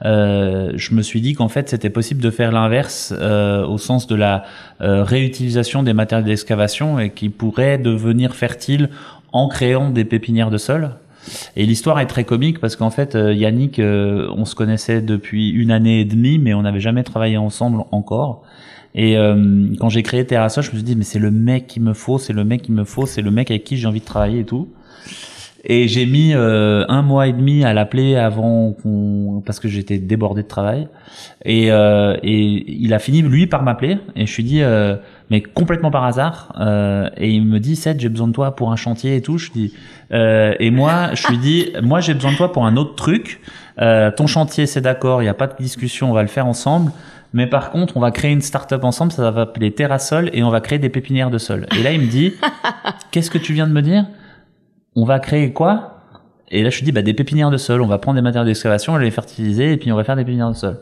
euh, 0.03 0.71
je 0.75 0.95
me 0.95 1.01
suis 1.01 1.21
dit 1.21 1.33
qu'en 1.33 1.47
fait 1.47 1.69
c'était 1.69 1.89
possible 1.89 2.21
de 2.21 2.31
faire 2.31 2.51
l'inverse 2.51 3.13
euh, 3.17 3.65
au 3.65 3.77
sens 3.77 4.07
de 4.07 4.15
la 4.15 4.43
euh, 4.81 5.03
réutilisation 5.03 5.83
des 5.83 5.93
matériaux 5.93 6.25
d'excavation 6.25 6.99
et 6.99 7.11
qui 7.11 7.29
pourrait 7.29 7.77
devenir 7.77 8.35
fertile 8.35 8.89
en 9.31 9.47
créant 9.47 9.89
des 9.89 10.05
pépinières 10.05 10.49
de 10.49 10.57
sol. 10.57 10.91
Et 11.55 11.67
l'histoire 11.67 11.99
est 11.99 12.07
très 12.07 12.23
comique 12.23 12.59
parce 12.59 12.75
qu'en 12.75 12.89
fait 12.89 13.13
Yannick, 13.13 13.79
on 13.79 14.43
se 14.43 14.55
connaissait 14.55 15.03
depuis 15.03 15.51
une 15.51 15.69
année 15.69 15.99
et 15.99 16.05
demie, 16.05 16.39
mais 16.39 16.55
on 16.55 16.63
n'avait 16.63 16.79
jamais 16.79 17.03
travaillé 17.03 17.37
ensemble 17.37 17.83
encore. 17.91 18.41
Et 18.95 19.15
quand 19.79 19.89
j'ai 19.89 20.01
créé 20.01 20.25
Terrassol, 20.25 20.63
je 20.63 20.71
me 20.71 20.77
suis 20.77 20.83
dit 20.83 20.95
mais 20.95 21.03
c'est 21.03 21.19
le 21.19 21.29
mec 21.29 21.67
qu'il 21.67 21.83
me 21.83 21.93
faut, 21.93 22.17
c'est 22.17 22.33
le 22.33 22.43
mec 22.43 22.63
qu'il 22.63 22.73
me 22.73 22.85
faut, 22.85 23.05
c'est 23.05 23.21
le 23.21 23.29
mec 23.29 23.51
avec 23.51 23.63
qui 23.63 23.77
j'ai 23.77 23.87
envie 23.87 23.99
de 23.99 24.05
travailler 24.05 24.39
et 24.39 24.45
tout. 24.45 24.67
Et 25.63 25.87
j'ai 25.87 26.07
mis 26.07 26.33
euh, 26.33 26.85
un 26.89 27.03
mois 27.03 27.27
et 27.27 27.33
demi 27.33 27.63
à 27.63 27.73
l'appeler 27.73 28.15
avant 28.15 28.71
qu'on 28.71 29.43
parce 29.45 29.59
que 29.59 29.67
j'étais 29.67 29.99
débordé 29.99 30.41
de 30.41 30.47
travail. 30.47 30.87
Et, 31.45 31.71
euh, 31.71 32.17
et 32.23 32.65
il 32.67 32.93
a 32.93 32.99
fini 32.99 33.21
lui 33.21 33.45
par 33.45 33.61
m'appeler 33.61 33.99
et 34.15 34.25
je 34.25 34.35
lui 34.37 34.43
dis 34.43 34.63
euh, 34.63 34.95
mais 35.29 35.41
complètement 35.41 35.91
par 35.91 36.03
hasard. 36.03 36.53
Euh, 36.59 37.09
et 37.15 37.29
il 37.29 37.45
me 37.45 37.59
dit 37.59 37.75
Seth 37.75 37.99
j'ai 37.99 38.09
besoin 38.09 38.27
de 38.27 38.33
toi 38.33 38.55
pour 38.55 38.71
un 38.71 38.75
chantier 38.75 39.15
et 39.15 39.21
tout. 39.21 39.37
Je 39.37 39.51
dis 39.51 39.73
euh, 40.11 40.55
et 40.59 40.71
moi 40.71 41.11
je 41.13 41.27
lui 41.27 41.37
dis 41.37 41.69
moi 41.83 41.99
j'ai 41.99 42.15
besoin 42.15 42.31
de 42.31 42.37
toi 42.37 42.51
pour 42.51 42.65
un 42.65 42.75
autre 42.75 42.95
truc. 42.95 43.39
ton 43.77 44.27
chantier 44.27 44.65
c'est 44.65 44.81
d'accord, 44.81 45.21
il 45.21 45.25
n'y 45.25 45.29
a 45.29 45.35
pas 45.35 45.47
de 45.47 45.55
discussion, 45.59 46.09
on 46.09 46.13
va 46.13 46.23
le 46.23 46.27
faire 46.27 46.47
ensemble. 46.47 46.91
Mais 47.33 47.47
par 47.47 47.71
contre, 47.71 47.95
on 47.95 48.01
va 48.01 48.11
créer 48.11 48.31
une 48.31 48.41
start-up 48.41 48.83
ensemble, 48.83 49.13
ça 49.13 49.31
va 49.31 49.45
s'appeler 49.45 49.71
Terrasol 49.71 50.29
et 50.33 50.43
on 50.43 50.49
va 50.49 50.59
créer 50.59 50.79
des 50.79 50.89
pépinières 50.89 51.29
de 51.29 51.37
sol. 51.37 51.65
Et 51.79 51.81
là, 51.81 51.93
il 51.93 52.01
me 52.01 52.07
dit, 52.07 52.33
qu'est-ce 53.11 53.31
que 53.31 53.37
tu 53.37 53.53
viens 53.53 53.67
de 53.67 53.71
me 53.71 53.81
dire? 53.81 54.05
On 54.95 55.05
va 55.05 55.19
créer 55.19 55.53
quoi? 55.53 55.97
Et 56.49 56.63
là, 56.63 56.69
je 56.69 56.77
lui 56.77 56.85
dis, 56.85 56.91
bah, 56.91 57.01
des 57.01 57.13
pépinières 57.13 57.49
de 57.49 57.57
sol. 57.57 57.81
On 57.81 57.87
va 57.87 57.97
prendre 57.97 58.17
des 58.17 58.21
matériaux 58.21 58.45
d'excavation, 58.45 58.93
on 58.93 58.97
les 58.97 59.11
fertiliser, 59.11 59.73
et 59.73 59.77
puis 59.77 59.91
on 59.91 59.95
va 59.95 60.03
faire 60.03 60.17
des 60.17 60.25
pépinières 60.25 60.51
de 60.51 60.55
sol. 60.55 60.79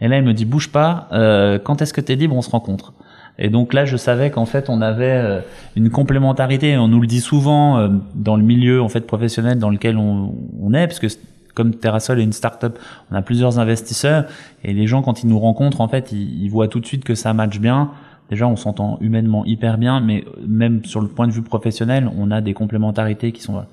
Et 0.00 0.06
là, 0.06 0.16
il 0.16 0.24
me 0.24 0.32
dit, 0.32 0.44
bouge 0.44 0.70
pas. 0.70 1.08
Euh, 1.12 1.58
quand 1.58 1.82
est-ce 1.82 1.92
que 1.92 2.00
t'es 2.00 2.14
libre? 2.14 2.36
On 2.36 2.42
se 2.42 2.50
rencontre. 2.50 2.92
Et 3.38 3.50
donc 3.50 3.72
là, 3.72 3.84
je 3.84 3.96
savais 3.96 4.30
qu'en 4.30 4.46
fait, 4.46 4.68
on 4.68 4.80
avait 4.80 5.06
euh, 5.06 5.40
une 5.76 5.90
complémentarité. 5.90 6.76
On 6.76 6.88
nous 6.88 7.00
le 7.00 7.06
dit 7.06 7.20
souvent 7.20 7.78
euh, 7.78 7.88
dans 8.14 8.36
le 8.36 8.42
milieu 8.42 8.82
en 8.82 8.88
fait 8.88 9.02
professionnel 9.02 9.58
dans 9.58 9.70
lequel 9.70 9.96
on, 9.96 10.34
on 10.60 10.74
est, 10.74 10.86
parce 10.86 10.98
que 10.98 11.06
comme 11.54 11.74
Terrasol 11.74 12.20
est 12.20 12.24
une 12.24 12.32
start-up, 12.32 12.78
on 13.10 13.16
a 13.16 13.22
plusieurs 13.22 13.58
investisseurs 13.58 14.26
et 14.62 14.72
les 14.72 14.86
gens 14.86 15.02
quand 15.02 15.24
ils 15.24 15.28
nous 15.28 15.38
rencontrent, 15.40 15.80
en 15.80 15.88
fait, 15.88 16.12
ils, 16.12 16.44
ils 16.44 16.48
voient 16.48 16.68
tout 16.68 16.78
de 16.78 16.86
suite 16.86 17.02
que 17.04 17.16
ça 17.16 17.32
match 17.32 17.58
bien 17.58 17.90
déjà 18.30 18.46
on 18.46 18.56
s'entend 18.56 18.98
humainement 19.00 19.44
hyper 19.44 19.78
bien, 19.78 20.00
mais 20.00 20.24
même 20.46 20.84
sur 20.84 21.00
le 21.00 21.08
point 21.08 21.26
de 21.26 21.32
vue 21.32 21.42
professionnel, 21.42 22.10
on 22.16 22.30
a 22.30 22.40
des 22.40 22.54
complémentarités 22.54 23.32
qui 23.32 23.42
sont 23.42 23.56
là. 23.56 23.66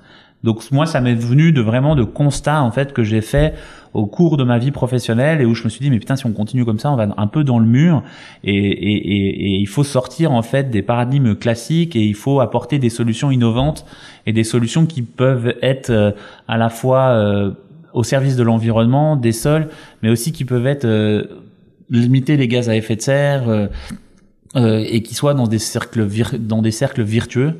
Donc 0.44 0.70
moi, 0.70 0.86
ça 0.86 1.00
m'est 1.00 1.14
venu 1.14 1.50
de 1.50 1.60
vraiment 1.60 1.96
de 1.96 2.04
constats 2.04 2.62
en 2.62 2.70
fait 2.70 2.92
que 2.92 3.02
j'ai 3.02 3.22
fait 3.22 3.54
au 3.94 4.06
cours 4.06 4.36
de 4.36 4.44
ma 4.44 4.58
vie 4.58 4.70
professionnelle 4.70 5.40
et 5.40 5.46
où 5.46 5.54
je 5.54 5.64
me 5.64 5.70
suis 5.70 5.80
dit 5.80 5.90
mais 5.90 5.98
putain 5.98 6.14
si 6.14 6.26
on 6.26 6.32
continue 6.32 6.64
comme 6.64 6.78
ça, 6.78 6.92
on 6.92 6.96
va 6.96 7.08
un 7.16 7.26
peu 7.26 7.42
dans 7.42 7.58
le 7.58 7.66
mur 7.66 8.02
et, 8.44 8.54
et, 8.54 8.96
et, 8.96 9.54
et 9.54 9.58
il 9.58 9.66
faut 9.66 9.84
sortir 9.84 10.32
en 10.32 10.42
fait 10.42 10.70
des 10.70 10.82
paradigmes 10.82 11.34
classiques 11.34 11.96
et 11.96 12.04
il 12.04 12.14
faut 12.14 12.40
apporter 12.40 12.78
des 12.78 12.90
solutions 12.90 13.30
innovantes 13.30 13.86
et 14.26 14.32
des 14.32 14.44
solutions 14.44 14.86
qui 14.86 15.02
peuvent 15.02 15.54
être 15.62 15.90
euh, 15.90 16.12
à 16.46 16.58
la 16.58 16.68
fois 16.68 17.08
euh, 17.08 17.52
au 17.96 18.02
service 18.02 18.36
de 18.36 18.42
l'environnement, 18.42 19.16
des 19.16 19.32
sols, 19.32 19.68
mais 20.02 20.10
aussi 20.10 20.30
qui 20.30 20.44
peuvent 20.44 20.66
être 20.66 20.84
euh, 20.84 21.24
limiter 21.88 22.36
les 22.36 22.46
gaz 22.46 22.68
à 22.68 22.76
effet 22.76 22.94
de 22.94 23.00
serre, 23.00 23.48
euh, 23.48 23.68
et 24.56 25.02
qui 25.02 25.14
soit 25.14 25.34
dans 25.34 25.46
des 25.46 25.58
cercles 25.58 26.08
dans 26.38 26.62
des 26.62 26.70
cercles 26.70 27.02
virtueux 27.02 27.54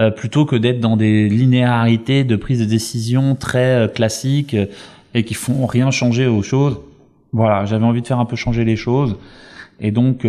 euh, 0.00 0.10
plutôt 0.10 0.46
que 0.46 0.56
d'être 0.56 0.80
dans 0.80 0.96
des 0.96 1.28
linéarités 1.28 2.24
de 2.24 2.36
prise 2.36 2.60
de 2.60 2.64
décision 2.64 3.34
très 3.34 3.84
euh, 3.84 3.88
classiques 3.88 4.56
et 5.14 5.24
qui 5.24 5.34
font 5.34 5.66
rien 5.66 5.90
changer 5.90 6.26
aux 6.26 6.42
choses. 6.42 6.80
Voilà, 7.32 7.66
j'avais 7.66 7.84
envie 7.84 8.00
de 8.00 8.06
faire 8.06 8.18
un 8.18 8.24
peu 8.24 8.36
changer 8.36 8.64
les 8.64 8.76
choses 8.76 9.16
et 9.78 9.90
donc 9.90 10.26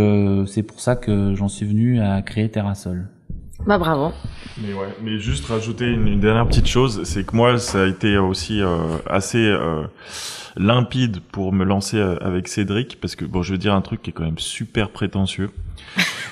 c'est 0.48 0.64
pour 0.64 0.80
ça 0.80 0.96
que 0.96 1.36
j'en 1.36 1.50
suis 1.50 1.66
venu 1.66 2.00
à 2.00 2.22
créer 2.22 2.50
Terrasol. 2.50 3.08
Bah 3.66 3.78
bravo. 3.78 4.14
Mais 4.62 4.74
ouais, 4.74 4.88
mais 5.04 5.18
juste 5.20 5.46
rajouter 5.46 5.86
une, 5.86 6.20
dernière 6.20 6.48
petite 6.48 6.68
chose, 6.68 7.02
c'est 7.04 7.26
que 7.26 7.36
moi 7.36 7.58
ça 7.58 7.84
a 7.84 7.88
été 7.88 8.18
aussi 8.18 8.62
assez 9.10 9.54
limpide 10.56 11.20
pour 11.32 11.54
me 11.54 11.66
lancer 11.66 12.00
avec 12.22 12.48
Cédric 12.48 13.00
parce 13.02 13.16
que 13.16 13.26
bon, 13.26 13.42
je 13.42 13.54
veux 13.54 13.58
dire 13.58 13.74
un 13.74 13.82
truc 13.82 14.04
qui 14.04 14.12
est 14.12 14.14
quand 14.14 14.26
même 14.26 14.40
super 14.40 14.90
prétentieux 14.90 15.50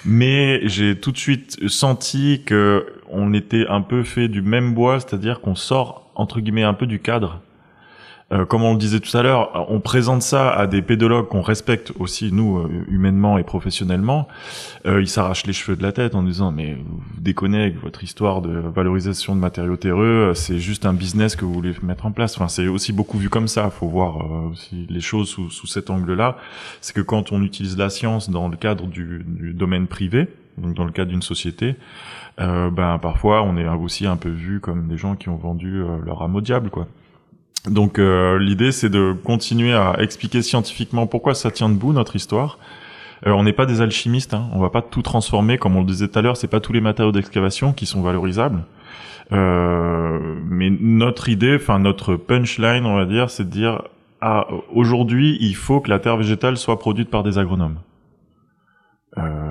mais 0.05 0.67
j'ai 0.67 0.95
tout 0.99 1.11
de 1.11 1.17
suite 1.17 1.57
senti 1.67 2.43
que 2.45 2.85
on 3.09 3.33
était 3.33 3.65
un 3.67 3.81
peu 3.81 4.03
fait 4.03 4.27
du 4.27 4.41
même 4.41 4.73
bois, 4.73 4.99
c'est-à-dire 4.99 5.41
qu'on 5.41 5.55
sort 5.55 6.11
entre 6.15 6.39
guillemets 6.39 6.63
un 6.63 6.73
peu 6.73 6.85
du 6.85 6.99
cadre. 6.99 7.41
Euh, 8.31 8.45
comme 8.45 8.63
on 8.63 8.73
le 8.73 8.77
disait 8.77 8.99
tout 8.99 9.15
à 9.17 9.23
l'heure, 9.23 9.65
on 9.69 9.79
présente 9.79 10.21
ça 10.21 10.51
à 10.51 10.67
des 10.67 10.81
pédologues 10.81 11.27
qu'on 11.27 11.41
respecte 11.41 11.91
aussi 11.99 12.31
nous 12.31 12.59
euh, 12.59 12.85
humainement 12.89 13.37
et 13.37 13.43
professionnellement. 13.43 14.27
Euh, 14.85 15.01
ils 15.01 15.07
s'arrachent 15.07 15.45
les 15.45 15.53
cheveux 15.53 15.75
de 15.75 15.83
la 15.83 15.91
tête 15.91 16.15
en 16.15 16.23
disant 16.23 16.51
mais 16.51 16.75
vous 16.75 17.01
déconnez 17.17 17.61
avec 17.61 17.81
votre 17.81 18.03
histoire 18.03 18.41
de 18.41 18.51
valorisation 18.59 19.35
de 19.35 19.41
matériaux 19.41 19.77
terreux, 19.77 20.33
c'est 20.35 20.59
juste 20.59 20.85
un 20.85 20.93
business 20.93 21.35
que 21.35 21.45
vous 21.45 21.53
voulez 21.53 21.73
mettre 21.81 22.05
en 22.05 22.11
place. 22.11 22.35
Enfin, 22.35 22.47
c'est 22.47 22.67
aussi 22.67 22.93
beaucoup 22.93 23.17
vu 23.17 23.29
comme 23.29 23.47
ça. 23.47 23.69
Faut 23.69 23.87
voir 23.87 24.17
euh, 24.17 24.51
aussi 24.51 24.85
les 24.89 25.01
choses 25.01 25.29
sous, 25.29 25.49
sous 25.49 25.67
cet 25.67 25.89
angle-là. 25.89 26.37
C'est 26.81 26.93
que 26.93 27.01
quand 27.01 27.31
on 27.31 27.41
utilise 27.43 27.77
la 27.77 27.89
science 27.89 28.29
dans 28.29 28.47
le 28.47 28.57
cadre 28.57 28.85
du, 28.85 29.23
du 29.25 29.53
domaine 29.53 29.87
privé, 29.87 30.27
donc 30.57 30.75
dans 30.75 30.85
le 30.85 30.91
cadre 30.91 31.09
d'une 31.09 31.21
société, 31.21 31.75
euh, 32.39 32.69
ben 32.69 32.99
parfois 32.99 33.43
on 33.43 33.57
est 33.57 33.67
aussi 33.67 34.05
un 34.05 34.17
peu 34.17 34.29
vu 34.29 34.59
comme 34.59 34.87
des 34.87 34.97
gens 34.97 35.15
qui 35.15 35.29
ont 35.29 35.35
vendu 35.35 35.83
leur 36.05 36.21
âme 36.21 36.35
au 36.35 36.41
diable, 36.41 36.69
quoi. 36.69 36.87
Donc 37.65 37.99
euh, 37.99 38.39
l'idée 38.39 38.71
c'est 38.71 38.89
de 38.89 39.13
continuer 39.23 39.73
à 39.73 39.97
expliquer 39.99 40.41
scientifiquement 40.41 41.07
pourquoi 41.07 41.33
ça 41.33 41.51
tient 41.51 41.69
debout 41.69 41.93
notre 41.93 42.15
histoire. 42.15 42.57
Euh, 43.27 43.31
on 43.31 43.43
n'est 43.43 43.53
pas 43.53 43.65
des 43.65 43.81
alchimistes, 43.81 44.33
hein. 44.33 44.49
on 44.53 44.59
va 44.59 44.69
pas 44.69 44.81
tout 44.81 45.01
transformer 45.01 45.57
comme 45.57 45.75
on 45.75 45.81
le 45.81 45.85
disait 45.85 46.07
tout 46.07 46.19
à 46.19 46.21
l'heure. 46.21 46.37
C'est 46.37 46.47
pas 46.47 46.61
tous 46.61 46.73
les 46.73 46.81
matériaux 46.81 47.11
d'excavation 47.11 47.73
qui 47.73 47.85
sont 47.85 48.01
valorisables. 48.01 48.63
Euh, 49.31 50.19
mais 50.45 50.69
notre 50.69 51.29
idée, 51.29 51.55
enfin 51.55 51.79
notre 51.79 52.15
punchline, 52.15 52.85
on 52.85 52.95
va 52.95 53.05
dire, 53.05 53.29
c'est 53.29 53.43
de 53.43 53.49
dire 53.49 53.83
ah 54.21 54.47
aujourd'hui 54.73 55.37
il 55.39 55.55
faut 55.55 55.79
que 55.81 55.89
la 55.89 55.99
terre 55.99 56.17
végétale 56.17 56.57
soit 56.57 56.79
produite 56.79 57.09
par 57.09 57.23
des 57.23 57.37
agronomes. 57.37 57.79
Euh, 59.17 59.48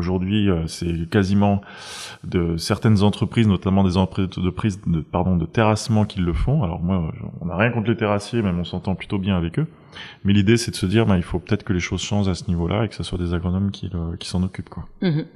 Aujourd'hui, 0.00 0.48
euh, 0.48 0.66
c'est 0.66 1.08
quasiment 1.10 1.60
de 2.24 2.56
certaines 2.56 3.02
entreprises, 3.02 3.46
notamment 3.46 3.84
des 3.84 3.98
entreprises 3.98 4.80
de, 4.86 5.00
pardon, 5.00 5.36
de 5.36 5.44
terrassement 5.44 6.06
qui 6.06 6.20
le 6.20 6.32
font. 6.32 6.62
Alors 6.62 6.80
moi, 6.80 7.12
on 7.42 7.44
n'a 7.44 7.56
rien 7.56 7.70
contre 7.70 7.90
les 7.90 7.96
terrassiers, 7.96 8.40
même 8.40 8.58
on 8.58 8.64
s'entend 8.64 8.94
plutôt 8.94 9.18
bien 9.18 9.36
avec 9.36 9.58
eux. 9.58 9.66
Mais 10.24 10.32
l'idée, 10.32 10.56
c'est 10.56 10.70
de 10.70 10.76
se 10.76 10.86
dire, 10.86 11.04
bah, 11.04 11.18
il 11.18 11.22
faut 11.22 11.38
peut-être 11.38 11.64
que 11.64 11.74
les 11.74 11.80
choses 11.80 12.00
changent 12.00 12.28
à 12.28 12.34
ce 12.34 12.48
niveau-là 12.48 12.84
et 12.84 12.88
que 12.88 12.94
ce 12.94 13.02
soit 13.02 13.18
des 13.18 13.34
agronomes 13.34 13.70
qui, 13.70 13.90
qui 14.18 14.28
s'en 14.28 14.42
occupent. 14.42 14.70
Quoi. 14.70 14.86
Mhm. 15.02 15.26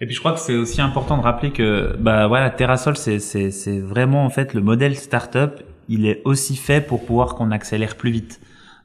Et 0.00 0.06
puis 0.06 0.14
je 0.14 0.20
crois 0.20 0.32
que 0.32 0.40
c'est 0.40 0.56
aussi 0.56 0.82
important 0.82 1.16
de 1.16 1.22
rappeler 1.22 1.52
que 1.52 1.96
bah 1.98 2.26
voilà 2.26 2.50
Terrasol 2.50 2.98
c'est 2.98 3.18
c'est 3.18 3.50
c'est 3.50 3.80
vraiment 3.80 4.26
en 4.26 4.30
fait 4.30 4.52
le 4.52 4.60
modèle 4.60 4.94
startup 4.94 5.62
il 5.88 6.04
est 6.04 6.20
aussi 6.26 6.54
fait 6.54 6.86
pour 6.86 7.06
pouvoir 7.06 7.34
qu'on 7.34 7.50
accélère 7.50 7.96
plus 7.96 8.10
vite. 8.10 8.40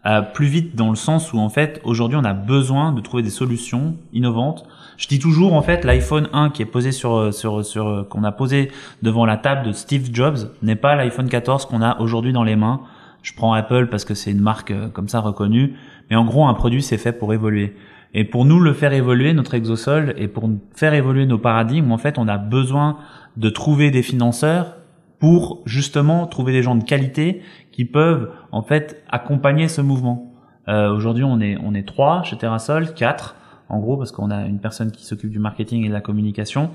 Euh, 0.08 0.24
plus 0.24 0.48
vite 0.48 0.76
dans 0.76 0.90
le 0.90 0.96
sens 0.96 1.32
où 1.32 1.38
en 1.38 1.50
fait 1.50 1.80
aujourd'hui 1.84 2.18
on 2.18 2.24
a 2.24 2.34
besoin 2.34 2.92
de 2.92 3.02
trouver 3.02 3.22
des 3.22 3.30
solutions 3.30 3.96
innovantes. 4.14 4.66
Je 4.98 5.08
dis 5.08 5.20
toujours 5.20 5.54
en 5.54 5.62
fait 5.62 5.86
l'iPhone 5.86 6.28
1 6.34 6.50
qui 6.50 6.64
est 6.64 6.66
posé 6.66 6.92
sur 6.92 7.16
euh, 7.16 7.32
sur 7.32 7.64
sur 7.64 7.88
euh, 7.88 8.04
qu'on 8.04 8.24
a 8.24 8.32
posé 8.32 8.72
devant 9.04 9.28
la 9.28 9.38
table 9.38 9.68
de 9.68 9.74
Steve 9.74 10.10
Jobs 10.12 10.50
n'est 10.64 10.76
pas 10.76 10.96
l'iPhone 10.96 11.30
14 11.30 11.68
qu'on 11.68 11.84
a 11.84 12.00
aujourd'hui 12.00 12.34
dans 12.34 12.44
les 12.44 12.56
mains. 12.56 12.82
Je 13.22 13.34
prends 13.36 13.54
Apple 13.54 13.90
parce 13.92 14.04
que 14.04 14.16
c'est 14.16 14.32
une 14.32 14.42
marque 14.42 14.74
comme 14.94 15.08
ça 15.08 15.20
reconnue, 15.20 15.76
mais 16.10 16.16
en 16.16 16.26
gros 16.26 16.48
un 16.48 16.56
produit 16.56 16.82
c'est 16.82 16.98
fait 16.98 17.14
pour 17.14 17.32
évoluer. 17.32 17.76
Et 18.14 18.24
pour 18.24 18.44
nous 18.44 18.60
le 18.60 18.74
faire 18.74 18.94
évoluer 18.94 19.34
notre 19.34 19.54
exosol 19.54 20.16
et 20.18 20.28
pour 20.28 20.50
faire 20.74 20.94
évoluer 20.94 21.26
nos 21.26 21.38
paradigmes, 21.38 21.92
en 21.94 21.98
fait, 21.98 22.18
on 22.18 22.28
a 22.28 22.38
besoin 22.38 22.98
de 23.38 23.50
trouver 23.50 23.90
des 23.90 24.02
financeurs 24.02 24.76
pour 25.22 25.62
justement 25.66 26.26
trouver 26.26 26.52
des 26.52 26.64
gens 26.64 26.76
de 26.76 26.84
qualité 26.84 27.44
qui 27.72 27.86
peuvent 27.86 28.32
en 28.52 28.64
fait 28.64 29.02
accompagner 29.08 29.68
ce 29.68 29.80
mouvement. 29.80 30.34
Euh, 30.68 30.92
Aujourd'hui, 30.92 31.24
on 31.24 31.40
est 31.40 31.58
on 31.64 31.74
est 31.76 31.88
trois 31.88 32.24
chez 32.24 32.38
Terrasol, 32.38 32.94
quatre 32.96 33.36
en 33.70 33.80
gros 33.80 33.98
parce 33.98 34.12
qu'on 34.12 34.32
a 34.32 34.46
une 34.46 34.60
personne 34.60 34.92
qui 34.92 35.06
s'occupe 35.06 35.30
du 35.30 35.40
marketing 35.40 35.86
et 35.86 35.90
de 35.90 35.94
la 35.94 36.02
communication. 36.02 36.72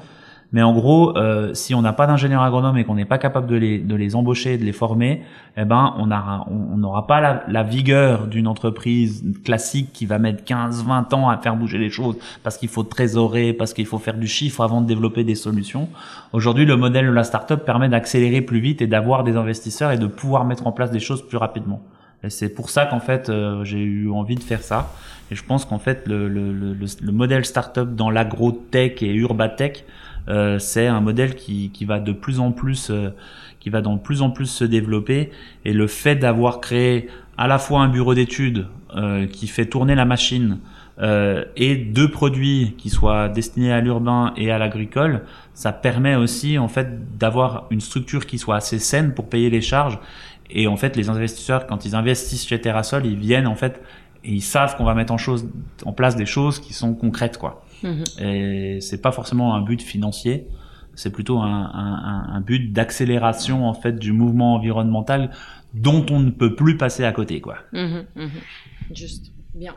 Mais 0.53 0.63
en 0.63 0.73
gros, 0.73 1.17
euh, 1.17 1.53
si 1.55 1.75
on 1.75 1.83
n'a 1.83 1.93
pas 1.93 2.07
d'ingénieur 2.07 2.43
agronome 2.43 2.79
et 2.79 2.85
qu'on 2.85 2.95
n'est 2.95 3.05
pas 3.05 3.19
capable 3.19 3.47
de 3.49 3.57
les, 3.57 3.79
de 3.79 3.95
les 3.95 4.15
embaucher, 4.15 4.59
de 4.59 4.65
les 4.65 4.73
former, 4.73 5.23
eh 5.57 5.65
ben, 5.65 5.95
on 5.99 6.07
n'aura 6.07 6.47
on, 6.49 6.77
n'aura 6.77 7.07
pas 7.07 7.21
la, 7.21 7.43
la 7.49 7.63
vigueur 7.63 8.27
d'une 8.29 8.47
entreprise 8.47 9.25
classique 9.45 9.93
qui 9.93 10.07
va 10.07 10.19
mettre 10.19 10.45
15, 10.45 10.85
20 10.85 11.15
ans 11.15 11.29
à 11.29 11.37
faire 11.39 11.57
bouger 11.57 11.79
les 11.79 11.91
choses 11.91 12.17
parce 12.45 12.59
qu'il 12.59 12.69
faut 12.69 12.85
trésorer, 12.85 13.53
parce 13.53 13.75
qu'il 13.75 13.87
faut 13.87 13.99
faire 13.99 14.17
du 14.17 14.29
chiffre 14.29 14.61
avant 14.61 14.81
de 14.81 14.87
développer 14.87 15.25
des 15.25 15.35
solutions. 15.35 15.89
Aujourd'hui, 16.33 16.65
le 16.65 16.77
modèle 16.77 17.07
de 17.07 17.13
la 17.13 17.25
startup 17.25 17.65
permet 17.65 17.89
d'accélérer 17.89 18.41
plus 18.41 18.61
vite 18.61 18.81
et 18.83 18.87
d'avoir 18.87 19.25
des 19.25 19.37
investisseurs 19.37 19.91
et 19.91 19.99
de 19.99 20.07
pouvoir 20.07 20.45
mettre 20.45 20.67
en 20.67 20.73
place 20.73 20.91
des 20.91 21.01
choses 21.01 21.27
plus 21.27 21.39
rapidement. 21.39 21.83
Et 22.23 22.31
c'est 22.31 22.49
pour 22.49 22.71
ça 22.71 22.87
qu'en 22.87 23.01
fait, 23.01 23.29
euh, 23.29 23.65
j'ai 23.65 23.83
eu 23.83 24.11
envie 24.11 24.37
de 24.37 24.43
faire 24.43 24.63
ça. 24.63 24.91
Et 25.31 25.35
je 25.35 25.45
pense 25.45 25.65
qu'en 25.65 25.79
fait, 25.79 26.07
le, 26.07 26.29
le, 26.29 26.53
le, 26.53 26.75
le 26.75 27.13
modèle 27.13 27.45
startup 27.45 27.95
dans 27.95 28.11
l'agro-tech 28.11 29.03
et 29.03 29.13
urbatech, 29.13 29.85
euh, 30.29 30.59
c'est 30.59 30.87
un 30.87 31.01
modèle 31.01 31.35
qui, 31.35 31.71
qui 31.71 31.85
va 31.85 32.01
de 32.01 32.13
plus 32.13 32.41
en 32.41 32.53
plus 32.53 32.91
euh, 32.91 33.11
qui 33.61 33.71
va 33.71 33.81
de 33.81 33.97
plus 33.99 34.23
en 34.23 34.31
plus 34.31 34.47
se 34.47 34.65
développer 34.65 35.31
et 35.65 35.73
le 35.73 35.87
fait 35.87 36.17
d'avoir 36.17 36.61
créé 36.61 37.09
à 37.37 37.47
la 37.47 37.59
fois 37.59 37.81
un 37.81 37.89
bureau 37.89 38.15
d'études 38.15 38.67
euh, 38.97 39.27
qui 39.27 39.47
fait 39.47 39.67
tourner 39.67 39.95
la 39.95 40.05
machine 40.05 40.59
et 41.57 41.77
deux 41.77 42.11
produits 42.11 42.75
qui 42.79 42.89
soient 42.89 43.29
destinés 43.29 43.71
à 43.71 43.83
l'urbain 43.83 44.33
et 44.39 44.51
à 44.51 44.57
l'agricole, 44.57 45.25
ça 45.53 45.71
permet 45.71 46.15
aussi 46.15 46.57
en 46.57 46.69
fait 46.69 47.19
d'avoir 47.19 47.67
une 47.69 47.83
structure 47.83 48.25
qui 48.25 48.39
soit 48.39 48.57
assez 48.57 48.79
saine 48.79 49.13
pour 49.13 49.29
payer 49.29 49.51
les 49.51 49.61
charges. 49.61 49.99
Et 50.49 50.67
en 50.69 50.77
fait, 50.79 50.97
les 50.97 51.11
investisseurs, 51.11 51.67
quand 51.67 51.85
ils 51.85 51.95
investissent 51.95 52.47
chez 52.47 52.59
Terrasol, 52.63 53.05
ils 53.05 53.19
viennent 53.19 53.47
en 53.47 53.57
fait 53.57 53.83
et 54.25 54.33
ils 54.33 54.43
savent 54.43 54.77
qu'on 54.77 54.85
va 54.85 54.95
mettre 54.95 55.13
en, 55.13 55.19
chose, 55.19 55.49
en 55.85 55.93
place 55.93 56.17
des 56.17 56.25
choses 56.25 56.59
qui 56.59 56.73
sont 56.73 56.95
concrètes, 56.95 57.37
quoi. 57.39 57.66
Mhm. 57.83 58.05
Et 58.21 58.81
c'est 58.81 59.01
pas 59.01 59.13
forcément 59.13 59.55
un 59.55 59.61
but 59.61 59.83
financier, 59.83 60.49
c'est 60.95 61.11
plutôt 61.11 61.39
un, 61.39 61.71
un, 61.75 62.35
un 62.35 62.41
but 62.41 62.73
d'accélération 62.73 63.69
en 63.69 63.75
fait 63.75 63.99
du 63.99 64.13
mouvement 64.13 64.55
environnemental 64.55 65.31
dont 65.75 66.05
on 66.11 66.21
ne 66.21 66.31
peut 66.31 66.55
plus 66.55 66.77
passer 66.77 67.05
à 67.05 67.13
côté, 67.13 67.41
quoi. 67.41 67.59
Mhm, 67.73 68.07
mhm. 68.17 68.31
Juste, 68.95 69.33
bien. 69.55 69.75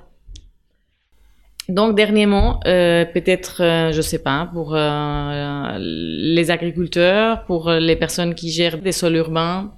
Donc 1.68 1.96
dernièrement, 1.96 2.60
euh, 2.66 3.06
peut-être, 3.06 3.62
euh, 3.62 3.92
je 3.92 4.02
sais 4.02 4.18
pas, 4.20 4.50
pour 4.52 4.76
euh, 4.76 5.78
les 5.80 6.50
agriculteurs, 6.50 7.46
pour 7.46 7.70
les 7.70 7.96
personnes 7.96 8.34
qui 8.34 8.50
gèrent 8.50 8.82
des 8.82 8.92
sols 8.92 9.18
urbains. 9.18 9.72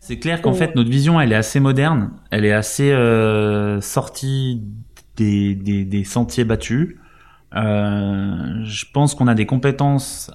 C'est 0.00 0.18
clair 0.18 0.40
qu'en 0.40 0.54
fait 0.54 0.74
notre 0.74 0.90
vision, 0.90 1.20
elle 1.20 1.32
est 1.32 1.36
assez 1.36 1.60
moderne, 1.60 2.12
elle 2.30 2.46
est 2.46 2.52
assez 2.52 2.90
euh, 2.90 3.80
sortie 3.82 4.62
des, 5.18 6.04
sentiers 6.04 6.44
battus. 6.44 6.96
Euh, 7.54 8.64
je 8.64 8.84
pense 8.92 9.14
qu'on 9.14 9.26
a 9.26 9.34
des 9.34 9.46
compétences 9.46 10.30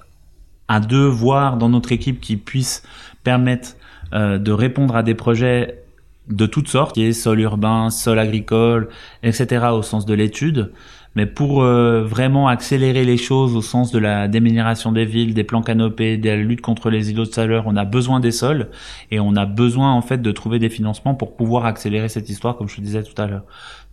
à 0.68 0.80
deux, 0.80 1.06
voire 1.06 1.56
dans 1.56 1.68
notre 1.68 1.92
équipe 1.92 2.20
qui 2.20 2.36
puissent 2.36 2.82
permettre 3.22 3.76
euh, 4.12 4.38
de 4.38 4.52
répondre 4.52 4.96
à 4.96 5.02
des 5.02 5.14
projets 5.14 5.84
de 6.28 6.46
toutes 6.46 6.68
sortes, 6.68 6.94
qui 6.94 7.04
est 7.04 7.12
sol 7.12 7.40
urbain, 7.40 7.90
sol 7.90 8.18
agricole, 8.18 8.88
etc. 9.22 9.66
au 9.72 9.82
sens 9.82 10.06
de 10.06 10.14
l'étude. 10.14 10.72
Mais 11.16 11.26
pour 11.26 11.62
euh, 11.62 12.02
vraiment 12.02 12.48
accélérer 12.48 13.04
les 13.04 13.16
choses 13.16 13.54
au 13.54 13.62
sens 13.62 13.92
de 13.92 13.98
la 13.98 14.26
déminération 14.26 14.90
des 14.90 15.04
villes, 15.04 15.32
des 15.32 15.44
plans 15.44 15.62
canopés, 15.62 16.16
de 16.16 16.28
la 16.28 16.36
lutte 16.36 16.60
contre 16.60 16.90
les 16.90 17.10
îlots 17.10 17.26
de 17.26 17.32
chaleur, 17.32 17.64
on 17.66 17.76
a 17.76 17.84
besoin 17.84 18.18
des 18.18 18.32
sols 18.32 18.68
et 19.12 19.20
on 19.20 19.36
a 19.36 19.46
besoin 19.46 19.92
en 19.92 20.02
fait 20.02 20.20
de 20.20 20.32
trouver 20.32 20.58
des 20.58 20.70
financements 20.70 21.14
pour 21.14 21.36
pouvoir 21.36 21.66
accélérer 21.66 22.08
cette 22.08 22.28
histoire, 22.28 22.56
comme 22.56 22.68
je 22.68 22.76
te 22.76 22.80
disais 22.80 23.04
tout 23.04 23.20
à 23.20 23.26
l'heure. 23.28 23.44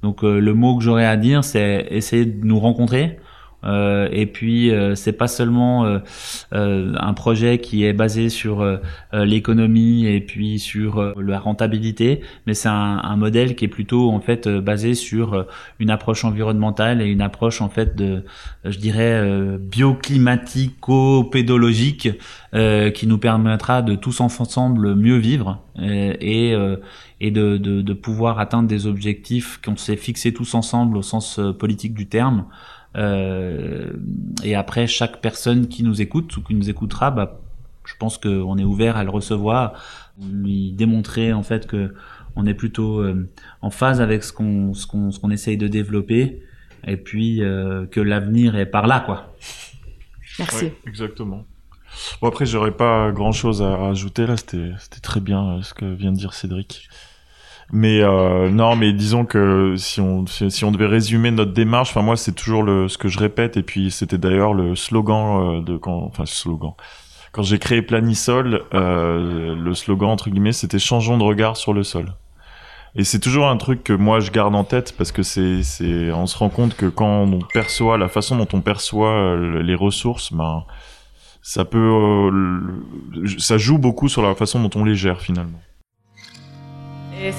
Donc 0.04 0.24
euh, 0.24 0.40
le 0.40 0.54
mot 0.54 0.78
que 0.78 0.84
j'aurais 0.84 1.06
à 1.06 1.18
dire, 1.18 1.44
c'est 1.44 1.88
essayer 1.90 2.26
de 2.26 2.46
nous 2.46 2.60
rencontrer, 2.60 3.18
euh, 3.64 4.10
et 4.12 4.26
puis 4.26 4.72
euh, 4.72 4.96
c'est 4.96 5.14
pas 5.14 5.28
seulement 5.28 5.86
euh, 5.86 6.00
un 6.52 7.14
projet 7.14 7.60
qui 7.60 7.86
est 7.86 7.94
basé 7.94 8.30
sur 8.30 8.68
l'économie 9.14 10.08
et 10.08 10.20
puis 10.22 10.60
sur 10.60 11.14
la 11.20 11.40
rentabilité, 11.40 12.22
mais 12.48 12.54
c'est 12.54 12.70
un, 12.70 13.16
modèle 13.16 13.56
qui 13.56 13.66
est 13.66 13.70
plutôt 13.70 14.10
en 14.10 14.20
fait 14.20 14.48
basé 14.48 14.96
sur 14.96 15.46
une 15.80 15.92
approche 15.92 16.26
environnementale 16.26 17.02
et 17.02 17.06
une 17.06 17.22
approche 17.22 17.62
en 17.62 17.70
fait 17.70 17.96
de, 17.96 18.26
je 18.66 18.80
dirais, 18.80 19.24
bioclimatico-pédologique 19.60 22.10
qui 22.94 23.08
nous 23.08 23.18
permettra 23.18 23.82
de 23.82 23.96
tous 23.96 24.20
ensemble 24.22 24.96
mieux 24.96 25.18
vivre 25.18 25.60
et 25.80 26.56
de, 27.30 27.58
de, 27.58 27.84
de 27.84 27.94
pouvoir 27.94 28.40
atteindre 28.40 28.68
des 28.68 28.88
objectifs 28.88 29.62
qu'on 29.64 29.78
s'est 29.78 29.98
fixés 29.98 30.34
tous 30.34 30.56
ensemble 30.56 30.98
au 30.98 31.04
sens 31.04 31.40
politique 31.60 31.94
du 31.94 32.08
terme. 32.08 32.46
Euh, 32.96 33.94
et 34.44 34.56
après, 34.56 34.88
chaque 34.88 35.22
personne 35.22 35.68
qui 35.68 35.84
nous 35.84 36.02
écoute 36.02 36.36
ou 36.38 36.42
qui 36.42 36.56
nous 36.56 36.70
écoutera, 36.70 37.12
bah, 37.12 37.40
je 37.86 37.94
pense 37.98 38.18
qu'on 38.18 38.58
est 38.58 38.64
ouvert 38.64 38.98
à 38.98 39.04
le 39.04 39.10
recevoir, 39.10 39.74
lui 40.22 40.72
démontrer 40.72 41.34
en 41.34 41.44
fait 41.44 41.68
que 41.68 41.94
on 42.36 42.46
est 42.46 42.54
plutôt 42.54 43.00
euh, 43.00 43.30
en 43.62 43.70
phase 43.70 44.00
avec 44.00 44.24
ce 44.24 44.32
qu'on 44.32 44.74
ce 44.74 44.88
qu'on 44.88 45.12
ce 45.12 45.20
qu'on 45.20 45.32
essaye 45.32 45.58
de 45.58 45.68
développer, 45.68 46.42
et 46.86 46.98
puis 46.98 47.44
euh, 47.44 47.86
que 47.86 48.00
l'avenir 48.00 48.56
est 48.56 48.66
par 48.66 48.88
là, 48.88 49.02
quoi. 49.02 49.34
Merci. 50.40 50.72
exactement. 50.88 51.46
Bon 52.22 52.30
après, 52.30 52.46
j'aurais 52.46 52.72
pas 52.72 53.12
grand 53.12 53.34
chose 53.34 53.62
à 53.62 53.76
rajouter 53.76 54.26
là. 54.26 54.38
C'était 54.38 54.72
c'était 54.80 55.02
très 55.02 55.20
bien 55.20 55.62
ce 55.62 55.74
que 55.74 55.86
vient 55.86 56.12
de 56.12 56.18
dire 56.18 56.34
Cédric. 56.34 56.88
Mais 57.74 58.02
euh, 58.02 58.50
non, 58.50 58.76
mais 58.76 58.92
disons 58.92 59.26
que 59.26 59.76
si 59.78 60.02
on 60.02 60.26
si, 60.28 60.66
on 60.66 60.72
devait 60.72 60.88
résumer 60.88 61.32
notre 61.32 61.54
démarche, 61.54 61.92
enfin 61.92 62.02
moi 62.02 62.18
c'est 62.18 62.34
toujours 62.34 62.64
le 62.64 62.90
ce 62.90 62.98
que 62.98 63.08
je 63.08 63.18
répète 63.18 63.56
et 63.56 63.64
puis 63.64 63.92
c'était 63.92 64.18
d'ailleurs 64.18 64.54
le 64.54 64.76
slogan 64.76 65.60
euh, 65.60 65.62
de 65.62 65.78
quand 65.78 66.04
enfin 66.04 66.26
slogan 66.26 66.74
quand 67.32 67.44
j'ai 67.44 67.60
créé 67.60 67.82
Planisol, 67.82 68.64
euh, 68.74 69.56
le 69.56 69.74
slogan 69.74 70.10
entre 70.10 70.30
guillemets, 70.30 70.52
c'était 70.52 70.80
changeons 70.80 71.18
de 71.18 71.24
regard 71.24 71.58
sur 71.58 71.74
le 71.74 71.84
sol. 71.84 72.14
Et 72.96 73.06
c'est 73.06 73.20
toujours 73.20 73.48
un 73.48 73.56
truc 73.56 73.86
que 73.86 73.94
moi 73.94 74.20
je 74.20 74.32
garde 74.32 74.54
en 74.54 74.66
tête 74.66 74.94
parce 74.98 75.14
que 75.14 75.24
c'est, 75.24 75.64
c'est, 75.64 76.12
on 76.12 76.28
se 76.28 76.38
rend 76.38 76.50
compte 76.50 76.76
que 76.76 76.88
quand 76.88 77.22
on 77.22 77.40
perçoit 77.40 77.98
la 77.98 78.10
façon 78.10 78.36
dont 78.36 78.48
on 78.52 78.60
perçoit 78.60 79.14
euh, 79.14 79.64
les 79.64 79.76
ressources, 79.76 80.34
ben, 80.34 80.66
ça 81.42 81.64
peut, 81.64 81.80
euh, 81.80 83.30
ça 83.38 83.58
joue 83.58 83.78
beaucoup 83.78 84.10
sur 84.10 84.22
la 84.22 84.36
façon 84.36 84.62
dont 84.62 84.70
on 84.76 84.84
les 84.84 84.96
gère 84.96 85.22
finalement. 85.22 85.60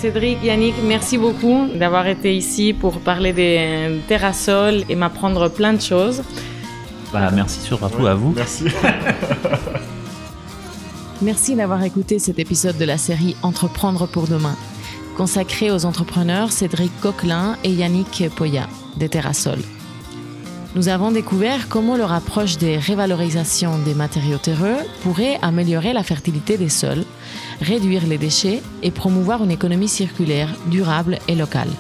Cédric, 0.01 0.45
Yannick, 0.45 0.75
merci 0.85 1.19
beaucoup 1.19 1.67
d'avoir 1.75 2.07
été 2.07 2.37
ici 2.37 2.73
pour 2.73 3.01
parler 3.01 3.33
des 3.33 4.01
terrassols 4.07 4.85
et 4.89 4.95
m'apprendre 4.95 5.49
plein 5.49 5.73
de 5.73 5.81
choses. 5.81 6.23
Bah, 7.13 7.31
merci 7.33 7.61
surtout 7.61 8.07
à 8.07 8.15
vous. 8.15 8.33
Merci. 8.37 8.65
merci 11.23 11.57
d'avoir 11.57 11.83
écouté 11.83 12.19
cet 12.19 12.39
épisode 12.39 12.79
de 12.79 12.85
la 12.85 12.97
série 12.97 13.37
Entreprendre 13.43 14.07
pour 14.07 14.29
demain 14.29 14.57
consacré 15.17 15.71
aux 15.71 15.85
entrepreneurs 15.85 16.53
Cédric 16.53 16.93
Coquelin 17.01 17.57
et 17.65 17.71
Yannick 17.71 18.25
Poya 18.35 18.67
des 18.97 19.09
Terrasol. 19.09 19.59
Nous 20.75 20.89
avons 20.89 21.11
découvert 21.11 21.69
comment 21.69 21.97
leur 21.97 22.13
approche 22.13 22.57
des 22.57 22.79
révalorisations 22.79 23.79
des 23.79 23.93
matériaux 23.93 24.39
terreux 24.39 24.77
pourrait 25.03 25.39
améliorer 25.43 25.93
la 25.93 26.03
fertilité 26.03 26.57
des 26.57 26.71
sols, 26.71 27.05
réduire 27.63 28.07
les 28.07 28.19
déchets 28.19 28.63
et 28.83 28.91
promouvoir 28.91 29.43
une 29.43 29.51
économie 29.51 29.89
circulaire, 29.89 30.55
durable 30.67 31.19
et 31.29 31.35
locale. 31.35 31.71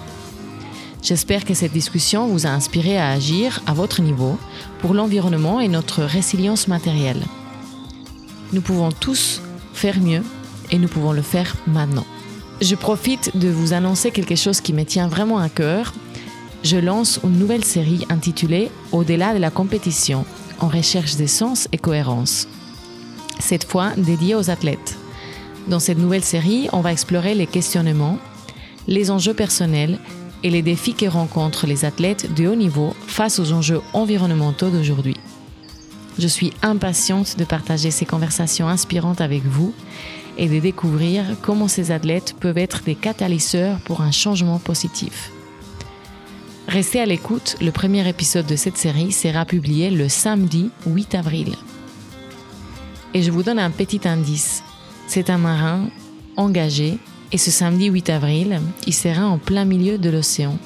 J'espère 1.02 1.44
que 1.44 1.54
cette 1.54 1.72
discussion 1.72 2.28
vous 2.28 2.46
a 2.46 2.50
inspiré 2.50 2.96
à 2.96 3.10
agir 3.10 3.60
à 3.66 3.74
votre 3.74 4.00
niveau 4.00 4.38
pour 4.80 4.94
l'environnement 4.94 5.60
et 5.60 5.68
notre 5.68 6.02
résilience 6.02 6.68
matérielle. 6.68 7.22
Nous 8.52 8.60
pouvons 8.60 8.92
tous 8.92 9.42
faire 9.74 9.98
mieux 9.98 10.22
et 10.70 10.78
nous 10.78 10.88
pouvons 10.88 11.12
le 11.12 11.22
faire 11.22 11.56
maintenant. 11.66 12.06
Je 12.60 12.76
profite 12.76 13.36
de 13.36 13.48
vous 13.48 13.72
annoncer 13.72 14.12
quelque 14.12 14.36
chose 14.36 14.60
qui 14.60 14.72
me 14.72 14.84
tient 14.84 15.08
vraiment 15.08 15.38
à 15.38 15.48
cœur. 15.48 15.92
Je 16.62 16.76
lance 16.76 17.18
une 17.24 17.38
nouvelle 17.38 17.64
série 17.64 18.06
intitulée 18.08 18.70
Au-delà 18.92 19.34
de 19.34 19.38
la 19.38 19.50
compétition, 19.50 20.24
en 20.60 20.68
recherche 20.68 21.16
de 21.16 21.26
sens 21.26 21.66
et 21.72 21.78
cohérence. 21.78 22.46
Cette 23.40 23.64
fois 23.64 23.90
dédiée 23.96 24.36
aux 24.36 24.50
athlètes. 24.50 25.01
Dans 25.68 25.78
cette 25.78 25.98
nouvelle 25.98 26.24
série, 26.24 26.68
on 26.72 26.80
va 26.80 26.92
explorer 26.92 27.34
les 27.34 27.46
questionnements, 27.46 28.18
les 28.88 29.10
enjeux 29.10 29.34
personnels 29.34 29.98
et 30.42 30.50
les 30.50 30.62
défis 30.62 30.94
que 30.94 31.06
rencontrent 31.06 31.66
les 31.66 31.84
athlètes 31.84 32.34
de 32.34 32.48
haut 32.48 32.56
niveau 32.56 32.94
face 33.06 33.38
aux 33.38 33.52
enjeux 33.52 33.80
environnementaux 33.92 34.70
d'aujourd'hui. 34.70 35.16
Je 36.18 36.26
suis 36.26 36.52
impatiente 36.62 37.38
de 37.38 37.44
partager 37.44 37.90
ces 37.90 38.04
conversations 38.04 38.68
inspirantes 38.68 39.20
avec 39.20 39.44
vous 39.44 39.72
et 40.36 40.48
de 40.48 40.58
découvrir 40.58 41.24
comment 41.42 41.68
ces 41.68 41.90
athlètes 41.90 42.34
peuvent 42.40 42.58
être 42.58 42.82
des 42.82 42.96
catalyseurs 42.96 43.78
pour 43.84 44.00
un 44.00 44.10
changement 44.10 44.58
positif. 44.58 45.30
Restez 46.66 47.00
à 47.00 47.06
l'écoute, 47.06 47.56
le 47.60 47.70
premier 47.70 48.06
épisode 48.08 48.46
de 48.46 48.56
cette 48.56 48.76
série 48.76 49.12
sera 49.12 49.44
publié 49.44 49.90
le 49.90 50.08
samedi 50.08 50.70
8 50.86 51.14
avril. 51.14 51.54
Et 53.14 53.22
je 53.22 53.30
vous 53.30 53.42
donne 53.42 53.58
un 53.58 53.70
petit 53.70 54.00
indice. 54.08 54.62
C'est 55.14 55.28
un 55.28 55.36
marin 55.36 55.90
engagé 56.38 56.96
et 57.32 57.36
ce 57.36 57.50
samedi 57.50 57.88
8 57.88 58.08
avril, 58.08 58.62
il 58.86 58.94
sera 58.94 59.26
en 59.26 59.36
plein 59.36 59.66
milieu 59.66 59.98
de 59.98 60.08
l'océan. 60.08 60.56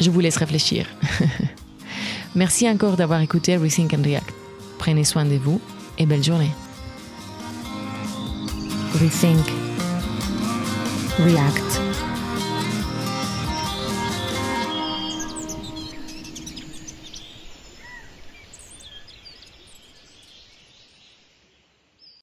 Je 0.00 0.10
vous 0.10 0.18
laisse 0.18 0.38
réfléchir. 0.38 0.86
Merci 2.34 2.68
encore 2.68 2.96
d'avoir 2.96 3.20
écouté 3.20 3.52
Everything 3.52 3.86
Can 3.86 4.02
React. 4.02 4.34
Prenez 4.78 5.04
soin 5.04 5.24
de 5.24 5.36
vous 5.36 5.60
et 5.98 6.04
belle 6.04 6.24
journée. 6.24 6.50
rethink, 8.94 9.46
react. 11.20 12.07